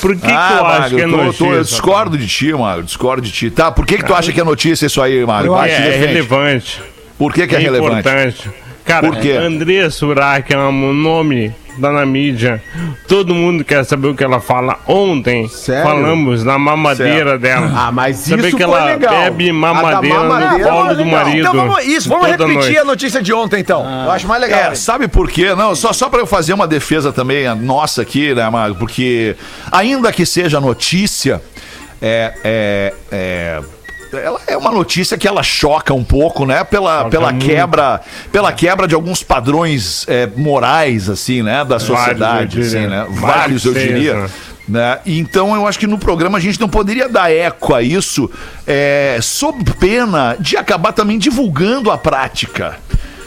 Por 0.01 0.15
que, 0.15 0.21
que 0.21 0.27
eu 0.27 0.33
acho 0.35 0.63
Magro, 0.81 0.97
que 0.97 1.01
é 1.01 1.05
tô- 1.05 1.11
tô- 1.17 1.23
notícia? 1.23 1.45
eu 1.45 1.63
discordo 1.63 2.17
de 2.17 2.27
ti, 2.27 2.53
Magro, 2.53 2.83
discordo 2.83 3.21
de 3.21 3.31
ti. 3.31 3.49
Tá, 3.49 3.71
por 3.71 3.85
que 3.85 3.97
que 3.97 4.03
tu 4.05 4.13
acha 4.13 4.31
que 4.31 4.39
é 4.39 4.43
notícia 4.43 4.85
isso 4.85 5.01
aí? 5.01 5.23
Vai, 5.23 5.47
É, 5.69 5.73
é 5.73 5.97
relevante. 5.97 6.81
Por 7.17 7.33
que 7.33 7.45
que 7.47 7.55
é, 7.55 7.59
É, 7.59 7.61
relevante? 7.61 7.99
importante. 7.99 8.51
Cara, 8.85 9.07
Por 9.07 9.19
quê? 9.19 9.31
André 9.31 9.89
Surak 9.89 10.53
é 10.53 10.57
um 10.57 10.93
nome 10.93 11.53
da 11.77 11.91
na 11.91 12.05
mídia. 12.05 12.61
Todo 13.07 13.33
mundo 13.33 13.63
quer 13.63 13.83
saber 13.85 14.07
o 14.09 14.15
que 14.15 14.23
ela 14.23 14.39
fala. 14.39 14.79
Ontem 14.87 15.47
Sério? 15.47 15.83
falamos 15.83 16.43
na 16.43 16.57
mamadeira 16.57 17.37
dela. 17.37 17.71
Ah, 17.73 17.91
mas 17.91 18.17
Saber 18.17 18.47
isso 18.47 18.57
que 18.57 18.63
foi 18.63 18.73
ela 18.73 18.85
legal. 18.85 19.13
bebe 19.13 19.47
da 19.47 19.53
mamadeira, 19.53 20.19
mamadeira 20.19 20.57
no 20.57 20.69
colo 20.69 20.95
do 20.95 21.05
marido. 21.05 21.39
Então 21.39 21.53
vamos, 21.53 21.85
isso, 21.85 22.09
vamos 22.09 22.27
repetir 22.27 22.53
noite. 22.53 22.77
a 22.77 22.83
notícia 22.83 23.21
de 23.21 23.33
ontem, 23.33 23.59
então. 23.59 23.81
Eu 24.05 24.11
acho 24.11 24.27
mais 24.27 24.41
legal. 24.41 24.71
É, 24.71 24.75
sabe 24.75 25.07
por 25.07 25.29
quê? 25.29 25.53
Não, 25.55 25.75
só, 25.75 25.93
só 25.93 26.09
para 26.09 26.19
eu 26.19 26.27
fazer 26.27 26.53
uma 26.53 26.67
defesa 26.67 27.11
também 27.13 27.47
a 27.47 27.55
nossa 27.55 28.01
aqui, 28.01 28.33
né, 28.33 28.49
Magro? 28.49 28.75
Porque, 28.77 29.35
ainda 29.71 30.11
que 30.11 30.25
seja 30.25 30.59
notícia, 30.59 31.41
é, 32.01 32.33
é, 32.43 32.93
é, 33.11 33.61
ela 34.13 34.39
é 34.47 34.57
uma 34.57 34.71
notícia 34.71 35.17
que 35.17 35.27
ela 35.27 35.43
choca 35.43 35.93
um 35.93 36.03
pouco, 36.03 36.45
né? 36.45 36.63
Pela, 36.63 37.09
pela 37.09 37.33
quebra, 37.33 38.01
pela 38.31 38.51
quebra 38.51 38.87
de 38.87 38.95
alguns 38.95 39.23
padrões 39.23 40.05
é, 40.07 40.27
morais, 40.35 41.09
assim, 41.09 41.41
né? 41.41 41.63
Da 41.63 41.79
sociedade, 41.79 42.59
eu 42.59 42.65
assim, 42.65 42.87
né? 42.87 43.05
Vários 43.09 43.63
Vários, 43.63 43.65
eu 43.65 43.73
diria. 43.73 44.13
né? 44.15 44.29
Né? 44.67 44.99
Então 45.05 45.53
eu 45.55 45.67
acho 45.67 45.77
que 45.77 45.87
no 45.87 45.97
programa 45.97 46.37
a 46.37 46.41
gente 46.41 46.59
não 46.59 46.69
poderia 46.69 47.09
dar 47.09 47.31
eco 47.31 47.73
a 47.73 47.81
isso, 47.81 48.29
é, 48.65 49.19
sob 49.21 49.63
pena 49.79 50.37
de 50.39 50.55
acabar 50.55 50.93
também 50.93 51.17
divulgando 51.17 51.91
a 51.91 51.97
prática. 51.97 52.77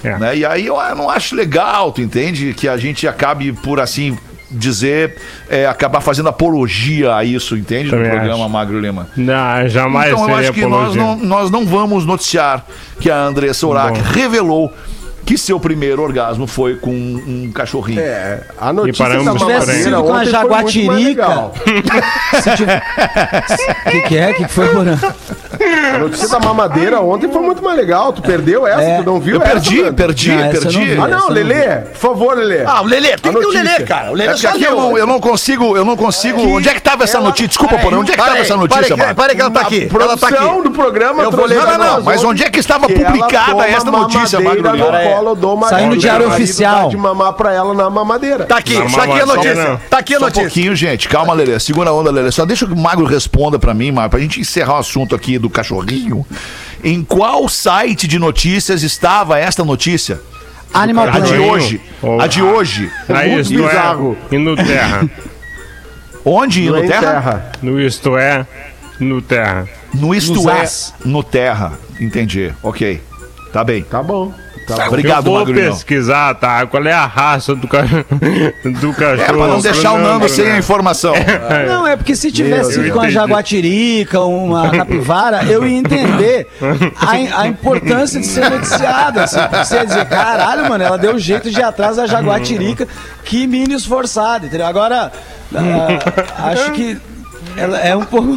É. 0.02 0.18
Né? 0.18 0.36
E 0.38 0.46
aí 0.46 0.66
eu 0.66 0.76
não 0.94 1.10
acho 1.10 1.34
legal, 1.34 1.92
tu 1.92 2.00
entende? 2.00 2.54
Que 2.54 2.68
a 2.68 2.76
gente 2.76 3.06
acabe 3.06 3.52
por 3.52 3.80
assim 3.80 4.16
dizer, 4.54 5.16
é, 5.48 5.66
acabar 5.66 6.00
fazendo 6.00 6.28
apologia 6.28 7.14
a 7.14 7.24
isso, 7.24 7.56
entende? 7.56 7.90
Também 7.90 8.06
no 8.06 8.12
programa 8.12 8.44
acho. 8.44 8.52
Magro 8.52 8.80
Lima. 8.80 9.08
Não, 9.16 9.68
jamais 9.68 10.12
Então 10.12 10.28
eu 10.28 10.36
acho 10.36 10.52
que 10.52 10.66
nós 10.66 10.94
não, 10.94 11.16
nós 11.16 11.50
não 11.50 11.66
vamos 11.66 12.06
noticiar 12.06 12.64
que 13.00 13.10
a 13.10 13.18
Andressa 13.18 13.66
Urach 13.66 13.98
Bom. 13.98 14.08
revelou 14.12 14.72
que 15.24 15.38
seu 15.38 15.58
primeiro 15.58 16.02
orgasmo 16.02 16.46
foi 16.46 16.76
com 16.76 16.90
um 16.90 17.50
cachorrinho. 17.52 18.00
É, 18.00 18.40
a 18.58 18.72
notícia 18.72 19.08
da 19.08 19.72
aí. 19.72 19.82
sido 19.82 20.02
com 20.02 20.12
a 20.12 20.18
ontem 20.18 20.30
foi 20.32 20.50
muito 20.50 20.66
mais 20.66 20.72
jaguatirica. 20.72 20.92
legal. 21.04 21.54
O 23.86 23.90
que, 23.90 24.00
que 24.02 24.16
é? 24.18 24.30
O 24.30 24.34
que, 24.34 24.44
que 24.44 24.48
foi, 24.52 24.68
Porã? 24.68 24.98
A 25.94 25.98
notícia 25.98 26.28
da 26.28 26.40
mamadeira 26.40 27.00
ontem 27.00 27.30
foi 27.30 27.42
muito 27.42 27.62
mais 27.62 27.76
legal. 27.76 28.12
Tu 28.12 28.22
perdeu 28.22 28.66
essa? 28.66 28.80
É. 28.82 28.98
Tu 28.98 29.04
não 29.04 29.20
viu 29.20 29.36
Eu 29.36 29.42
essa? 29.42 29.50
perdi, 29.52 29.82
Nando? 29.82 29.94
perdi, 29.94 30.30
Não, 30.32 30.38
essa 30.44 30.60
perdi. 30.60 30.78
não 30.78 30.84
vi. 30.84 30.92
Ah, 30.92 30.96
não, 30.96 31.04
Essa 31.06 31.14
eu 31.14 31.20
não 31.20 31.28
Lelê, 31.30 31.76
por 31.76 31.96
favor, 31.96 32.36
Lelê. 32.36 32.64
Ah, 32.66 32.82
o 32.82 32.84
Lelê, 32.86 33.16
tem 33.16 33.30
A 33.30 33.34
que 33.34 33.40
ter 33.40 33.46
o. 33.46 33.50
Lelê, 33.50 33.80
cara. 33.84 34.10
O 34.10 34.14
É 34.14 34.16
Lelê 34.16 34.32
porque 34.32 34.46
só 34.46 34.48
aqui 34.54 34.64
eu 34.64 34.98
eu 34.98 35.06
não 35.06 35.20
consigo, 35.20 35.76
eu 35.76 35.84
não 35.84 35.96
consigo. 35.96 36.40
Onde 36.56 36.68
é 36.68 36.74
que 36.74 36.82
tava 36.82 37.04
essa 37.04 37.16
ela- 37.18 37.26
notícia? 37.26 37.48
Desculpa, 37.48 37.78
porém, 37.78 37.98
onde 37.98 38.12
é 38.12 38.14
que 38.16 38.20
tava 38.22 38.38
essa 38.38 38.56
notícia, 38.56 38.96
Marco? 38.96 39.14
para 39.14 39.34
que 39.34 39.40
ela 39.40 39.50
tá 39.50 39.60
aqui. 39.60 39.88
Ela 39.92 40.16
tá 40.16 40.26
produção 40.26 40.52
aqui. 40.54 40.62
do 40.64 40.70
programa 40.72 41.22
Eu 41.22 41.30
vou 41.30 41.46
ler 41.46 41.54
Não, 41.58 41.78
não, 41.78 42.02
mas 42.02 42.22
onde 42.24 42.42
é 42.42 42.50
que 42.50 42.58
estava 42.58 42.88
publicada 42.88 43.66
esta 43.66 43.90
notícia, 43.90 44.40
Magro 44.40 44.68
colo 45.16 45.34
do 45.34 45.56
marido. 45.56 45.68
Saiu 45.78 45.88
no 45.90 45.96
Diário 45.96 46.28
Oficial. 46.28 46.88
de 46.88 46.96
mamar 46.96 47.32
pra 47.34 47.52
ela 47.52 47.72
na 47.74 47.88
mamadeira. 47.90 48.44
Tá 48.44 48.58
aqui, 48.58 48.74
tá 48.74 48.80
aqui 48.82 48.86
a 48.88 48.98
mamadeira 48.98 49.26
notícia. 49.26 49.80
Tá 49.90 49.98
aqui 49.98 50.14
a 50.14 50.18
um 50.18 50.20
notícia. 50.20 50.42
pouquinho, 50.42 50.74
gente. 50.76 51.08
Calma, 51.08 51.32
Lelê. 51.34 51.58
Segura 51.58 51.90
a 51.90 51.92
onda, 51.92 52.10
Lelê. 52.10 52.30
Só 52.32 52.44
deixa 52.44 52.66
que 52.66 52.72
o 52.72 52.76
Magro 52.76 53.04
responda 53.04 53.58
pra 53.58 53.72
mim, 53.74 53.90
Magro, 53.92 54.10
pra 54.10 54.20
gente 54.20 54.40
encerrar 54.40 54.74
o 54.74 54.78
assunto 54.78 55.14
aqui 55.14 55.38
do 55.38 55.48
cachorrinho. 55.50 56.24
Em 56.82 57.02
qual 57.02 57.48
site 57.48 58.06
de 58.06 58.18
notícias 58.18 58.82
estava 58.82 59.38
esta 59.38 59.64
notícia? 59.64 60.20
Animal 60.72 61.06
A 61.08 61.20
de 61.20 61.34
hoje. 61.38 61.80
Ou- 62.02 62.20
A 62.20 62.26
de 62.26 62.42
hoje. 62.42 62.90
Na 63.08 63.22
muito 63.24 63.40
Isto 63.40 63.54
bizarro. 63.54 64.18
é, 64.30 64.34
e 64.34 64.38
no 64.38 64.56
Terra. 64.56 65.08
Onde? 66.24 66.66
É 66.66 66.70
No 66.70 66.78
em 66.78 66.88
Terra? 66.88 67.00
terra. 67.00 67.52
No 67.62 67.80
Isto 67.80 68.16
é, 68.16 68.46
no 68.98 69.20
Terra. 69.22 69.68
No 69.92 70.14
Isto 70.14 70.34
Nos 70.34 70.46
É. 70.46 70.92
No 71.04 71.22
Terra. 71.22 71.72
Entendi. 72.00 72.52
Ok. 72.62 73.00
Tá 73.52 73.62
bem. 73.62 73.82
Tá 73.84 74.02
bom. 74.02 74.32
Tá 74.66 74.76
bom. 74.76 74.86
Obrigado, 74.88 75.26
eu 75.26 75.44
vou 75.44 75.54
pesquisar, 75.54 76.34
tá? 76.34 76.66
Qual 76.66 76.84
é 76.84 76.92
a 76.92 77.06
raça 77.06 77.54
do, 77.54 77.68
ca... 77.68 77.82
do 78.64 78.92
cachorro. 78.92 79.20
É, 79.20 79.26
pra 79.26 79.46
não 79.46 79.60
deixar 79.60 79.92
o 79.92 79.98
Nando 79.98 80.28
sem 80.28 80.50
a 80.50 80.58
informação. 80.58 81.14
Não, 81.66 81.86
é 81.86 81.96
porque 81.96 82.16
se 82.16 82.32
tivesse 82.32 82.90
com 82.90 83.00
a 83.00 83.10
jaguatirica, 83.10 84.20
uma 84.20 84.70
capivara, 84.70 85.44
eu 85.44 85.66
ia 85.66 85.78
entender 85.78 86.46
a, 86.96 87.40
a 87.42 87.46
importância 87.46 88.20
de 88.20 88.26
ser 88.26 88.50
noticiada. 88.50 89.24
Assim, 89.24 89.40
você 89.52 89.74
ia 89.76 89.86
dizer, 89.86 90.06
caralho, 90.06 90.68
mano, 90.68 90.84
ela 90.84 90.96
deu 90.96 91.18
jeito 91.18 91.50
de 91.50 91.58
ir 91.58 91.62
atrás 91.62 91.96
da 91.96 92.06
jaguatirica, 92.06 92.88
que 93.24 93.46
mini 93.46 93.74
esforçado, 93.74 94.46
entendeu? 94.46 94.66
Agora, 94.66 95.12
ah, 95.54 96.50
acho 96.50 96.72
que 96.72 96.98
ela 97.56 97.78
é 97.80 97.96
um 97.96 98.04
pouco... 98.04 98.36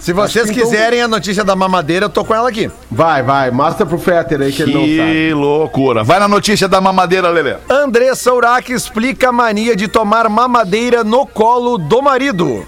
Se 0.00 0.12
vocês 0.12 0.50
quiserem 0.50 1.00
a 1.00 1.06
notícia 1.06 1.44
da 1.44 1.54
mamadeira, 1.54 2.06
eu 2.06 2.10
tô 2.10 2.24
com 2.24 2.34
ela 2.34 2.48
aqui. 2.48 2.68
Vai, 2.90 3.22
vai. 3.22 3.50
Mostra 3.52 3.86
pro 3.86 3.98
Fetter 3.98 4.40
aí 4.40 4.52
que 4.52 4.62
ele 4.62 4.74
não 4.74 4.80
sabe. 4.80 5.12
Que 5.12 5.32
loucura. 5.32 6.02
Vai 6.02 6.18
na 6.18 6.26
notícia 6.26 6.68
da 6.68 6.80
mamadeira, 6.80 7.28
Lelê. 7.28 7.54
Andressa 7.68 8.32
Urach 8.32 8.72
explica 8.72 9.28
a 9.28 9.32
mania 9.32 9.76
de 9.76 9.86
tomar 9.86 10.28
mamadeira 10.28 11.04
no 11.04 11.24
colo 11.24 11.78
do 11.78 12.02
marido. 12.02 12.66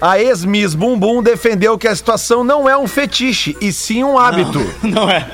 A 0.00 0.18
ex-Miss 0.20 0.74
Bumbum 0.74 1.22
defendeu 1.22 1.78
que 1.78 1.86
a 1.86 1.94
situação 1.94 2.42
não 2.42 2.68
é 2.68 2.76
um 2.76 2.88
fetiche, 2.88 3.56
e 3.60 3.72
sim 3.72 4.02
um 4.02 4.18
hábito. 4.18 4.58
Não 4.82 5.08
é. 5.08 5.26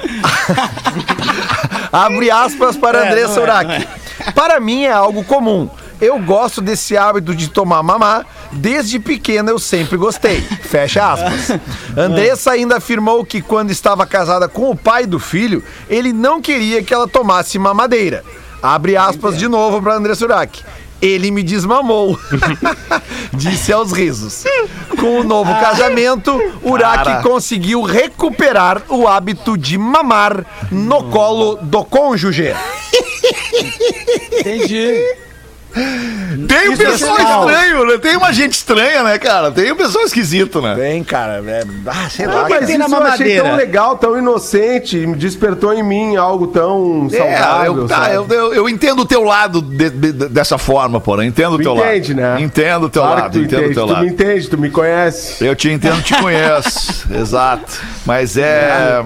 Abre 1.91 2.31
aspas 2.31 2.77
para 2.77 2.99
É, 3.05 3.09
Andressa 3.09 3.35
não 3.35 3.41
é, 3.41 3.45
Urach. 3.45 3.89
Para 4.35 4.61
mim 4.61 4.85
é 4.85 4.93
algo 4.93 5.25
comum. 5.25 5.71
Eu 6.01 6.19
gosto 6.21 6.61
desse 6.61 6.97
hábito 6.97 7.35
de 7.35 7.49
tomar 7.49 7.83
mamá. 7.83 8.25
Desde 8.53 8.99
pequena 8.99 9.51
eu 9.51 9.59
sempre 9.59 9.97
gostei. 9.97 10.41
Fecha 10.41 11.13
aspas. 11.13 11.59
Andressa 11.97 12.53
ainda 12.53 12.77
afirmou 12.77 13.25
que 13.25 13.43
quando 13.43 13.71
estava 13.71 14.07
casada 14.07 14.49
com 14.49 14.71
o 14.71 14.77
pai 14.77 15.07
do 15.07 15.19
filho, 15.19 15.63
ele 15.89 16.13
não 16.13 16.41
queria 16.41 16.83
que 16.83 16.95
ela 16.95 17.09
tomasse 17.09 17.59
mamadeira. 17.59 18.25
Abre 18.63 18.97
aspas 18.97 19.39
de 19.39 19.49
novo 19.49 19.83
para 19.83 19.95
Andressa 19.95 20.25
Urach. 20.25 20.65
Ele 21.01 21.31
me 21.31 21.45
desmamou. 21.45 22.19
Disse 23.33 23.73
aos 23.73 23.93
risos. 23.93 24.45
Com 24.99 25.21
o 25.21 25.25
novo 25.25 25.51
casamento, 25.61 26.33
Urach 26.63 27.05
Cara. 27.05 27.23
conseguiu 27.23 27.83
recuperar 27.83 28.83
o 28.89 29.07
hábito 29.07 29.57
de 29.57 29.79
mamar 29.79 30.45
no 30.73 31.05
colo 31.05 31.57
do 31.63 31.85
cônjuge. 31.85 32.53
Entendi. 34.41 35.28
Tem 36.49 36.71
um 36.71 36.73
é 36.73 36.77
pessoal 36.77 37.19
estranho, 37.19 37.85
né? 37.87 37.99
Tem 37.99 38.17
uma 38.17 38.33
gente 38.33 38.53
estranha, 38.55 39.03
né, 39.05 39.19
cara? 39.19 39.51
Tem 39.53 39.71
um 39.71 39.77
pessoal 39.77 40.05
esquisito, 40.05 40.61
né? 40.63 40.75
Bem, 40.75 41.05
cara, 41.05 41.43
é, 41.47 41.63
ah, 41.87 42.09
sei 42.11 42.27
Ah, 42.27 42.31
lá. 42.31 42.47
mas 42.49 42.67
tem 42.67 42.79
isso 42.81 42.89
na 42.89 42.97
eu 42.97 43.03
achei 43.05 43.37
tão 43.41 43.55
legal, 43.57 43.97
tão 43.99 44.19
inocente, 44.19 44.97
me 45.07 45.15
despertou 45.15 45.73
em 45.75 45.83
mim 45.83 46.17
algo 46.17 46.47
tão 46.49 47.09
É, 47.13 47.19
saudável, 47.19 47.77
eu, 47.83 47.87
tá, 47.87 48.11
eu, 48.13 48.27
eu, 48.29 48.55
eu 48.55 48.69
entendo 48.69 49.01
o 49.03 49.05
teu 49.07 49.23
lado 49.23 49.61
de- 49.63 49.91
de- 49.91 50.13
de- 50.13 50.29
dessa 50.29 50.57
forma, 50.59 51.01
porra. 51.01 51.25
Entendo 51.25 51.55
o 51.55 51.59
teu 51.63 51.77
entende, 51.77 52.15
lado. 52.15 52.35
né? 52.39 52.41
Entendo 52.43 52.87
o 52.87 52.91
teu 52.91 53.03
Claro 53.03 53.21
lado, 53.23 53.33
tu 53.33 53.39
entendo 53.39 53.59
o 53.59 53.61
entende, 53.61 53.75
teu 53.75 53.87
tu 53.87 53.93
lado. 53.93 54.05
me 54.05 54.11
entende, 54.11 54.49
tu 54.49 54.59
me 54.59 54.71
conhece. 54.71 55.45
Eu 55.45 55.55
te 55.55 55.71
entendo, 55.71 56.03
te 56.03 56.15
conheço. 56.21 57.07
Exato. 57.15 57.73
Mas 58.07 58.37
é. 58.37 59.05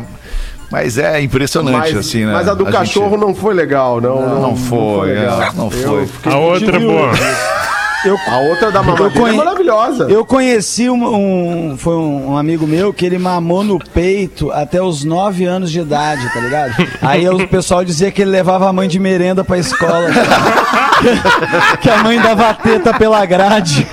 Mas 0.72 0.96
é 0.96 1.20
impressionante, 1.20 1.76
Mas, 1.76 1.96
assim, 1.96 2.24
né? 2.24 2.32
mas 2.32 2.48
a 2.48 2.54
do 2.54 2.64
gente- 2.64 2.72
cachorro 2.72 3.18
não 3.18 3.34
foi 3.34 3.52
legal, 3.52 4.00
não. 4.00 4.20
Não, 4.22 4.40
Não 4.40 4.56
foi, 4.56 5.12
legal. 5.12 5.42
é, 5.42 5.50
não 5.54 5.64
Eu 5.66 5.70
foi. 5.70 6.06
fiquei- 6.06 6.32
A 6.32 6.36
outra 6.38 6.80
boa. 6.80 7.10
A 8.26 8.36
outra 8.38 8.72
da 8.72 8.82
mamadeira 8.82 9.12
conhe- 9.12 9.34
é 9.34 9.36
maravilhosa. 9.44 10.08
Eu 10.10 10.24
conheci 10.26 10.90
um, 10.90 11.04
um- 11.06 11.76
Foi 11.78 11.94
um, 11.94 12.32
um 12.32 12.36
amigo 12.36 12.66
meu 12.66 12.92
que 12.92 13.06
ele 13.06 13.16
mamou 13.16 13.62
no 13.62 13.78
peito 13.78 14.50
até 14.50 14.82
os 14.82 15.04
9 15.04 15.44
anos 15.44 15.70
de 15.70 15.78
idade, 15.78 16.28
tá 16.34 16.40
ligado? 16.40 16.72
Aí 17.00 17.28
o 17.28 17.46
pessoal 17.46 17.84
dizia 17.84 18.10
que 18.10 18.20
ele 18.22 18.32
levava 18.32 18.68
a 18.68 18.72
mãe 18.72 18.88
de 18.88 18.98
merenda 18.98 19.44
pra 19.44 19.56
escola. 19.56 20.08
que 21.80 21.88
a 21.88 21.98
mãe 22.02 22.18
dava 22.20 22.48
a 22.50 22.54
teta 22.54 22.92
pela 22.94 23.24
grade. 23.24 23.86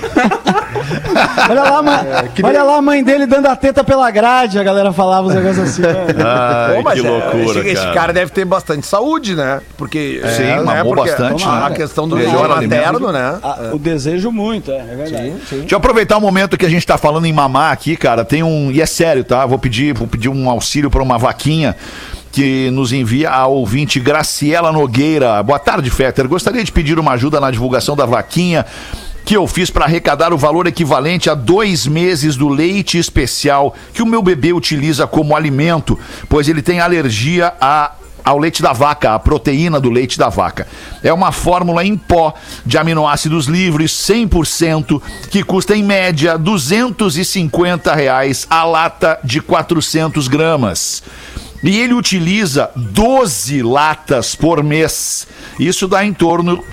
Olha 1.48 1.62
lá, 1.62 1.82
ma- 1.82 2.04
que 2.34 2.44
olha 2.44 2.58
nem- 2.60 2.68
lá 2.68 2.76
a 2.76 2.82
mãe 2.82 3.02
dele 3.04 3.26
dando 3.26 3.46
a 3.46 3.56
teta 3.56 3.82
pela 3.84 4.10
grade. 4.10 4.58
A 4.58 4.62
galera 4.62 4.92
falava 4.92 5.28
os 5.28 5.34
negócios 5.34 5.68
assim. 5.70 5.82
Ai, 5.84 6.76
Pô, 6.76 6.82
mas 6.82 7.00
que 7.00 7.06
é, 7.06 7.10
loucura, 7.10 7.60
esse, 7.60 7.68
esse 7.70 7.82
cara. 7.82 7.94
cara 7.94 8.12
deve 8.12 8.30
ter 8.32 8.44
bastante 8.44 8.86
saúde, 8.86 9.34
né? 9.34 9.60
Porque 9.76 10.20
Sim, 10.36 10.42
é, 10.42 10.56
né? 10.56 10.62
mamou 10.62 10.94
Porque 10.94 11.10
bastante, 11.10 11.44
A 11.44 11.68
né? 11.70 11.76
questão 11.76 12.08
do 12.08 12.16
Melhor 12.16 12.48
leite 12.58 12.68
materno, 12.68 13.12
né? 13.12 13.38
Ah, 13.42 13.70
o 13.72 13.78
desejo 13.78 14.30
muito, 14.30 14.70
é, 14.70 14.78
é 14.78 14.96
verdade. 14.96 15.32
Deixa 15.50 15.74
eu 15.74 15.78
aproveitar 15.78 16.16
o 16.16 16.20
momento 16.20 16.56
que 16.56 16.66
a 16.66 16.70
gente 16.70 16.86
tá 16.86 16.96
falando 16.98 17.26
em 17.26 17.32
mamar 17.32 17.72
aqui, 17.72 17.96
cara. 17.96 18.24
Tem 18.24 18.42
um. 18.42 18.70
E 18.70 18.80
é 18.80 18.86
sério, 18.86 19.24
tá? 19.24 19.44
Vou 19.46 19.58
pedir, 19.58 19.94
vou 19.94 20.06
pedir 20.06 20.28
um 20.28 20.48
auxílio 20.48 20.90
para 20.90 21.02
uma 21.02 21.18
vaquinha 21.18 21.74
que 22.32 22.70
nos 22.70 22.92
envia 22.92 23.28
a 23.30 23.46
ouvinte 23.46 23.98
Graciela 23.98 24.70
Nogueira. 24.70 25.42
Boa 25.42 25.58
tarde, 25.58 25.90
Fetter. 25.90 26.28
Gostaria 26.28 26.62
de 26.62 26.70
pedir 26.70 26.96
uma 26.98 27.12
ajuda 27.12 27.40
na 27.40 27.50
divulgação 27.50 27.96
da 27.96 28.06
vaquinha 28.06 28.64
que 29.30 29.36
eu 29.36 29.46
fiz 29.46 29.70
para 29.70 29.84
arrecadar 29.84 30.32
o 30.32 30.36
valor 30.36 30.66
equivalente 30.66 31.30
a 31.30 31.34
dois 31.34 31.86
meses 31.86 32.34
do 32.34 32.48
leite 32.48 32.98
especial 32.98 33.76
que 33.94 34.02
o 34.02 34.06
meu 34.06 34.20
bebê 34.20 34.52
utiliza 34.52 35.06
como 35.06 35.36
alimento, 35.36 35.96
pois 36.28 36.48
ele 36.48 36.60
tem 36.60 36.80
alergia 36.80 37.54
a 37.60 37.92
ao 38.24 38.38
leite 38.40 38.60
da 38.60 38.72
vaca, 38.72 39.14
a 39.14 39.18
proteína 39.20 39.78
do 39.78 39.88
leite 39.88 40.18
da 40.18 40.28
vaca. 40.28 40.66
É 41.00 41.12
uma 41.12 41.30
fórmula 41.30 41.84
em 41.84 41.96
pó 41.96 42.34
de 42.66 42.76
aminoácidos 42.76 43.46
livres, 43.46 43.92
100%, 43.92 45.00
que 45.30 45.44
custa 45.44 45.76
em 45.76 45.84
média 45.84 46.36
250 46.36 47.94
reais 47.94 48.48
a 48.50 48.64
lata 48.64 49.16
de 49.22 49.40
400 49.40 50.26
gramas. 50.26 51.04
E 51.62 51.78
ele 51.78 51.94
utiliza 51.94 52.70
12 52.74 53.62
latas 53.62 54.34
por 54.34 54.60
mês. 54.64 55.26
Isso 55.58 55.86
dá 55.86 56.04
em 56.04 56.12
torno 56.12 56.64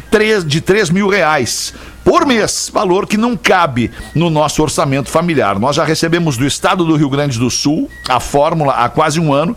de 0.47 0.59
3 0.59 0.89
mil 0.89 1.07
reais 1.07 1.71
por 2.07 2.25
mês, 2.25 2.71
valor 2.73 3.05
que 3.05 3.17
não 3.17 3.35
cabe 3.35 3.91
no 4.15 4.29
nosso 4.29 4.63
orçamento 4.63 5.09
familiar. 5.09 5.59
Nós 5.59 5.75
já 5.75 5.83
recebemos 5.83 6.37
do 6.37 6.47
estado 6.47 6.85
do 6.85 6.95
Rio 6.95 7.09
Grande 7.09 7.37
do 7.37 7.49
Sul 7.49 7.89
a 8.07 8.17
fórmula 8.21 8.75
há 8.75 8.87
quase 8.87 9.19
um 9.19 9.33
ano, 9.33 9.53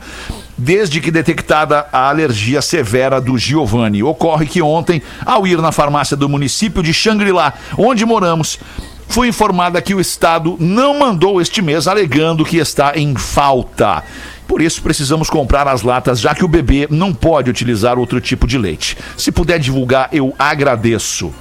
desde 0.58 1.00
que 1.00 1.12
detectada 1.12 1.86
a 1.92 2.08
alergia 2.08 2.60
severa 2.60 3.20
do 3.20 3.38
Giovanni. 3.38 4.02
Ocorre 4.02 4.46
que 4.46 4.60
ontem, 4.60 5.00
ao 5.24 5.46
ir 5.46 5.58
na 5.58 5.70
farmácia 5.70 6.16
do 6.16 6.28
município 6.28 6.82
de 6.82 6.92
Xangri-Lá, 6.92 7.54
onde 7.78 8.04
moramos, 8.04 8.58
fui 9.06 9.28
informada 9.28 9.80
que 9.80 9.94
o 9.94 10.00
Estado 10.00 10.56
não 10.58 10.98
mandou 10.98 11.40
este 11.40 11.62
mês, 11.62 11.86
alegando 11.86 12.44
que 12.44 12.56
está 12.56 12.94
em 12.96 13.14
falta. 13.14 14.02
Por 14.48 14.60
isso, 14.60 14.82
precisamos 14.82 15.30
comprar 15.30 15.68
as 15.68 15.82
latas, 15.82 16.18
já 16.18 16.34
que 16.34 16.44
o 16.44 16.48
bebê 16.48 16.88
não 16.90 17.14
pode 17.14 17.48
utilizar 17.48 17.96
outro 17.96 18.20
tipo 18.20 18.44
de 18.44 18.58
leite. 18.58 18.98
Se 19.16 19.30
puder 19.30 19.60
divulgar, 19.60 20.08
eu 20.10 20.34
agradeço. 20.36 21.32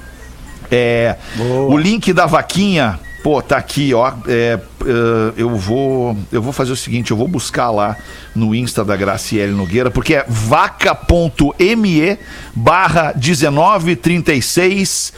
É, 0.70 1.16
o 1.68 1.76
link 1.76 2.12
da 2.12 2.26
vaquinha, 2.26 3.00
pô, 3.22 3.40
tá 3.42 3.56
aqui, 3.56 3.92
ó. 3.94 4.12
É, 4.26 4.58
é, 4.58 4.60
eu 5.36 5.56
vou, 5.56 6.16
eu 6.30 6.40
vou 6.40 6.52
fazer 6.52 6.72
o 6.72 6.76
seguinte, 6.76 7.10
eu 7.10 7.16
vou 7.16 7.26
buscar 7.28 7.70
lá 7.70 7.96
no 8.34 8.54
Insta 8.54 8.84
da 8.84 8.96
Graciele 8.96 9.52
Nogueira, 9.52 9.90
porque 9.90 10.14
é 10.14 10.24
vaca.me 10.28 12.18
barra 12.54 13.12
1936 13.16 15.12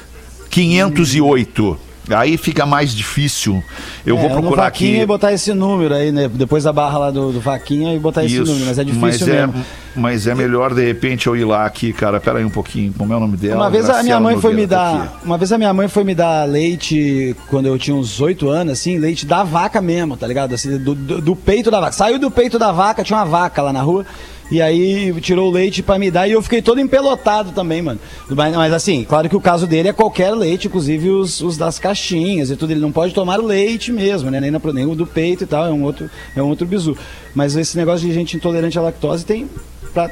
508. 0.51 1.92
Aí 2.11 2.37
fica 2.37 2.67
mais 2.67 2.93
difícil. 2.95 3.63
Eu 4.05 4.19
É, 4.19 4.21
vou 4.21 4.31
procurar 4.31 4.67
aqui. 4.67 4.97
e 4.97 5.07
botar 5.07 5.33
esse 5.33 5.55
número 5.55 5.95
aí, 5.95 6.11
né? 6.11 6.29
Depois 6.33 6.65
da 6.65 6.73
barra 6.73 6.99
lá 6.99 7.11
do, 7.13 7.31
do 7.33 7.41
Vaquinha 7.41 7.95
e 7.95 7.99
botar 7.99 8.25
esse 8.25 8.39
número, 8.41 8.67
mas 8.67 8.79
é 8.79 8.83
difícil 8.85 9.01
mas 9.01 9.21
mesmo. 9.23 9.55
É, 9.57 10.01
mas 10.01 10.27
é 10.27 10.35
melhor 10.35 10.75
de 10.75 10.85
repente 10.85 11.29
eu 11.29 11.37
ir 11.37 11.45
lá 11.45 11.65
aqui, 11.65 11.93
cara. 11.93 12.19
Pera 12.19 12.39
aí 12.41 12.45
um 12.45 12.51
pouquinho. 12.51 12.93
Como 12.99 13.13
é 13.13 13.17
o 13.17 13.21
nome 13.21 13.37
dela? 13.37 13.57
Uma 13.63 13.71
vez 13.71 13.85
a 13.85 14.03
minha 14.03 14.03
Graciela 14.03 14.21
mãe 14.21 14.41
foi 14.41 14.51
me 14.53 14.63
Nogueira, 14.63 14.83
tá 14.83 14.93
dar, 14.95 15.21
uma 15.25 15.39
vez 15.39 15.53
a 15.53 15.59
minha 15.59 15.73
mãe 15.73 15.87
foi 15.89 16.03
me 16.05 16.15
dar 16.15 16.49
leite 16.49 17.37
quando 17.49 17.67
eu 17.67 17.79
tinha 17.79 17.95
uns 17.97 18.21
8 18.21 18.49
anos, 18.49 18.73
assim, 18.73 18.99
leite 18.99 19.25
da 19.25 19.45
vaca 19.45 19.81
mesmo, 19.81 20.17
tá 20.17 20.27
ligado? 20.27 20.55
Assim, 20.55 20.77
do, 20.79 20.95
do- 20.97 21.21
do 21.21 21.37
peito 21.37 21.71
da 21.71 21.79
vaca. 21.81 21.93
Saiu 21.93 22.19
do 22.19 22.31
peito 22.33 22.59
da 22.59 22.73
vaca, 22.73 23.05
tinha 23.05 23.17
uma 23.19 23.25
vaca 23.25 23.63
lá 23.63 23.73
na 23.73 23.81
rua. 23.83 24.05
E 24.53 24.61
aí 24.61 25.13
tirou 25.23 25.49
o 25.49 25.51
leite 25.51 25.83
pra 25.83 25.99
me 25.99 26.11
dar 26.11 26.29
e 26.29 26.33
eu 26.33 26.43
fiquei 26.43 26.61
todo 26.61 26.79
empelotado 26.79 27.53
também, 27.53 27.81
mano. 27.81 27.99
Mas, 28.29 28.55
mas, 28.55 28.73
assim, 28.75 29.03
claro 29.03 29.27
que 29.27 29.35
o 29.35 29.41
caso 29.41 29.67
dele 29.67 29.89
é 29.89 29.93
qualquer 29.95 30.31
leite, 30.33 30.67
inclusive 30.67 31.09
os, 31.09 31.41
os 31.41 31.57
das 31.57 31.79
caixinhas 31.79 32.51
e 32.51 32.57
tudo. 32.57 32.71
Ele 32.71 32.81
não 32.81 32.93
pode 32.93 33.15
tomar 33.15 33.41
o 33.41 33.47
leite 33.47 33.91
mesmo, 33.91 34.31
né? 34.31 34.39
Nem, 34.41 34.51
na- 34.51 34.61
nem 34.75 34.85
o 34.85 34.95
do 34.95 35.07
peito 35.07 35.45
e 35.45 35.47
tal, 35.47 35.67
é 35.67 35.71
um 35.71 35.83
outro, 35.83 36.11
é 36.37 36.43
um 36.43 36.49
outro 36.49 36.67
bizu. 36.67 36.95
Mas 37.35 37.57
esse 37.57 37.79
negócio 37.79 38.07
de 38.07 38.13
gente 38.13 38.37
intolerante 38.37 38.79
à 38.79 38.83
lactose 38.83 39.25
tem 39.25 39.49
pra 39.95 40.11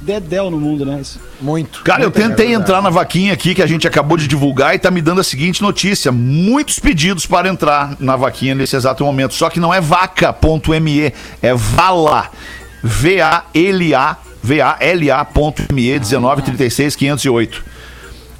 dedéu 0.00 0.50
no 0.50 0.58
mundo, 0.58 0.86
né? 0.86 0.98
Isso. 1.00 1.20
Muito. 1.38 1.82
Cara, 1.82 2.02
eu 2.04 2.08
é 2.08 2.12
tentei 2.12 2.54
entrar 2.54 2.80
na 2.80 2.88
vaquinha 2.90 3.34
aqui 3.34 3.54
que 3.54 3.62
a 3.62 3.66
gente 3.66 3.86
acabou 3.86 4.16
de 4.16 4.26
divulgar 4.26 4.74
e 4.74 4.78
tá 4.78 4.90
me 4.90 5.02
dando 5.02 5.20
a 5.20 5.24
seguinte 5.24 5.60
notícia: 5.60 6.10
muitos 6.10 6.78
pedidos 6.78 7.26
para 7.26 7.48
entrar 7.48 7.96
na 8.00 8.16
vaquinha 8.16 8.54
nesse 8.54 8.76
exato 8.76 9.04
momento. 9.04 9.34
Só 9.34 9.50
que 9.50 9.60
não 9.60 9.72
é 9.74 9.80
vaca.me, 9.80 11.12
é 11.42 11.54
vala. 11.54 12.30
V-A-L-A, 12.84 14.18
V-A-L-A.me 14.42 15.82
1936 15.98 16.94
508. 16.94 17.64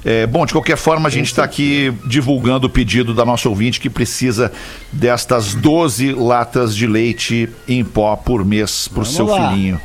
É, 0.05 0.27
bom, 0.27 0.45
de 0.45 0.53
qualquer 0.53 0.77
forma, 0.77 1.07
a 1.07 1.11
gente 1.11 1.25
está 1.25 1.43
aqui 1.43 1.91
divulgando 2.05 2.67
o 2.67 2.69
pedido 2.69 3.11
da 3.11 3.25
nossa 3.25 3.49
ouvinte 3.49 3.79
que 3.79 3.89
precisa 3.89 4.51
destas 4.91 5.55
12 5.55 6.13
latas 6.13 6.75
de 6.75 6.85
leite 6.85 7.49
em 7.67 7.83
pó 7.83 8.15
por 8.15 8.45
mês 8.45 8.87
para 8.87 9.01
o 9.01 9.05
seu 9.05 9.25
lá. 9.25 9.49
filhinho. 9.49 9.81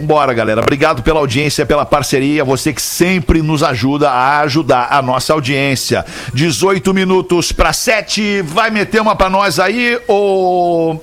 Bora, 0.00 0.32
galera. 0.34 0.60
Obrigado 0.60 1.04
pela 1.04 1.20
audiência, 1.20 1.64
pela 1.64 1.86
parceria. 1.86 2.44
Você 2.44 2.72
que 2.72 2.82
sempre 2.82 3.42
nos 3.42 3.62
ajuda 3.62 4.10
a 4.10 4.40
ajudar 4.40 4.88
a 4.90 5.00
nossa 5.00 5.32
audiência. 5.32 6.04
18 6.34 6.92
minutos 6.92 7.52
para 7.52 7.72
7. 7.72 8.42
Vai 8.42 8.70
meter 8.70 9.00
uma 9.00 9.14
para 9.14 9.30
nós 9.30 9.60
aí, 9.60 10.00
ô 10.08 10.98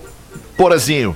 Porazinho? 0.57 1.15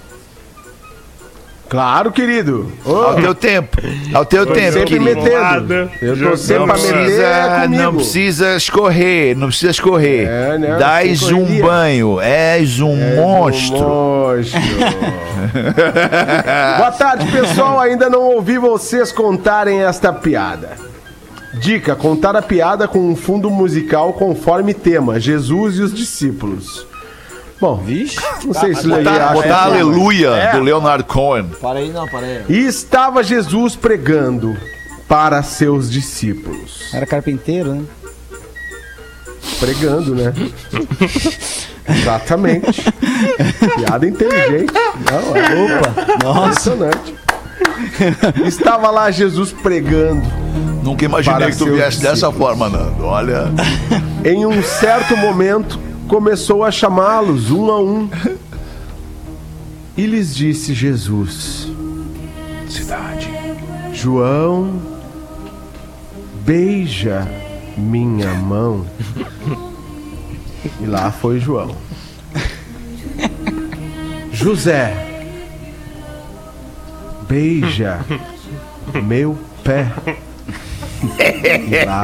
Claro, 1.73 2.11
querido. 2.11 2.71
Ô, 2.85 2.93
Ao 2.97 3.15
teu 3.15 3.33
tempo. 3.33 3.77
Ao 4.13 4.23
teu 4.23 4.45
tempo, 4.45 4.73
sempre 4.73 4.99
querido. 4.99 5.23
metendo. 5.23 5.89
Eu 5.99 6.15
tô 6.15 6.37
sempre 6.37 6.59
Não 6.59 6.67
pra 6.67 6.77
meter 6.77 6.93
é 6.93 7.03
precisa, 7.03 7.59
comigo. 7.63 7.81
não 7.83 7.95
precisa 7.95 8.55
escorrer, 8.55 9.35
não 9.35 9.47
precisa 9.47 9.71
escorrer. 9.71 10.27
É, 10.27 10.57
né? 10.59 10.77
Dás 10.77 11.23
um 11.31 11.39
correria. 11.39 11.63
banho, 11.63 12.21
és 12.21 12.79
um 12.79 12.95
É 12.95 13.15
monstro. 13.15 13.77
um 13.79 14.35
monstro. 14.35 14.61
Boa 16.77 16.91
tarde, 16.91 17.31
pessoal. 17.31 17.79
Ainda 17.79 18.07
não 18.07 18.21
ouvi 18.21 18.59
vocês 18.59 19.11
contarem 19.11 19.81
esta 19.81 20.13
piada. 20.13 20.73
Dica: 21.55 21.95
contar 21.95 22.35
a 22.35 22.41
piada 22.43 22.87
com 22.87 22.99
um 22.99 23.15
fundo 23.15 23.49
musical 23.49 24.13
conforme 24.13 24.75
tema: 24.75 25.19
Jesus 25.19 25.79
e 25.79 25.81
os 25.81 25.91
discípulos. 25.91 26.85
Bom, 27.63 27.77
Vixe. 27.77 28.17
não 28.43 28.53
sei 28.53 28.75
se 28.75 28.85
Lelê 28.85 29.03
Botar, 29.05 29.31
botar 29.31 29.47
que- 29.47 29.53
aleluia 29.53 30.27
É. 30.31 30.51
do 30.51 30.59
Leonard 30.59 31.05
Cohen. 31.05 31.45
Para 31.61 31.79
aí, 31.79 31.91
não, 31.91 32.05
para 32.05 32.25
aí. 32.27 32.43
E 32.49 32.57
estava 32.65 33.23
Jesus 33.23 33.73
pregando 33.73 34.53
para 35.07 35.41
seus 35.43 35.89
discípulos. 35.89 36.89
Era 36.93 37.05
carpinteiro, 37.05 37.73
né? 37.75 37.83
Pregando, 39.61 40.13
né? 40.13 40.33
Exatamente. 41.87 42.83
Piada 43.77 44.07
inteligente. 44.09 44.73
Não, 45.09 45.33
é 45.37 45.77
Opa, 45.77 46.23
nossa. 46.25 46.71
impressionante. 46.71 47.15
Estava 48.45 48.91
lá 48.91 49.09
Jesus 49.09 49.53
pregando. 49.53 50.21
Nunca 50.83 51.05
imaginei 51.05 51.49
que 51.51 51.57
tu 51.57 51.65
viesse 51.67 52.01
dessa 52.01 52.29
forma, 52.29 52.67
Nando. 52.67 53.05
Olha. 53.05 53.45
Em 54.25 54.45
um 54.45 54.61
certo 54.61 55.15
momento, 55.15 55.79
começou 56.07 56.63
a 56.63 56.71
chamá-los 56.71 57.51
um 57.51 57.71
a 57.71 57.81
um. 57.81 58.09
E 59.95 60.05
lhes 60.05 60.35
disse 60.35 60.73
Jesus: 60.73 61.71
Cidade. 62.67 63.31
João, 63.93 64.81
beija 66.43 67.27
minha 67.77 68.33
mão. 68.33 68.85
E 70.81 70.85
lá 70.85 71.11
foi 71.11 71.39
João. 71.39 71.75
José, 74.31 75.37
beija 77.27 78.03
meu 79.03 79.37
pé. 79.63 79.91
E 81.03 81.85
lá 81.85 82.03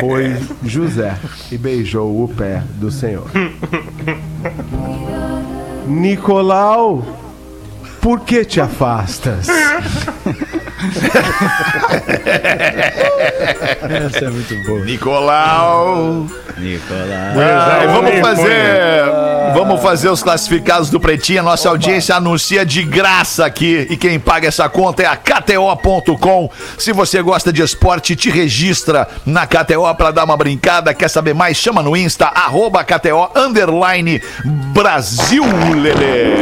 foi 0.00 0.36
José 0.64 1.14
e 1.50 1.58
beijou 1.58 2.22
o 2.22 2.28
pé 2.28 2.62
do 2.74 2.90
Senhor. 2.90 3.26
Nicolau, 5.86 7.04
por 8.00 8.20
que 8.20 8.44
te 8.44 8.60
afastas? 8.60 9.48
Essa 13.82 14.24
é 14.24 14.30
muito 14.30 14.54
boa. 14.66 14.84
Nicolau. 14.84 16.26
Nicolás. 16.58 17.38
Ah, 17.38 17.82
vamos 17.86 18.20
fazer. 18.20 19.04
Vamos 19.54 19.82
fazer 19.82 20.08
os 20.08 20.22
classificados 20.22 20.88
do 20.88 20.98
Pretinho. 20.98 21.40
A 21.40 21.42
nossa 21.42 21.68
audiência 21.68 22.16
anuncia 22.16 22.64
de 22.64 22.82
graça 22.82 23.44
aqui. 23.44 23.86
E 23.90 23.96
quem 23.96 24.18
paga 24.18 24.48
essa 24.48 24.68
conta 24.68 25.02
é 25.02 25.06
a 25.06 25.16
KTO.com. 25.16 26.50
Se 26.78 26.92
você 26.92 27.20
gosta 27.20 27.52
de 27.52 27.62
esporte, 27.62 28.16
te 28.16 28.30
registra 28.30 29.06
na 29.26 29.46
KTO 29.46 29.94
para 29.96 30.10
dar 30.10 30.24
uma 30.24 30.36
brincada. 30.36 30.94
Quer 30.94 31.08
saber 31.08 31.34
mais? 31.34 31.56
Chama 31.56 31.82
no 31.82 31.96
Insta, 31.96 32.26
arroba 32.26 32.82
KTO 32.82 33.30
underline 33.36 34.22
Brasil, 34.72 35.44
Lelê. 35.74 36.32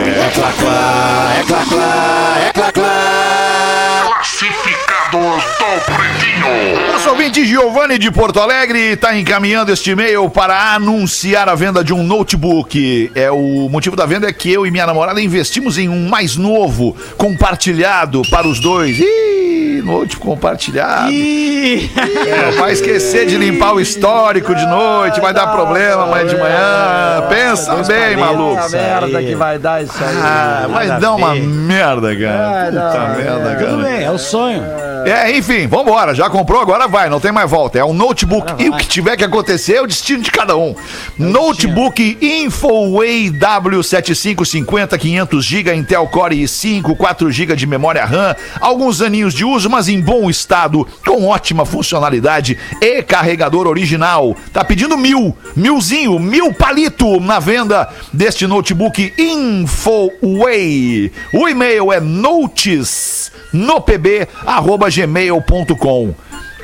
Ouvinte 7.10 7.44
Giovanni 7.44 7.98
de 7.98 8.08
Porto 8.08 8.38
Alegre 8.38 8.92
está 8.92 9.18
encaminhando 9.18 9.72
este 9.72 9.90
e-mail 9.90 10.30
para 10.30 10.74
anunciar 10.74 11.48
a 11.48 11.56
venda 11.56 11.82
de 11.82 11.92
um 11.92 12.04
notebook. 12.04 13.10
É 13.16 13.28
o 13.32 13.68
motivo 13.68 13.96
da 13.96 14.06
venda 14.06 14.28
é 14.28 14.32
que 14.32 14.52
eu 14.52 14.64
e 14.64 14.70
minha 14.70 14.86
namorada 14.86 15.20
investimos 15.20 15.76
em 15.76 15.88
um 15.88 16.08
mais 16.08 16.36
novo, 16.36 16.96
compartilhado 17.16 18.22
para 18.30 18.46
os 18.46 18.60
dois. 18.60 19.00
Ih, 19.00 19.59
notebook 19.80 20.30
compartilhado. 20.30 21.10
É, 21.12 22.50
vai 22.58 22.72
esquecer 22.72 23.26
de 23.26 23.36
limpar 23.36 23.74
o 23.74 23.80
histórico 23.80 24.54
de 24.54 24.66
noite, 24.66 25.20
vai 25.20 25.32
dar 25.32 25.48
problema 25.48 26.04
amanhã 26.04 26.26
de 26.26 26.36
manhã. 26.36 27.26
Pensa 27.28 27.76
bem, 27.82 28.16
maluco. 28.16 28.60
A 28.60 28.68
merda 28.68 29.22
que 29.22 29.34
vai 29.34 29.58
dar 29.58 29.82
isso 29.82 30.02
aí. 30.02 30.16
Ah, 30.22 30.66
vai 30.70 31.00
dar 31.00 31.14
uma 31.14 31.34
merda, 31.34 32.14
cara. 32.16 32.50
Vai 32.50 32.72
dar 32.72 32.90
Puta 32.90 32.98
uma 33.04 33.14
merda, 33.14 33.56
Tudo 33.56 33.82
cara. 33.82 33.96
bem, 33.96 34.04
é 34.04 34.10
o 34.10 34.18
sonho. 34.18 34.62
É, 35.06 35.34
enfim, 35.36 35.66
vambora. 35.66 36.14
Já 36.14 36.28
comprou, 36.28 36.60
agora 36.60 36.86
vai, 36.86 37.08
não 37.08 37.18
tem 37.20 37.32
mais 37.32 37.50
volta. 37.50 37.78
É 37.78 37.84
um 37.84 37.94
notebook 37.94 38.52
e 38.62 38.68
o 38.68 38.76
que 38.76 38.86
tiver 38.86 39.16
que 39.16 39.24
acontecer 39.24 39.76
é 39.76 39.82
o 39.82 39.86
destino 39.86 40.22
de 40.22 40.30
cada 40.30 40.56
um. 40.56 40.74
Notebook 41.18 42.18
Infoway 42.20 43.30
W7550, 43.30 44.98
500 44.98 45.44
GB, 45.44 45.74
Intel 45.74 46.06
Core 46.06 46.42
i5, 46.42 46.94
4 46.96 47.30
GB 47.30 47.56
de 47.56 47.66
memória 47.66 48.04
RAM, 48.04 48.36
alguns 48.60 49.00
aninhos 49.00 49.32
de 49.32 49.44
uso, 49.44 49.69
mas 49.70 49.88
em 49.88 50.00
bom 50.00 50.28
estado, 50.28 50.86
com 51.06 51.26
ótima 51.26 51.64
funcionalidade 51.64 52.58
e 52.80 53.02
carregador 53.02 53.66
original. 53.66 54.36
Tá 54.52 54.64
pedindo 54.64 54.96
mil, 54.98 55.36
milzinho, 55.56 56.18
mil 56.18 56.52
palito 56.52 57.20
na 57.20 57.38
venda 57.38 57.88
deste 58.12 58.46
notebook 58.46 59.12
Infoway. 59.16 61.12
O 61.32 61.48
e-mail 61.48 61.92
é 61.92 62.00
notes 62.00 63.32
no 63.52 63.80
pb 63.80 64.28
arroba 64.44 64.90
gmail.com 64.90 66.14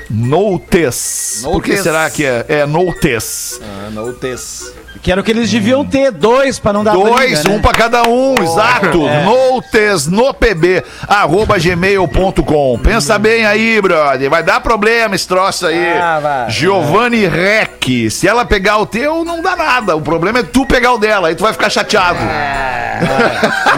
Notes. 0.08 1.40
Por 1.42 1.62
que 1.62 1.70
Notes. 1.70 1.82
será 1.82 2.10
que 2.10 2.24
é, 2.24 2.44
é 2.48 2.66
Notes? 2.66 3.60
Ah, 3.62 3.90
no 3.90 4.12
test. 4.12 4.72
Que 5.02 5.12
era 5.12 5.20
o 5.20 5.24
que 5.24 5.30
eles 5.30 5.50
deviam 5.50 5.84
ter, 5.84 6.10
dois, 6.10 6.58
pra 6.58 6.72
não 6.72 6.82
dar 6.82 6.92
Dois, 6.92 7.40
briga, 7.40 7.50
um 7.50 7.56
né? 7.56 7.62
pra 7.62 7.72
cada 7.72 8.02
um, 8.08 8.34
exato. 8.42 8.98
Notes 9.24 10.06
no 10.06 10.34
pb, 10.34 10.82
arroba 11.06 11.58
gmail.com. 11.58 12.78
Pensa 12.82 13.18
bem 13.18 13.46
aí, 13.46 13.80
brother. 13.80 14.28
Vai 14.28 14.42
dar 14.42 14.60
problema 14.60 15.14
esse 15.14 15.26
troço 15.26 15.66
aí. 15.66 15.98
Ah, 15.98 16.18
vai. 16.20 16.50
Giovanni 16.50 17.26
Rec. 17.26 18.10
Se 18.10 18.26
ela 18.26 18.44
pegar 18.44 18.78
o 18.78 18.86
teu, 18.86 19.24
não 19.24 19.40
dá 19.40 19.54
nada. 19.54 19.96
O 19.96 20.00
problema 20.00 20.40
é 20.40 20.42
tu 20.42 20.66
pegar 20.66 20.92
o 20.92 20.98
dela, 20.98 21.28
aí 21.28 21.34
tu 21.34 21.42
vai 21.42 21.52
ficar 21.52 21.70
chateado. 21.70 22.18
Não 22.20 23.76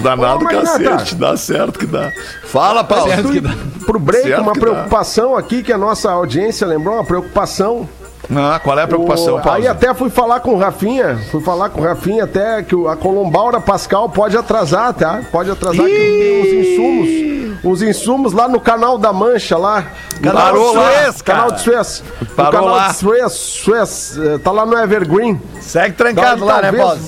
dá 0.00 0.16
nada, 0.16 0.44
nada. 0.44 0.46
cacete. 0.46 1.14
Dá 1.14 1.36
certo 1.36 1.78
que 1.78 1.86
dá. 1.86 2.12
Fala, 2.44 2.82
Paulo. 2.84 3.10
Pro 3.86 3.98
break, 3.98 4.26
Certo 4.28 4.42
uma 4.42 4.52
que 4.52 4.60
dá. 4.60 4.66
preocupação 4.66 5.36
aqui 5.36 5.62
que 5.62 5.72
a 5.72 5.78
nossa 5.78 6.10
audiência 6.10 6.66
lembrou, 6.66 6.94
uma 6.96 7.04
preocupação. 7.04 7.88
Ah, 8.34 8.58
qual 8.62 8.76
é 8.76 8.82
a 8.82 8.88
preocupação, 8.88 9.36
O- 9.36 9.40
Paulo? 9.40 9.60
Aí 9.60 9.68
até 9.68 9.94
fui 9.94 10.10
falar 10.10 10.40
com 10.40 10.54
o 10.54 10.58
Rafinha, 10.58 11.16
fui 11.30 11.40
falar 11.40 11.68
com 11.68 11.80
o 11.80 11.84
Rafinha 11.84 12.24
até 12.24 12.60
que 12.64 12.74
o- 12.74 12.88
a 12.88 12.96
Colombaura 12.96 13.60
Pascal 13.60 14.08
pode 14.08 14.36
atrasar, 14.36 14.92
tá? 14.94 15.20
Pode 15.30 15.48
atrasar 15.48 15.86
que 15.86 15.92
tem 15.92 16.40
uns 16.42 16.66
insumos, 16.66 17.64
uns 17.64 17.82
insumos 17.82 18.32
lá 18.32 18.48
no 18.48 18.58
canal 18.58 18.98
da 18.98 19.12
Mancha 19.12 19.56
lá. 19.56 19.84
Canal 20.20 20.42
canal 20.54 20.72
lá, 20.74 20.82
Suez, 20.82 21.22
canal 21.22 21.50
de 21.52 21.60
Suez. 21.60 22.02
Parou 22.34 22.52
canal 22.52 22.74
lá. 22.74 22.88
de 22.88 22.96
Suez, 22.96 23.32
Suez, 23.32 24.18
eh, 24.20 24.38
tá 24.38 24.50
lá 24.50 24.66
no 24.66 24.76
Evergreen. 24.76 25.40
Segue 25.60 25.94
trancado 25.94 26.36
Então, 26.36 26.48
lá, 26.48 26.62
né, 26.62 26.72
talvez- 26.72 26.82
Paulo? 26.84 27.00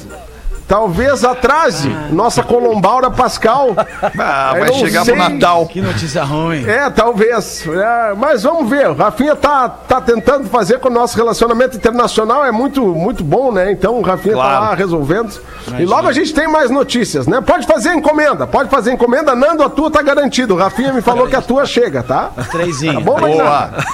Talvez 0.68 1.24
atrase 1.24 1.88
nossa 2.10 2.42
Colombaura 2.42 3.10
Pascal. 3.10 3.74
Ah, 4.20 4.52
Eu 4.54 4.60
vai 4.60 4.68
não 4.70 4.78
chegar 4.78 5.04
sei. 5.04 5.14
pro 5.14 5.28
Natal. 5.28 5.66
Que 5.66 5.80
notícia 5.80 6.22
ruim. 6.24 6.64
É, 6.68 6.90
talvez. 6.90 7.66
É, 7.66 8.14
mas 8.16 8.42
vamos 8.42 8.68
ver. 8.68 8.88
O 8.90 8.94
Rafinha 8.94 9.34
tá, 9.36 9.68
tá 9.68 10.00
tentando 10.00 10.48
fazer 10.48 10.78
com 10.80 10.88
o 10.88 10.92
nosso 10.92 11.16
relacionamento 11.16 11.76
internacional. 11.76 12.44
É 12.44 12.50
muito, 12.52 12.82
muito 12.84 13.22
bom, 13.24 13.50
né? 13.52 13.70
Então 13.72 13.94
o 13.98 14.02
Rafinha 14.02 14.34
Claro. 14.34 14.54
tá 14.54 14.60
lá 14.70 14.74
resolvendo. 14.74 15.32
E 15.78 15.84
logo 15.84 16.08
a 16.08 16.12
gente 16.12 16.32
tem 16.34 16.46
mais 16.48 16.70
notícias, 16.70 17.26
né? 17.26 17.40
Pode 17.40 17.66
fazer 17.66 17.94
encomenda. 17.94 18.46
Pode 18.46 18.68
fazer 18.70 18.92
encomenda. 18.92 19.34
Nando, 19.34 19.62
a 19.62 19.68
tua 19.70 19.90
tá 19.90 20.02
garantido. 20.02 20.54
O 20.54 20.56
Rafinha 20.58 20.92
me 20.92 21.00
falou 21.00 21.26
que 21.26 21.36
a 21.36 21.42
tua 21.42 21.64
chega, 21.64 22.02
tá? 22.02 22.30
Trêsinho. 22.50 22.94
Tá 22.94 23.00
bom, 23.00 23.18
Boa. 23.20 23.44
Magnata? 23.44 23.84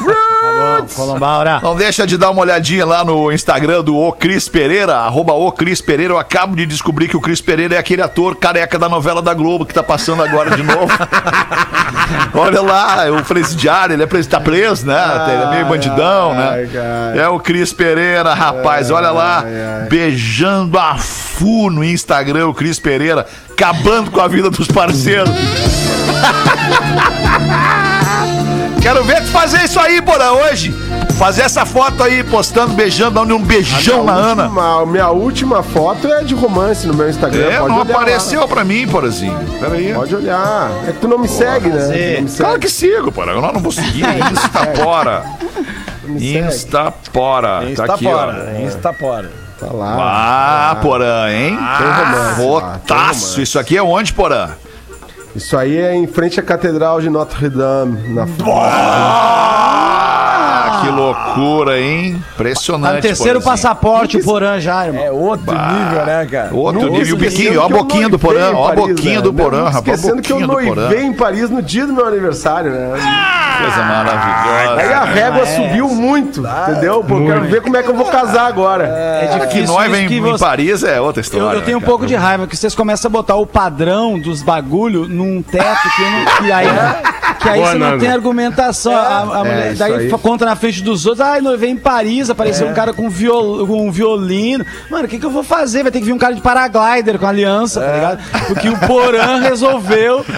Roots! 0.78 0.94
Colombaura. 0.94 1.60
Não 1.62 1.76
deixa 1.76 2.06
de 2.06 2.16
dar 2.16 2.30
uma 2.30 2.40
olhadinha 2.42 2.84
lá 2.86 3.04
no 3.04 3.30
Instagram 3.32 3.82
do 3.82 3.96
O 3.96 4.12
Cris 4.12 4.48
Pereira, 4.48 4.96
arroba 4.98 5.32
O 5.34 5.50
Cris 5.52 5.80
Pereira. 5.80 6.14
Eu 6.14 6.18
acabo 6.18 6.56
de 6.56 6.63
descobrir 6.66 7.08
que 7.08 7.16
o 7.16 7.20
Cris 7.20 7.40
Pereira 7.40 7.74
é 7.74 7.78
aquele 7.78 8.02
ator 8.02 8.36
careca 8.36 8.78
da 8.78 8.88
novela 8.88 9.22
da 9.22 9.34
Globo 9.34 9.64
que 9.64 9.74
tá 9.74 9.82
passando 9.82 10.22
agora 10.22 10.56
de 10.56 10.62
novo. 10.62 10.88
Olha 12.34 12.60
lá, 12.60 13.06
o 13.10 13.24
presidiário, 13.24 13.94
ele 13.94 14.02
é 14.02 14.06
preso, 14.06 14.28
tá 14.28 14.40
preso, 14.40 14.86
né? 14.86 14.94
ele 15.32 15.42
é 15.42 15.50
meio 15.50 15.66
bandidão, 15.66 16.32
ai, 16.32 16.66
né? 16.66 17.18
É 17.18 17.28
o 17.28 17.38
Cris 17.38 17.72
Pereira, 17.72 18.34
rapaz, 18.34 18.90
olha 18.90 19.10
lá, 19.10 19.44
beijando 19.88 20.78
a 20.78 20.96
fu 20.96 21.70
no 21.70 21.82
Instagram, 21.82 22.48
o 22.48 22.54
Cris 22.54 22.78
Pereira, 22.78 23.26
acabando 23.50 24.10
com 24.10 24.20
a 24.20 24.28
vida 24.28 24.50
dos 24.50 24.68
parceiros. 24.68 25.30
Quero 28.82 29.02
ver 29.04 29.22
tu 29.22 29.28
fazer 29.28 29.64
isso 29.64 29.80
aí, 29.80 30.02
Porã, 30.02 30.32
hoje. 30.32 30.74
Fazer 31.18 31.42
essa 31.42 31.64
foto 31.64 32.02
aí, 32.02 32.22
postando, 32.24 32.74
beijando, 32.74 33.12
dando 33.20 33.36
um 33.36 33.42
beijão 33.42 34.04
na 34.04 34.12
Ana. 34.12 34.42
Última- 34.44 34.86
minha 34.86 35.08
última 35.10 35.62
foto 35.62 36.06
é 36.12 36.24
de 36.24 36.34
romance 36.34 36.86
no 36.86 36.94
meu 36.94 37.08
Instagram. 37.08 37.46
É, 37.46 37.56
Pode 37.58 37.68
não 37.70 37.80
olhar 37.82 37.90
apareceu 37.94 38.48
pra 38.48 38.64
mim, 38.64 38.86
Porazinho. 38.88 39.38
Pera 39.60 39.74
aí. 39.74 39.92
lá. 39.92 39.98
Pode 40.00 40.14
olhar. 40.16 40.70
É 40.88 40.92
que 40.92 40.98
tu 40.98 41.08
não 41.08 41.18
me 41.18 41.28
segue, 41.28 41.68
né? 41.68 41.80
Não 42.16 42.22
me 42.22 42.28
Claro 42.30 42.52
segue. 42.52 42.58
que 42.58 42.68
sigo, 42.68 43.12
Porã. 43.12 43.32
Eu 43.32 43.40
não 43.40 43.60
vou 43.60 43.70
seguir. 43.72 44.04
Instapora. 44.32 45.22
Instapora. 46.08 47.62
Tá 47.76 47.84
aqui, 47.94 48.06
ó. 48.06 48.32
Instapora. 48.66 49.30
Tá 49.58 49.66
lá. 49.72 49.96
Ah, 50.72 50.76
Porã, 50.82 51.30
hein? 51.30 51.56
Tem 51.56 51.86
romance 51.86 52.40
lá, 52.42 52.72
tem 52.72 52.96
Fotaço. 52.96 53.40
Isso 53.40 53.58
aqui 53.58 53.76
é 53.76 53.82
onde, 53.82 54.12
Porã? 54.12 54.50
Isso 55.34 55.56
aí 55.56 55.76
é 55.78 55.94
em 55.94 56.06
frente 56.06 56.38
à 56.38 56.42
Catedral 56.42 57.00
de 57.00 57.08
Notre 57.08 57.48
Dame, 57.48 58.08
na 58.14 58.26
Ah, 58.46 60.23
que 60.84 60.90
loucura, 60.90 61.80
hein? 61.80 62.14
Tá 62.14 62.34
Impressionante. 62.34 62.94
no 62.96 63.00
terceiro 63.02 63.40
Porazinho. 63.40 63.52
passaporte, 63.52 64.16
o 64.18 64.24
Porã 64.24 64.60
já, 64.60 64.86
irmão. 64.86 65.02
É 65.04 65.10
outro 65.10 65.52
nível, 65.52 66.06
né, 66.06 66.26
cara? 66.30 66.50
Outro 66.54 66.82
Nunca 66.82 66.98
nível, 66.98 67.14
o 67.16 67.18
biquinho, 67.18 67.60
ó 67.60 67.64
a 67.66 67.68
boquinha 67.68 68.08
do 68.08 68.18
Porã, 68.18 68.52
ó 68.54 68.64
a 68.64 68.74
Paris, 68.74 68.86
boquinha 68.94 69.16
né? 69.16 69.20
do 69.22 69.32
Porã, 69.34 69.64
rapaz. 69.64 69.86
Esquecendo 70.00 70.22
que 70.22 70.32
eu 70.32 70.40
noivei 70.40 71.02
em 71.02 71.12
Paris 71.12 71.50
no 71.50 71.62
dia 71.62 71.86
do 71.86 71.92
meu 71.92 72.06
aniversário, 72.06 72.70
né? 72.70 72.90
Coisa 73.60 73.82
maravilhosa. 73.84 74.80
Aí 74.80 74.92
a 74.92 75.04
régua 75.04 75.46
subiu 75.46 75.88
muito, 75.88 76.42
entendeu? 76.68 77.04
Pô, 77.04 77.18
eu 77.18 77.26
quero 77.26 77.40
ver 77.42 77.62
como 77.62 77.76
é 77.76 77.82
que 77.82 77.88
eu 77.90 77.94
vou 77.94 78.06
casar 78.06 78.46
agora. 78.46 78.84
É 78.84 79.26
Cara, 79.28 79.46
que 79.46 79.54
difícil 79.54 79.74
noiva 79.74 79.98
em, 79.98 80.08
que 80.08 80.14
em 80.16 80.20
você- 80.20 80.44
Paris 80.44 80.82
é 80.82 81.00
outra 81.00 81.20
história. 81.20 81.56
eu 81.56 81.62
tenho 81.62 81.78
um 81.78 81.80
né, 81.80 81.86
pouco 81.86 82.00
cara? 82.00 82.08
de 82.08 82.14
raiva 82.16 82.46
que 82.46 82.56
vocês 82.56 82.74
começam 82.74 83.08
a 83.08 83.12
botar 83.12 83.36
o 83.36 83.46
padrão 83.46 84.18
dos 84.18 84.42
bagulho 84.42 85.08
num 85.08 85.40
teto 85.42 85.88
que, 85.96 86.02
eu 86.02 86.10
não, 86.10 86.24
que 86.46 86.52
aí, 86.52 86.66
que 87.44 87.48
aí 87.50 87.60
Boa, 87.60 87.70
você 87.72 87.78
não 87.78 87.86
Nando. 87.90 88.00
tem 88.00 88.08
argumentação. 88.10 88.92
A- 88.96 89.18
a 89.20 89.24
mulher- 89.38 89.68
isso 89.70 89.78
daí 89.78 89.94
aí. 89.94 90.10
conta 90.10 90.44
na 90.44 90.56
frente 90.56 90.82
dos 90.82 91.06
outros. 91.06 91.24
Ai, 91.24 91.40
noivei 91.40 91.70
em 91.70 91.76
Paris, 91.76 92.28
apareceu 92.30 92.66
um 92.66 92.74
cara 92.74 92.92
com, 92.92 93.08
viol, 93.08 93.66
com 93.66 93.86
um 93.86 93.90
violino. 93.92 94.64
Mano, 94.90 95.04
o 95.04 95.08
que, 95.08 95.18
que 95.18 95.26
eu 95.26 95.30
vou 95.30 95.44
fazer? 95.44 95.82
Vai 95.82 95.92
ter 95.92 96.00
que 96.00 96.06
vir 96.06 96.12
um 96.12 96.18
cara 96.18 96.34
de 96.34 96.40
paraglider 96.40 97.18
com 97.18 97.26
aliança, 97.26 97.80
tá 97.80 97.92
ligado? 97.92 98.18
Porque 98.48 98.68
o 98.68 98.76
Porã 98.78 99.40
resolveu. 99.40 100.24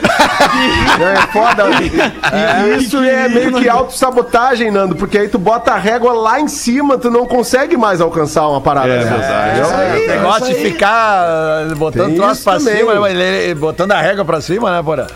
É 0.56 1.26
foda. 1.32 1.64
E, 1.82 2.78
isso 2.82 2.98
é 2.98 3.28
meio 3.28 3.52
que 3.52 3.68
autossabotagem, 3.68 4.70
Nando, 4.70 4.96
porque 4.96 5.18
aí 5.18 5.28
tu 5.28 5.38
bota 5.38 5.72
a 5.72 5.76
régua 5.78 6.12
lá 6.12 6.40
em 6.40 6.48
cima, 6.48 6.96
tu 6.98 7.10
não 7.10 7.26
consegue 7.26 7.76
mais 7.76 8.00
alcançar 8.00 8.46
uma 8.48 8.60
parada. 8.60 8.88
É 8.88 8.98
dessa. 8.98 9.10
verdade. 9.16 9.58
Entendeu? 9.60 10.04
O 10.04 10.08
negócio 10.18 10.46
de 10.46 10.54
ficar 10.54 11.66
botando 11.76 12.06
Tem 12.08 12.16
troço 12.16 12.42
pra 12.44 12.58
também. 12.58 12.76
cima, 12.76 13.08
né, 13.10 13.54
botando 13.54 13.92
a 13.92 14.00
régua 14.00 14.24
pra 14.24 14.40
cima, 14.40 14.70
né, 14.74 14.82
porra? 14.82 15.06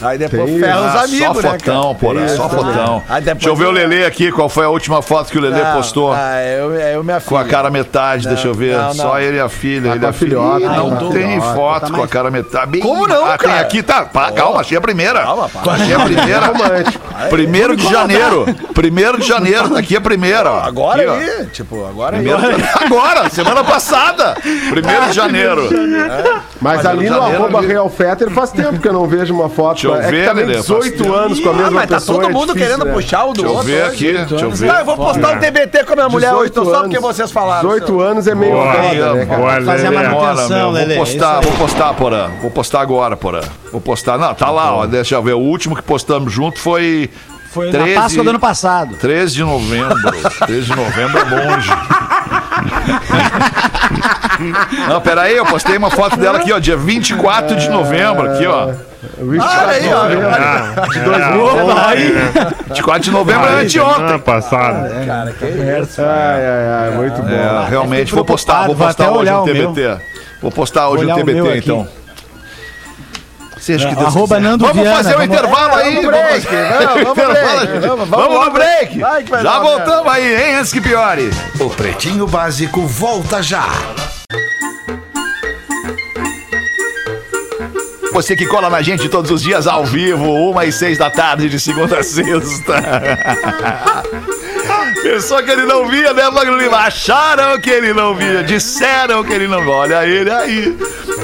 Aí 0.00 0.16
depois 0.18 0.44
Tem 0.44 0.60
ferra 0.60 0.80
os 0.80 0.94
Ah, 0.94 1.02
amigos, 1.04 1.42
só 1.42 1.42
né, 1.52 1.58
fotão, 1.58 1.94
porra, 1.96 2.24
Isso 2.24 2.36
só 2.36 2.48
fotão. 2.48 3.02
Aí 3.08 3.20
depois- 3.22 3.38
Deixa 3.44 3.48
eu 3.48 3.56
ver 3.56 3.64
o 3.66 3.70
Lelê 3.70 4.04
aqui, 4.06 4.30
qual 4.30 4.48
foi 4.48 4.64
a 4.64 4.68
última 4.68 5.02
foto 5.02 5.30
que 5.30 5.38
o 5.38 5.40
Lelê 5.40 5.60
Não, 5.62 5.72
postou. 5.76 6.12
Ah, 6.12 6.40
eu, 6.42 6.72
eu 6.74 7.02
minha 7.04 7.20
Com 7.20 7.36
a 7.36 7.40
filha. 7.40 7.50
cara 7.50 7.70
metade, 7.70 8.28
deixa 8.28 8.46
eu 8.48 8.54
ver. 8.54 8.76
não, 8.76 8.84
não. 8.88 8.94
Só 8.94 9.18
ele 9.20 9.36
e 9.36 9.40
a 9.40 9.48
filha. 9.48 9.88
ele 9.90 9.98
com 9.98 10.04
e 10.04 10.06
a 10.06 10.10
a 10.10 10.12
filha. 10.12 10.30
filhota, 10.30 10.60
Ih, 10.64 10.68
não 10.68 10.92
a 11.08 11.12
tem 11.12 11.28
filhota. 11.40 11.54
foto 11.54 11.92
com 11.92 12.02
a 12.02 12.08
cara 12.08 12.30
metade. 12.30 12.70
Bem- 12.70 12.80
Como 12.80 13.06
não, 13.06 13.24
Ah, 13.26 13.36
tem 13.38 13.48
cara? 13.48 13.60
aqui, 13.60 13.82
tá. 13.82 14.04
Pá, 14.04 14.30
calma, 14.30 14.60
achei 14.60 14.78
a 14.78 14.80
primeira. 14.80 15.20
Calma, 15.20 15.48
pá. 15.48 15.72
Achei 15.72 15.94
a 15.94 16.00
primeira. 16.00 16.52
Primeiro 17.30 17.76
de 17.76 17.88
janeiro. 17.90 18.46
Primeiro 18.74 19.18
de 19.18 19.26
janeiro, 19.26 19.68
tá 19.70 19.78
aqui 19.80 19.96
a 19.96 20.00
primeira. 20.00 20.50
ó. 20.52 20.60
Agora 20.60 21.00
Aqui, 21.02 21.10
ó. 21.10 21.14
aí, 21.40 21.46
tipo, 21.46 21.84
agora 21.86 22.16
aí. 22.16 22.22
Primeiro 22.24 22.56
de- 22.56 22.68
Agora, 22.84 23.28
semana 23.30 23.64
passada. 23.64 24.36
Primeiro 24.70 25.06
de 25.08 25.12
janeiro. 25.12 25.68
Mas 26.60 26.84
ali 26.86 27.08
no 27.08 27.16
janeiro, 27.16 27.36
arroba 27.42 27.58
ali- 27.58 27.66
Real 27.68 27.88
Fetter 27.88 28.30
faz 28.30 28.50
tempo 28.50 28.78
que 28.78 28.88
eu 28.88 28.92
não 28.92 29.06
vejo 29.06 29.34
uma 29.34 29.48
foto. 29.48 29.87
Deixa 29.94 30.02
eu 30.02 30.08
é 30.08 30.12
que 30.12 30.18
ver, 30.18 30.28
também 30.28 30.44
Lelê, 30.46 30.54
faz 30.62 30.66
18 30.66 31.02
tempo. 31.02 31.14
anos 31.14 31.40
com 31.40 31.48
a 31.48 31.52
Ah, 31.52 31.56
mesma 31.56 31.70
mas 31.70 31.88
tá 31.88 31.94
pessoa. 31.96 32.20
todo 32.20 32.30
é 32.30 32.32
mundo 32.32 32.46
difícil, 32.52 32.66
querendo 32.68 32.84
né? 32.86 32.92
puxar 32.92 33.24
o 33.24 33.32
do 33.32 33.34
Deixa 33.34 33.48
eu 33.48 33.52
outro. 33.56 33.66
ver 33.72 33.82
aqui. 33.84 34.12
Deixa 34.12 34.44
eu 34.44 34.50
ver. 34.50 34.68
Eu 34.78 34.84
vou 34.84 34.96
postar 34.96 35.32
um 35.32 35.38
TBT 35.38 35.84
com 35.84 35.92
a 35.92 35.96
minha 35.96 36.08
mulher 36.08 36.34
hoje, 36.34 36.52
só 36.54 36.80
porque 36.82 36.98
vocês 36.98 37.30
falaram. 37.30 37.68
18 37.68 38.00
anos 38.00 38.26
é 38.28 38.34
meio 38.34 38.52
foda, 38.56 39.14
né, 39.14 39.26
cara? 39.26 39.62
Fazer 39.64 39.86
a 39.86 39.90
manutenção. 39.90 40.70
Lelê, 40.70 40.96
Vou 40.96 41.04
postar, 41.04 41.40
vou 41.40 41.52
postar, 41.52 41.94
Porã. 41.94 42.30
Vou 42.40 42.50
postar 42.50 42.80
agora, 42.80 43.16
Porã. 43.16 43.40
Vou 43.72 43.80
postar. 43.80 44.18
Não, 44.18 44.34
tá 44.34 44.50
lá, 44.50 44.74
ó. 44.74 44.86
Deixa 44.86 45.14
eu 45.14 45.22
ver. 45.22 45.34
O 45.34 45.38
último 45.40 45.74
que 45.76 45.82
postamos 45.82 46.32
junto 46.32 46.58
foi. 46.58 47.10
Foi 47.50 47.70
13 47.70 47.94
na 47.94 48.00
Páscoa 48.02 48.24
do 48.24 48.30
ano 48.30 48.38
passado. 48.38 48.94
13 48.96 49.34
de 49.34 49.42
novembro. 49.42 49.96
13 50.46 50.66
de 50.66 50.76
novembro 50.76 51.18
é 51.18 51.24
longe. 51.24 51.70
Não, 54.88 55.00
peraí, 55.00 55.36
eu 55.36 55.44
postei 55.46 55.76
uma 55.76 55.90
foto 55.90 56.16
dela 56.16 56.38
aqui, 56.38 56.52
ó, 56.52 56.58
dia 56.58 56.76
24 56.76 57.56
de 57.56 57.68
novembro, 57.68 58.30
aqui, 58.32 58.46
ó. 58.46 58.70
24 59.18 59.68
aí, 59.70 59.88
ó. 59.92 60.86
De 60.88 61.00
2000. 61.00 61.78
Aí, 61.78 62.12
24 62.68 63.02
de 63.02 63.10
novembro 63.10 63.46
é 63.48 63.60
anteontem. 63.62 63.94
Semana 63.96 64.18
passada. 64.18 64.90
Ai, 64.94 66.46
ai, 66.46 66.68
ai, 66.84 66.90
muito 66.96 67.22
bom. 67.22 67.28
É, 67.28 67.68
realmente 67.68 68.14
vou 68.14 68.24
postar, 68.24 68.66
vou 68.66 68.76
postar 68.76 69.10
hoje 69.10 69.18
olhar 69.20 69.38
o 69.40 69.42
o 69.42 69.46
meu. 69.46 69.72
TBT. 69.72 70.00
Vou 70.40 70.50
postar 70.52 70.88
hoje 70.88 71.04
Vou 71.04 71.12
o 71.12 71.16
olhar 71.16 71.22
o 71.22 71.26
meu 71.26 71.44
TBT, 71.44 71.58
então. 71.58 71.88
Seja 73.58 73.88
que 73.88 73.94
Deus 73.96 74.06
Arroba 74.06 74.36
quiser. 74.36 74.48
Nando 74.48 74.64
Vamos 74.66 74.82
Viana, 74.82 74.96
fazer 74.96 75.14
o 75.14 75.18
vamos- 75.18 75.34
intervalo 75.36 75.74
aí. 75.74 75.94
vamos 75.96 76.10
break, 76.10 76.46
vamos- 76.46 76.86
vamos, 76.86 77.10
Intervalo, 77.10 77.32
break, 77.32 77.66
vamos, 77.86 78.08
vamos 78.08 78.08
Vamos 78.08 78.44
no 78.46 78.50
break. 78.52 78.98
Vai 79.00 79.22
que 79.24 79.30
vai 79.30 79.42
Já 79.42 79.58
voltamos 79.58 80.12
aí, 80.12 80.34
hein, 80.48 80.54
antes 80.56 80.72
que 80.72 80.80
piore. 80.80 81.30
O 81.60 81.68
Pretinho 81.68 82.26
Básico 82.26 82.86
volta 82.86 83.42
já. 83.42 83.66
Você 88.12 88.34
que 88.34 88.46
cola 88.46 88.70
na 88.70 88.82
gente 88.82 89.08
todos 89.08 89.30
os 89.30 89.42
dias 89.42 89.66
ao 89.66 89.84
vivo, 89.84 90.50
uma 90.50 90.64
e 90.64 90.72
seis 90.72 90.98
da 90.98 91.10
tarde, 91.10 91.48
de 91.48 91.60
segunda 91.60 91.98
a 91.98 92.02
sexta. 92.02 92.74
Pensou 95.02 95.42
que 95.42 95.50
ele 95.50 95.64
não 95.64 95.88
via, 95.88 96.12
né, 96.12 96.28
Magro 96.28 96.56
Lima? 96.56 96.78
Acharam 96.78 97.58
que 97.60 97.70
ele 97.70 97.92
não 97.92 98.14
via, 98.14 98.42
disseram 98.42 99.22
que 99.22 99.32
ele 99.32 99.46
não 99.46 99.62
via. 99.62 99.72
Olha 99.72 100.06
ele 100.06 100.30
aí. 100.30 100.76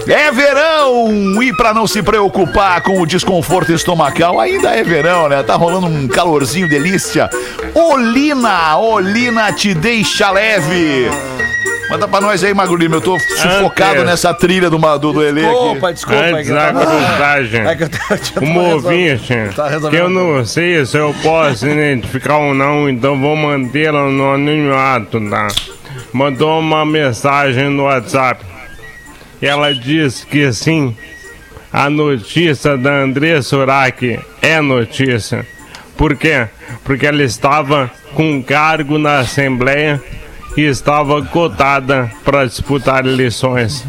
É 0.06 0.30
verão! 0.30 1.42
E 1.42 1.52
pra 1.56 1.74
não 1.74 1.86
se 1.86 2.02
preocupar 2.02 2.80
com 2.82 3.00
o 3.00 3.06
desconforto 3.06 3.72
estomacal, 3.72 4.38
ainda 4.38 4.70
é 4.70 4.84
verão, 4.84 5.28
né? 5.28 5.42
Tá 5.42 5.56
rolando 5.56 5.86
um 5.86 6.06
calorzinho 6.06 6.68
delícia. 6.68 7.28
Olina, 7.74 8.76
Olina 8.76 9.52
te 9.52 9.74
deixa 9.74 10.30
leve. 10.30 11.08
Manda 12.04 12.08
pra 12.08 12.20
nós 12.20 12.44
aí, 12.44 12.52
Magro 12.52 12.76
Lima. 12.76 12.96
Eu 12.96 13.00
tô 13.00 13.18
sufocado 13.18 13.92
Antes. 13.94 14.04
nessa 14.04 14.34
trilha 14.34 14.68
do, 14.68 14.76
do, 14.78 15.12
do 15.12 15.22
Elê 15.24 15.40
aqui. 15.46 15.54
Desculpa, 15.54 15.92
desculpa. 15.92 16.20
é 16.20 16.32
Antes 16.32 16.46
que 16.46 16.52
eu 16.52 16.56
da 16.56 17.70
É 17.70 17.76
que 17.76 17.82
eu 17.84 17.88
tava- 17.88 18.14
eu 18.14 18.18
resolvendo- 18.18 18.72
ouvinte, 18.74 19.54
tá 19.56 19.90
que 19.90 19.96
eu 19.96 20.08
não 20.10 20.44
sei 20.44 20.84
se 20.84 20.98
eu 20.98 21.14
posso 21.22 21.66
identificar 21.66 22.36
ou 22.36 22.52
não, 22.54 22.88
então 22.90 23.18
vou 23.18 23.34
mantê-la 23.34 24.10
no 24.10 24.32
anonimato, 24.34 25.18
tá? 25.30 25.48
Mandou 26.12 26.58
uma 26.60 26.84
mensagem 26.84 27.70
no 27.70 27.84
WhatsApp. 27.84 28.44
E 29.40 29.46
ela 29.46 29.74
disse 29.74 30.26
que 30.26 30.52
sim, 30.52 30.94
a 31.72 31.88
notícia 31.88 32.76
da 32.76 32.92
Andressa 32.96 33.56
Urach 33.56 34.20
é 34.42 34.60
notícia. 34.60 35.46
Por 35.96 36.16
quê? 36.16 36.48
Porque 36.84 37.06
ela 37.06 37.22
estava 37.22 37.90
com 38.14 38.42
cargo 38.42 38.98
na 38.98 39.20
Assembleia 39.20 40.02
e 40.56 40.62
estava 40.62 41.22
cotada 41.22 42.10
para 42.24 42.44
disputar 42.46 43.06
eleições. 43.06 43.84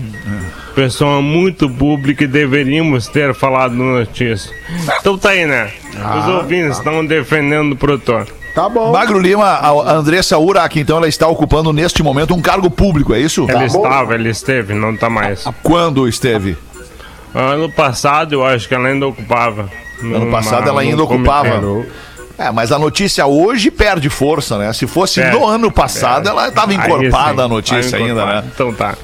Pessoa 0.74 1.22
muito 1.22 1.70
pública 1.70 2.26
e 2.26 2.28
deveríamos 2.28 3.08
ter 3.08 3.34
falado 3.34 3.74
notícia. 3.74 4.54
Então 5.00 5.18
tá 5.18 5.30
aí, 5.30 5.46
né? 5.46 5.72
Os 6.20 6.28
ouvintes 6.28 6.78
estão 6.78 7.06
defendendo 7.06 7.74
o 7.74 7.76
produtor. 7.76 8.28
Tá 8.54 8.70
bom. 8.70 8.92
Magro 8.92 9.20
Lima, 9.20 9.46
a 9.46 9.92
Andressa 9.92 10.38
Urach, 10.38 10.80
então, 10.80 10.98
ela 10.98 11.10
está 11.10 11.28
ocupando 11.28 11.74
neste 11.74 12.02
momento 12.02 12.34
um 12.34 12.42
cargo 12.42 12.70
público, 12.70 13.14
é 13.14 13.20
isso? 13.20 13.46
Ela 13.50 13.66
estava, 13.66 14.16
ela 14.16 14.30
esteve, 14.30 14.74
não 14.74 14.96
tá 14.96 15.10
mais. 15.10 15.44
Quando 15.62 16.08
esteve? 16.08 16.58
Ano 17.34 17.70
passado 17.70 18.34
eu 18.34 18.46
acho 18.46 18.68
que 18.68 18.74
ela 18.74 18.88
ainda 18.88 19.08
ocupava. 19.08 19.70
Ano 20.02 20.32
passado 20.32 20.70
ela 20.70 20.82
ainda 20.82 21.04
ocupava. 21.04 21.62
É, 22.38 22.52
mas 22.52 22.72
a 22.72 22.78
notícia 22.80 23.26
hoje 23.26 23.72
perde 23.72 24.10
força, 24.10 24.58
né? 24.58 24.72
Se 24.74 24.86
fosse 24.86 25.22
É, 25.22 25.32
no 25.32 25.46
ano 25.48 25.72
passado, 25.72 26.28
é. 26.28 26.32
ela 26.32 26.48
estava 26.50 26.74
encorpada 26.74 27.36
sim, 27.38 27.46
a 27.46 27.48
notícia 27.48 27.98
ainda, 27.98 28.26
né? 28.26 28.44
Então 28.54 28.74
tá. 28.74 28.96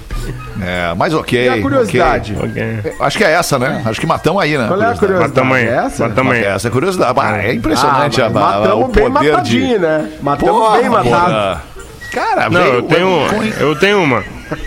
É, 0.61 0.93
mas 0.95 1.13
ok. 1.13 1.45
E 1.45 1.49
a 1.49 1.61
curiosidade? 1.61 2.34
Ok. 2.38 2.49
ok. 2.79 2.93
Acho 2.99 3.17
que 3.17 3.23
é 3.23 3.32
essa, 3.32 3.57
né? 3.57 3.82
Acho 3.86 3.99
que 3.99 4.05
matamos 4.05 4.43
aí, 4.43 4.57
né? 4.57 4.67
Qual 4.67 4.82
é 4.82 4.86
a 4.86 4.93
curiosidade? 4.95 5.34
tamanho. 5.34 5.69
É 5.71 5.75
essa? 5.86 6.03
Mas 6.05 6.15
tamanho. 6.15 6.45
Essa 6.45 6.67
é 6.67 6.69
a 6.69 6.71
curiosidade. 6.71 7.19
Ah, 7.19 7.38
é 7.43 7.53
impressionante 7.53 8.21
Ah, 8.21 8.25
a, 8.25 8.29
o 8.29 8.34
matamos 8.34 8.91
bem 8.91 9.11
poder 9.11 9.32
matadinho, 9.32 9.67
de. 9.67 9.79
né? 9.79 10.11
Matamos 10.21 10.51
Porra, 10.59 10.77
bem 10.77 10.89
matado. 10.89 11.25
porra. 11.25 11.63
Cara, 12.11 12.49
Não, 12.49 12.61
veio- 12.61 12.73
eu 12.73 12.82
tenho, 12.84 13.53
eu 13.61 13.75
tenho 13.79 14.03
uma. 14.03 14.23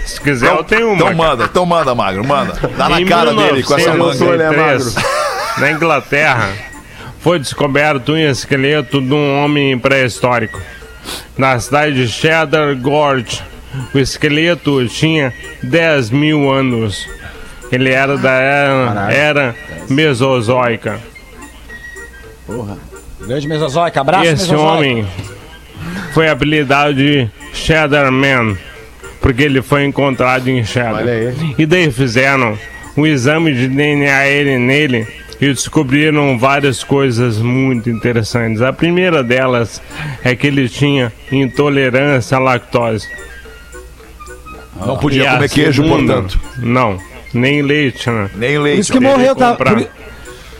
Se 0.06 0.18
quiser, 0.20 0.50
eu 0.50 0.64
tenho 0.64 0.86
uma. 0.86 0.94
Então 0.94 1.06
cara. 1.08 1.16
manda, 1.18 1.44
então 1.44 1.66
manda, 1.66 1.94
Magro, 1.94 2.26
manda. 2.26 2.54
Dá 2.76 2.88
na 2.88 3.00
Em 3.00 3.04
cara 3.04 3.34
dele 3.34 3.62
com 3.62 3.74
essa 3.76 3.90
manga. 3.94 4.14
1903, 4.14 4.94
na 5.58 5.70
Inglaterra, 5.70 6.48
foi 7.24 7.38
descoberto 7.38 8.12
um 8.12 8.18
esqueleto 8.18 9.00
de 9.00 9.12
um 9.14 9.42
homem 9.42 9.78
pré-histórico. 9.78 10.60
Na 11.38 11.58
cidade 11.58 11.94
de 11.94 12.06
Cheddar 12.06 12.76
Gorge, 12.76 13.42
o 13.94 13.98
esqueleto 13.98 14.86
tinha 14.88 15.32
10 15.62 16.10
mil 16.10 16.52
anos. 16.52 17.08
Ele 17.72 17.90
era 17.90 18.18
da 18.18 18.30
era, 18.30 19.12
era 19.12 19.54
mesozoica. 19.88 21.00
Grande 23.26 23.48
Mesozoica, 23.48 24.00
abraço, 24.02 24.24
Esse 24.24 24.50
Mesozoica. 24.50 24.62
homem 24.62 25.06
foi 26.12 26.28
apelidado 26.28 26.92
de 26.94 27.26
Cheddar 27.54 28.12
Man, 28.12 28.54
porque 29.22 29.42
ele 29.42 29.62
foi 29.62 29.84
encontrado 29.86 30.46
em 30.48 30.62
Cheddar. 30.62 31.02
E 31.58 31.64
daí 31.64 31.90
fizeram 31.90 32.56
um 32.96 33.06
exame 33.06 33.54
de 33.54 33.66
DNA 33.66 34.26
ele- 34.28 34.58
nele 34.58 35.06
e 35.40 35.48
descobriram 35.48 36.38
várias 36.38 36.82
coisas 36.84 37.38
muito 37.38 37.90
interessantes. 37.90 38.62
A 38.62 38.72
primeira 38.72 39.22
delas 39.22 39.80
é 40.22 40.34
que 40.34 40.46
ele 40.46 40.68
tinha 40.68 41.12
intolerância 41.30 42.36
à 42.36 42.40
lactose. 42.40 43.06
Não 44.84 44.96
podia 44.96 45.30
comer 45.32 45.48
queijo, 45.48 45.82
portanto. 45.84 46.38
Não, 46.58 46.98
nem 47.32 47.62
leite, 47.62 48.10
né? 48.10 48.30
Nem 48.34 48.56
Por 48.56 48.62
leite. 48.62 48.80
isso 48.80 48.92
que 48.92 49.00
morreu, 49.00 49.34
tá, 49.34 49.54
por, 49.54 49.86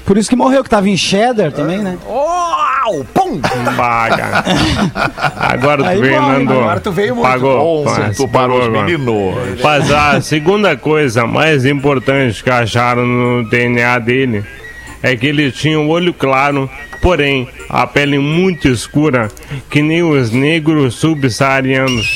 por 0.05 0.19
isso 0.19 0.29
que 0.29 0.37
morreu, 0.37 0.63
que 0.63 0.71
tava 0.71 0.89
em 0.89 0.97
cheddar 0.97 1.53
também, 1.53 1.79
né? 1.79 1.99
Uau! 2.07 3.05
Pum! 3.15 3.41
Paga. 3.77 4.45
Agora 5.37 5.89
Aí 5.89 5.97
tu 5.97 6.03
veio, 6.03 6.21
morre, 6.23 6.39
Nando. 6.39 6.53
agora 6.61 6.81
tu 6.81 6.93
veio 6.93 7.15
muito. 7.17 7.27
Pagou. 7.29 7.83
Onze, 7.87 8.01
Pá, 8.01 8.11
tu 8.15 8.29
parou 8.29 8.61
os 8.61 8.69
meninos. 8.69 9.35
Mas 9.63 9.91
a 9.91 10.21
segunda 10.21 10.77
coisa 10.77 11.27
mais 11.27 11.65
importante 11.65 12.45
que 12.45 12.51
acharam 12.51 13.07
no 13.07 13.49
DNA 13.49 13.99
dele 14.01 14.45
é 15.05 15.15
que 15.15 15.27
ele 15.27 15.53
tinha 15.53 15.79
um 15.79 15.91
olho 15.91 16.15
claro, 16.15 16.69
porém 17.03 17.47
a 17.69 17.87
pele 17.87 18.19
muito 18.19 18.67
escura, 18.69 19.29
que 19.69 19.83
nem 19.83 20.03
os 20.03 20.31
negros 20.31 20.95
subsaarianos. 20.95 22.07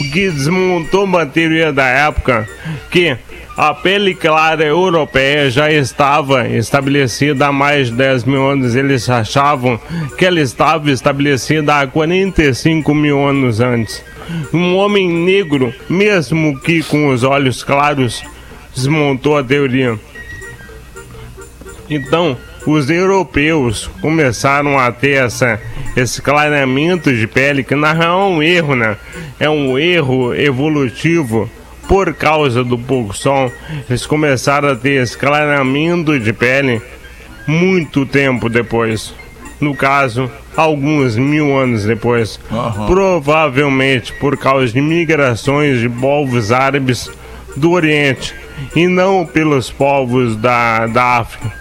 O 0.00 0.12
que 0.12 0.30
desmontou 0.30 1.04
uma 1.04 1.26
teoria 1.26 1.72
da 1.72 1.86
época 1.86 2.48
que 2.88 3.16
a 3.56 3.74
pele 3.74 4.14
clara 4.14 4.64
europeia 4.64 5.50
já 5.50 5.72
estava 5.72 6.48
estabelecida 6.48 7.48
há 7.48 7.52
mais 7.52 7.88
de 7.88 7.96
10 7.96 8.24
mil 8.24 8.48
anos. 8.48 8.76
Eles 8.76 9.10
achavam 9.10 9.78
que 10.16 10.24
ela 10.24 10.40
estava 10.40 10.88
estabelecida 10.88 11.80
há 11.80 11.86
45 11.88 12.94
mil 12.94 13.26
anos 13.26 13.58
antes. 13.58 14.04
Um 14.54 14.76
homem 14.76 15.10
negro, 15.10 15.74
mesmo 15.88 16.60
que 16.60 16.80
com 16.84 17.08
os 17.08 17.24
olhos 17.24 17.64
claros, 17.64 18.22
desmontou 18.72 19.36
a 19.36 19.42
teoria. 19.42 19.98
Então, 21.90 22.36
os 22.64 22.88
europeus 22.88 23.90
começaram 24.00 24.78
a 24.78 24.92
ter 24.92 25.24
essa, 25.24 25.60
esse 25.96 26.22
clareamento 26.22 27.12
de 27.12 27.26
pele, 27.26 27.64
que 27.64 27.74
na 27.74 27.92
real 27.92 28.20
é 28.20 28.24
um 28.26 28.42
erro, 28.42 28.76
né? 28.76 28.96
É 29.40 29.50
um 29.50 29.76
erro 29.76 30.32
evolutivo 30.34 31.50
por 31.88 32.14
causa 32.14 32.62
do 32.62 32.78
pouco 32.78 33.16
sol. 33.16 33.50
Eles 33.88 34.06
começaram 34.06 34.68
a 34.68 34.76
ter 34.76 35.02
esse 35.02 35.18
clareamento 35.18 36.18
de 36.18 36.32
pele 36.32 36.80
muito 37.46 38.06
tempo 38.06 38.48
depois. 38.48 39.12
No 39.60 39.74
caso, 39.74 40.30
alguns 40.56 41.16
mil 41.16 41.56
anos 41.58 41.84
depois. 41.84 42.38
Provavelmente 42.86 44.12
por 44.14 44.36
causa 44.36 44.72
de 44.72 44.80
migrações 44.80 45.80
de 45.80 45.88
povos 45.88 46.52
árabes 46.52 47.10
do 47.56 47.72
Oriente 47.72 48.34
e 48.76 48.86
não 48.86 49.26
pelos 49.26 49.70
povos 49.70 50.36
da, 50.36 50.86
da 50.86 51.18
África. 51.18 51.59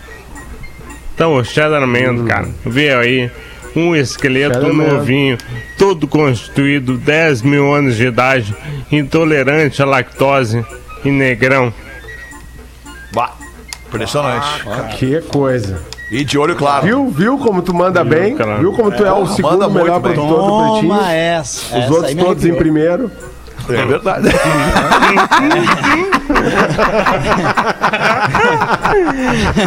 Então, 1.19 1.35
o 1.35 1.43
Cheddar 1.43 1.85
Man, 1.85 2.23
cara, 2.25 2.47
veio 2.65 2.97
aí 2.97 3.29
um 3.75 3.93
esqueleto 3.93 4.53
Cheddar 4.53 4.73
Man. 4.73 4.85
novinho, 4.85 5.37
todo 5.77 6.07
constituído, 6.07 6.97
10 6.97 7.41
mil 7.41 7.73
anos 7.75 7.97
de 7.97 8.05
idade, 8.05 8.55
intolerante 8.89 9.81
à 9.81 9.85
lactose 9.85 10.65
e 11.03 11.11
negrão. 11.11 11.73
Bah, 13.11 13.33
impressionante. 13.85 14.63
Que 14.97 15.19
coisa. 15.23 15.81
E 16.09 16.23
de 16.23 16.37
olho 16.37 16.55
claro. 16.55 16.85
Viu, 16.85 17.09
viu 17.09 17.37
como 17.37 17.61
tu 17.63 17.73
manda 17.73 18.01
bem? 18.01 18.33
cara. 18.37 18.55
Viu 18.55 18.71
como 18.71 18.89
tu 18.89 19.05
é 19.05 19.11
o 19.11 19.15
Porra, 19.15 19.35
segundo 19.35 19.69
melhor 19.69 19.99
produtor 19.99 20.25
do 20.25 20.71
Pretinho? 20.71 20.93
Toma 20.93 21.11
essa. 21.11 21.77
Os 21.77 21.83
essa 21.83 21.93
outros 21.95 22.15
todos 22.15 22.45
em 22.45 22.55
primeiro. 22.55 23.11
É 23.69 23.85
verdade. 23.85 24.29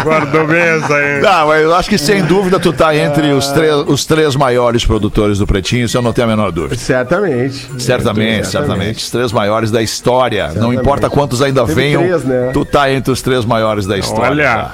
Guardou 0.03 0.46
bem 0.46 0.61
essa 0.61 0.94
aí. 0.94 1.20
Não, 1.20 1.46
mas 1.48 1.62
eu 1.62 1.74
acho 1.74 1.88
que 1.88 1.98
sem 1.98 2.22
dúvida 2.24 2.59
tu 2.59 2.72
tá 2.72 2.94
entre 2.94 3.32
os, 3.32 3.48
três, 3.48 3.74
os 3.86 4.05
três 4.05 4.36
maiores 4.36 4.84
produtores 4.84 5.38
do 5.38 5.46
Pretinho, 5.46 5.84
isso 5.84 5.96
eu 5.96 6.03
não 6.03 6.12
tenho 6.12 6.26
a 6.28 6.30
menor 6.30 6.50
dúvida. 6.53 6.76
Certamente. 6.76 7.68
Certamente, 7.78 8.46
certamente. 8.46 8.98
Os 8.98 9.11
três 9.11 9.32
maiores 9.32 9.70
da 9.70 9.82
história. 9.82 10.46
Não 10.46 10.53
Certamente. 10.55 10.80
importa 10.80 11.11
quantos 11.11 11.42
ainda 11.42 11.62
Teve 11.66 11.74
venham, 11.74 12.03
três, 12.03 12.24
né? 12.24 12.50
tu 12.53 12.64
tá 12.64 12.90
entre 12.90 13.12
os 13.12 13.22
três 13.22 13.44
maiores 13.44 13.86
da 13.86 13.98
história. 13.98 14.30
Olha, 14.30 14.70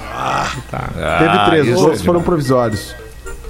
Teve 1.19 1.45
três, 1.47 1.67
os 1.67 1.73
isso 1.75 1.83
outros 1.83 2.03
é 2.03 2.05
foram 2.05 2.23
provisórios. 2.23 2.95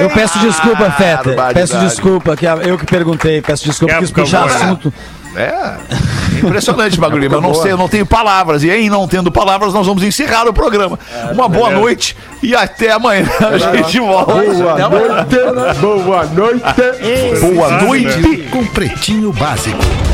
Eu 0.00 0.10
peço 0.10 0.38
desculpa, 0.38 0.90
Feta. 0.92 1.36
Peço 1.52 1.78
desculpa, 1.78 2.36
que 2.36 2.46
eu 2.46 2.78
que 2.78 2.86
perguntei. 2.86 3.42
Peço 3.42 3.64
desculpa, 3.64 3.94
Quer 3.94 3.98
que 3.98 4.04
isso 4.04 4.14
puxa 4.14 4.40
por 4.40 4.48
favor. 4.48 4.64
assunto. 4.64 4.94
É. 5.36 5.74
Impressionante, 6.44 6.98
Bagulho. 6.98 7.32
Eu 7.32 7.40
não 7.40 7.54
sei, 7.54 7.72
eu 7.72 7.76
não 7.76 7.88
tenho 7.88 8.06
palavras. 8.06 8.62
E 8.62 8.70
em 8.70 8.90
não 8.90 9.08
tendo 9.08 9.30
palavras, 9.30 9.72
nós 9.72 9.86
vamos 9.86 10.02
encerrar 10.02 10.46
o 10.46 10.52
programa. 10.52 10.98
Uma 11.32 11.48
boa 11.48 11.68
beleza. 11.68 11.80
noite 11.80 12.16
e 12.42 12.54
até 12.54 12.92
amanhã. 12.92 13.26
A 13.40 13.76
gente 13.76 14.00
volta. 14.00 14.34
Boa 14.34 14.88
noite. 14.88 15.80
Boa 15.80 16.26
noite. 16.26 17.54
Boa 17.54 17.82
noite. 17.82 18.48
Com 18.50 18.64
Pretinho 18.66 19.32
Básico. 19.32 20.13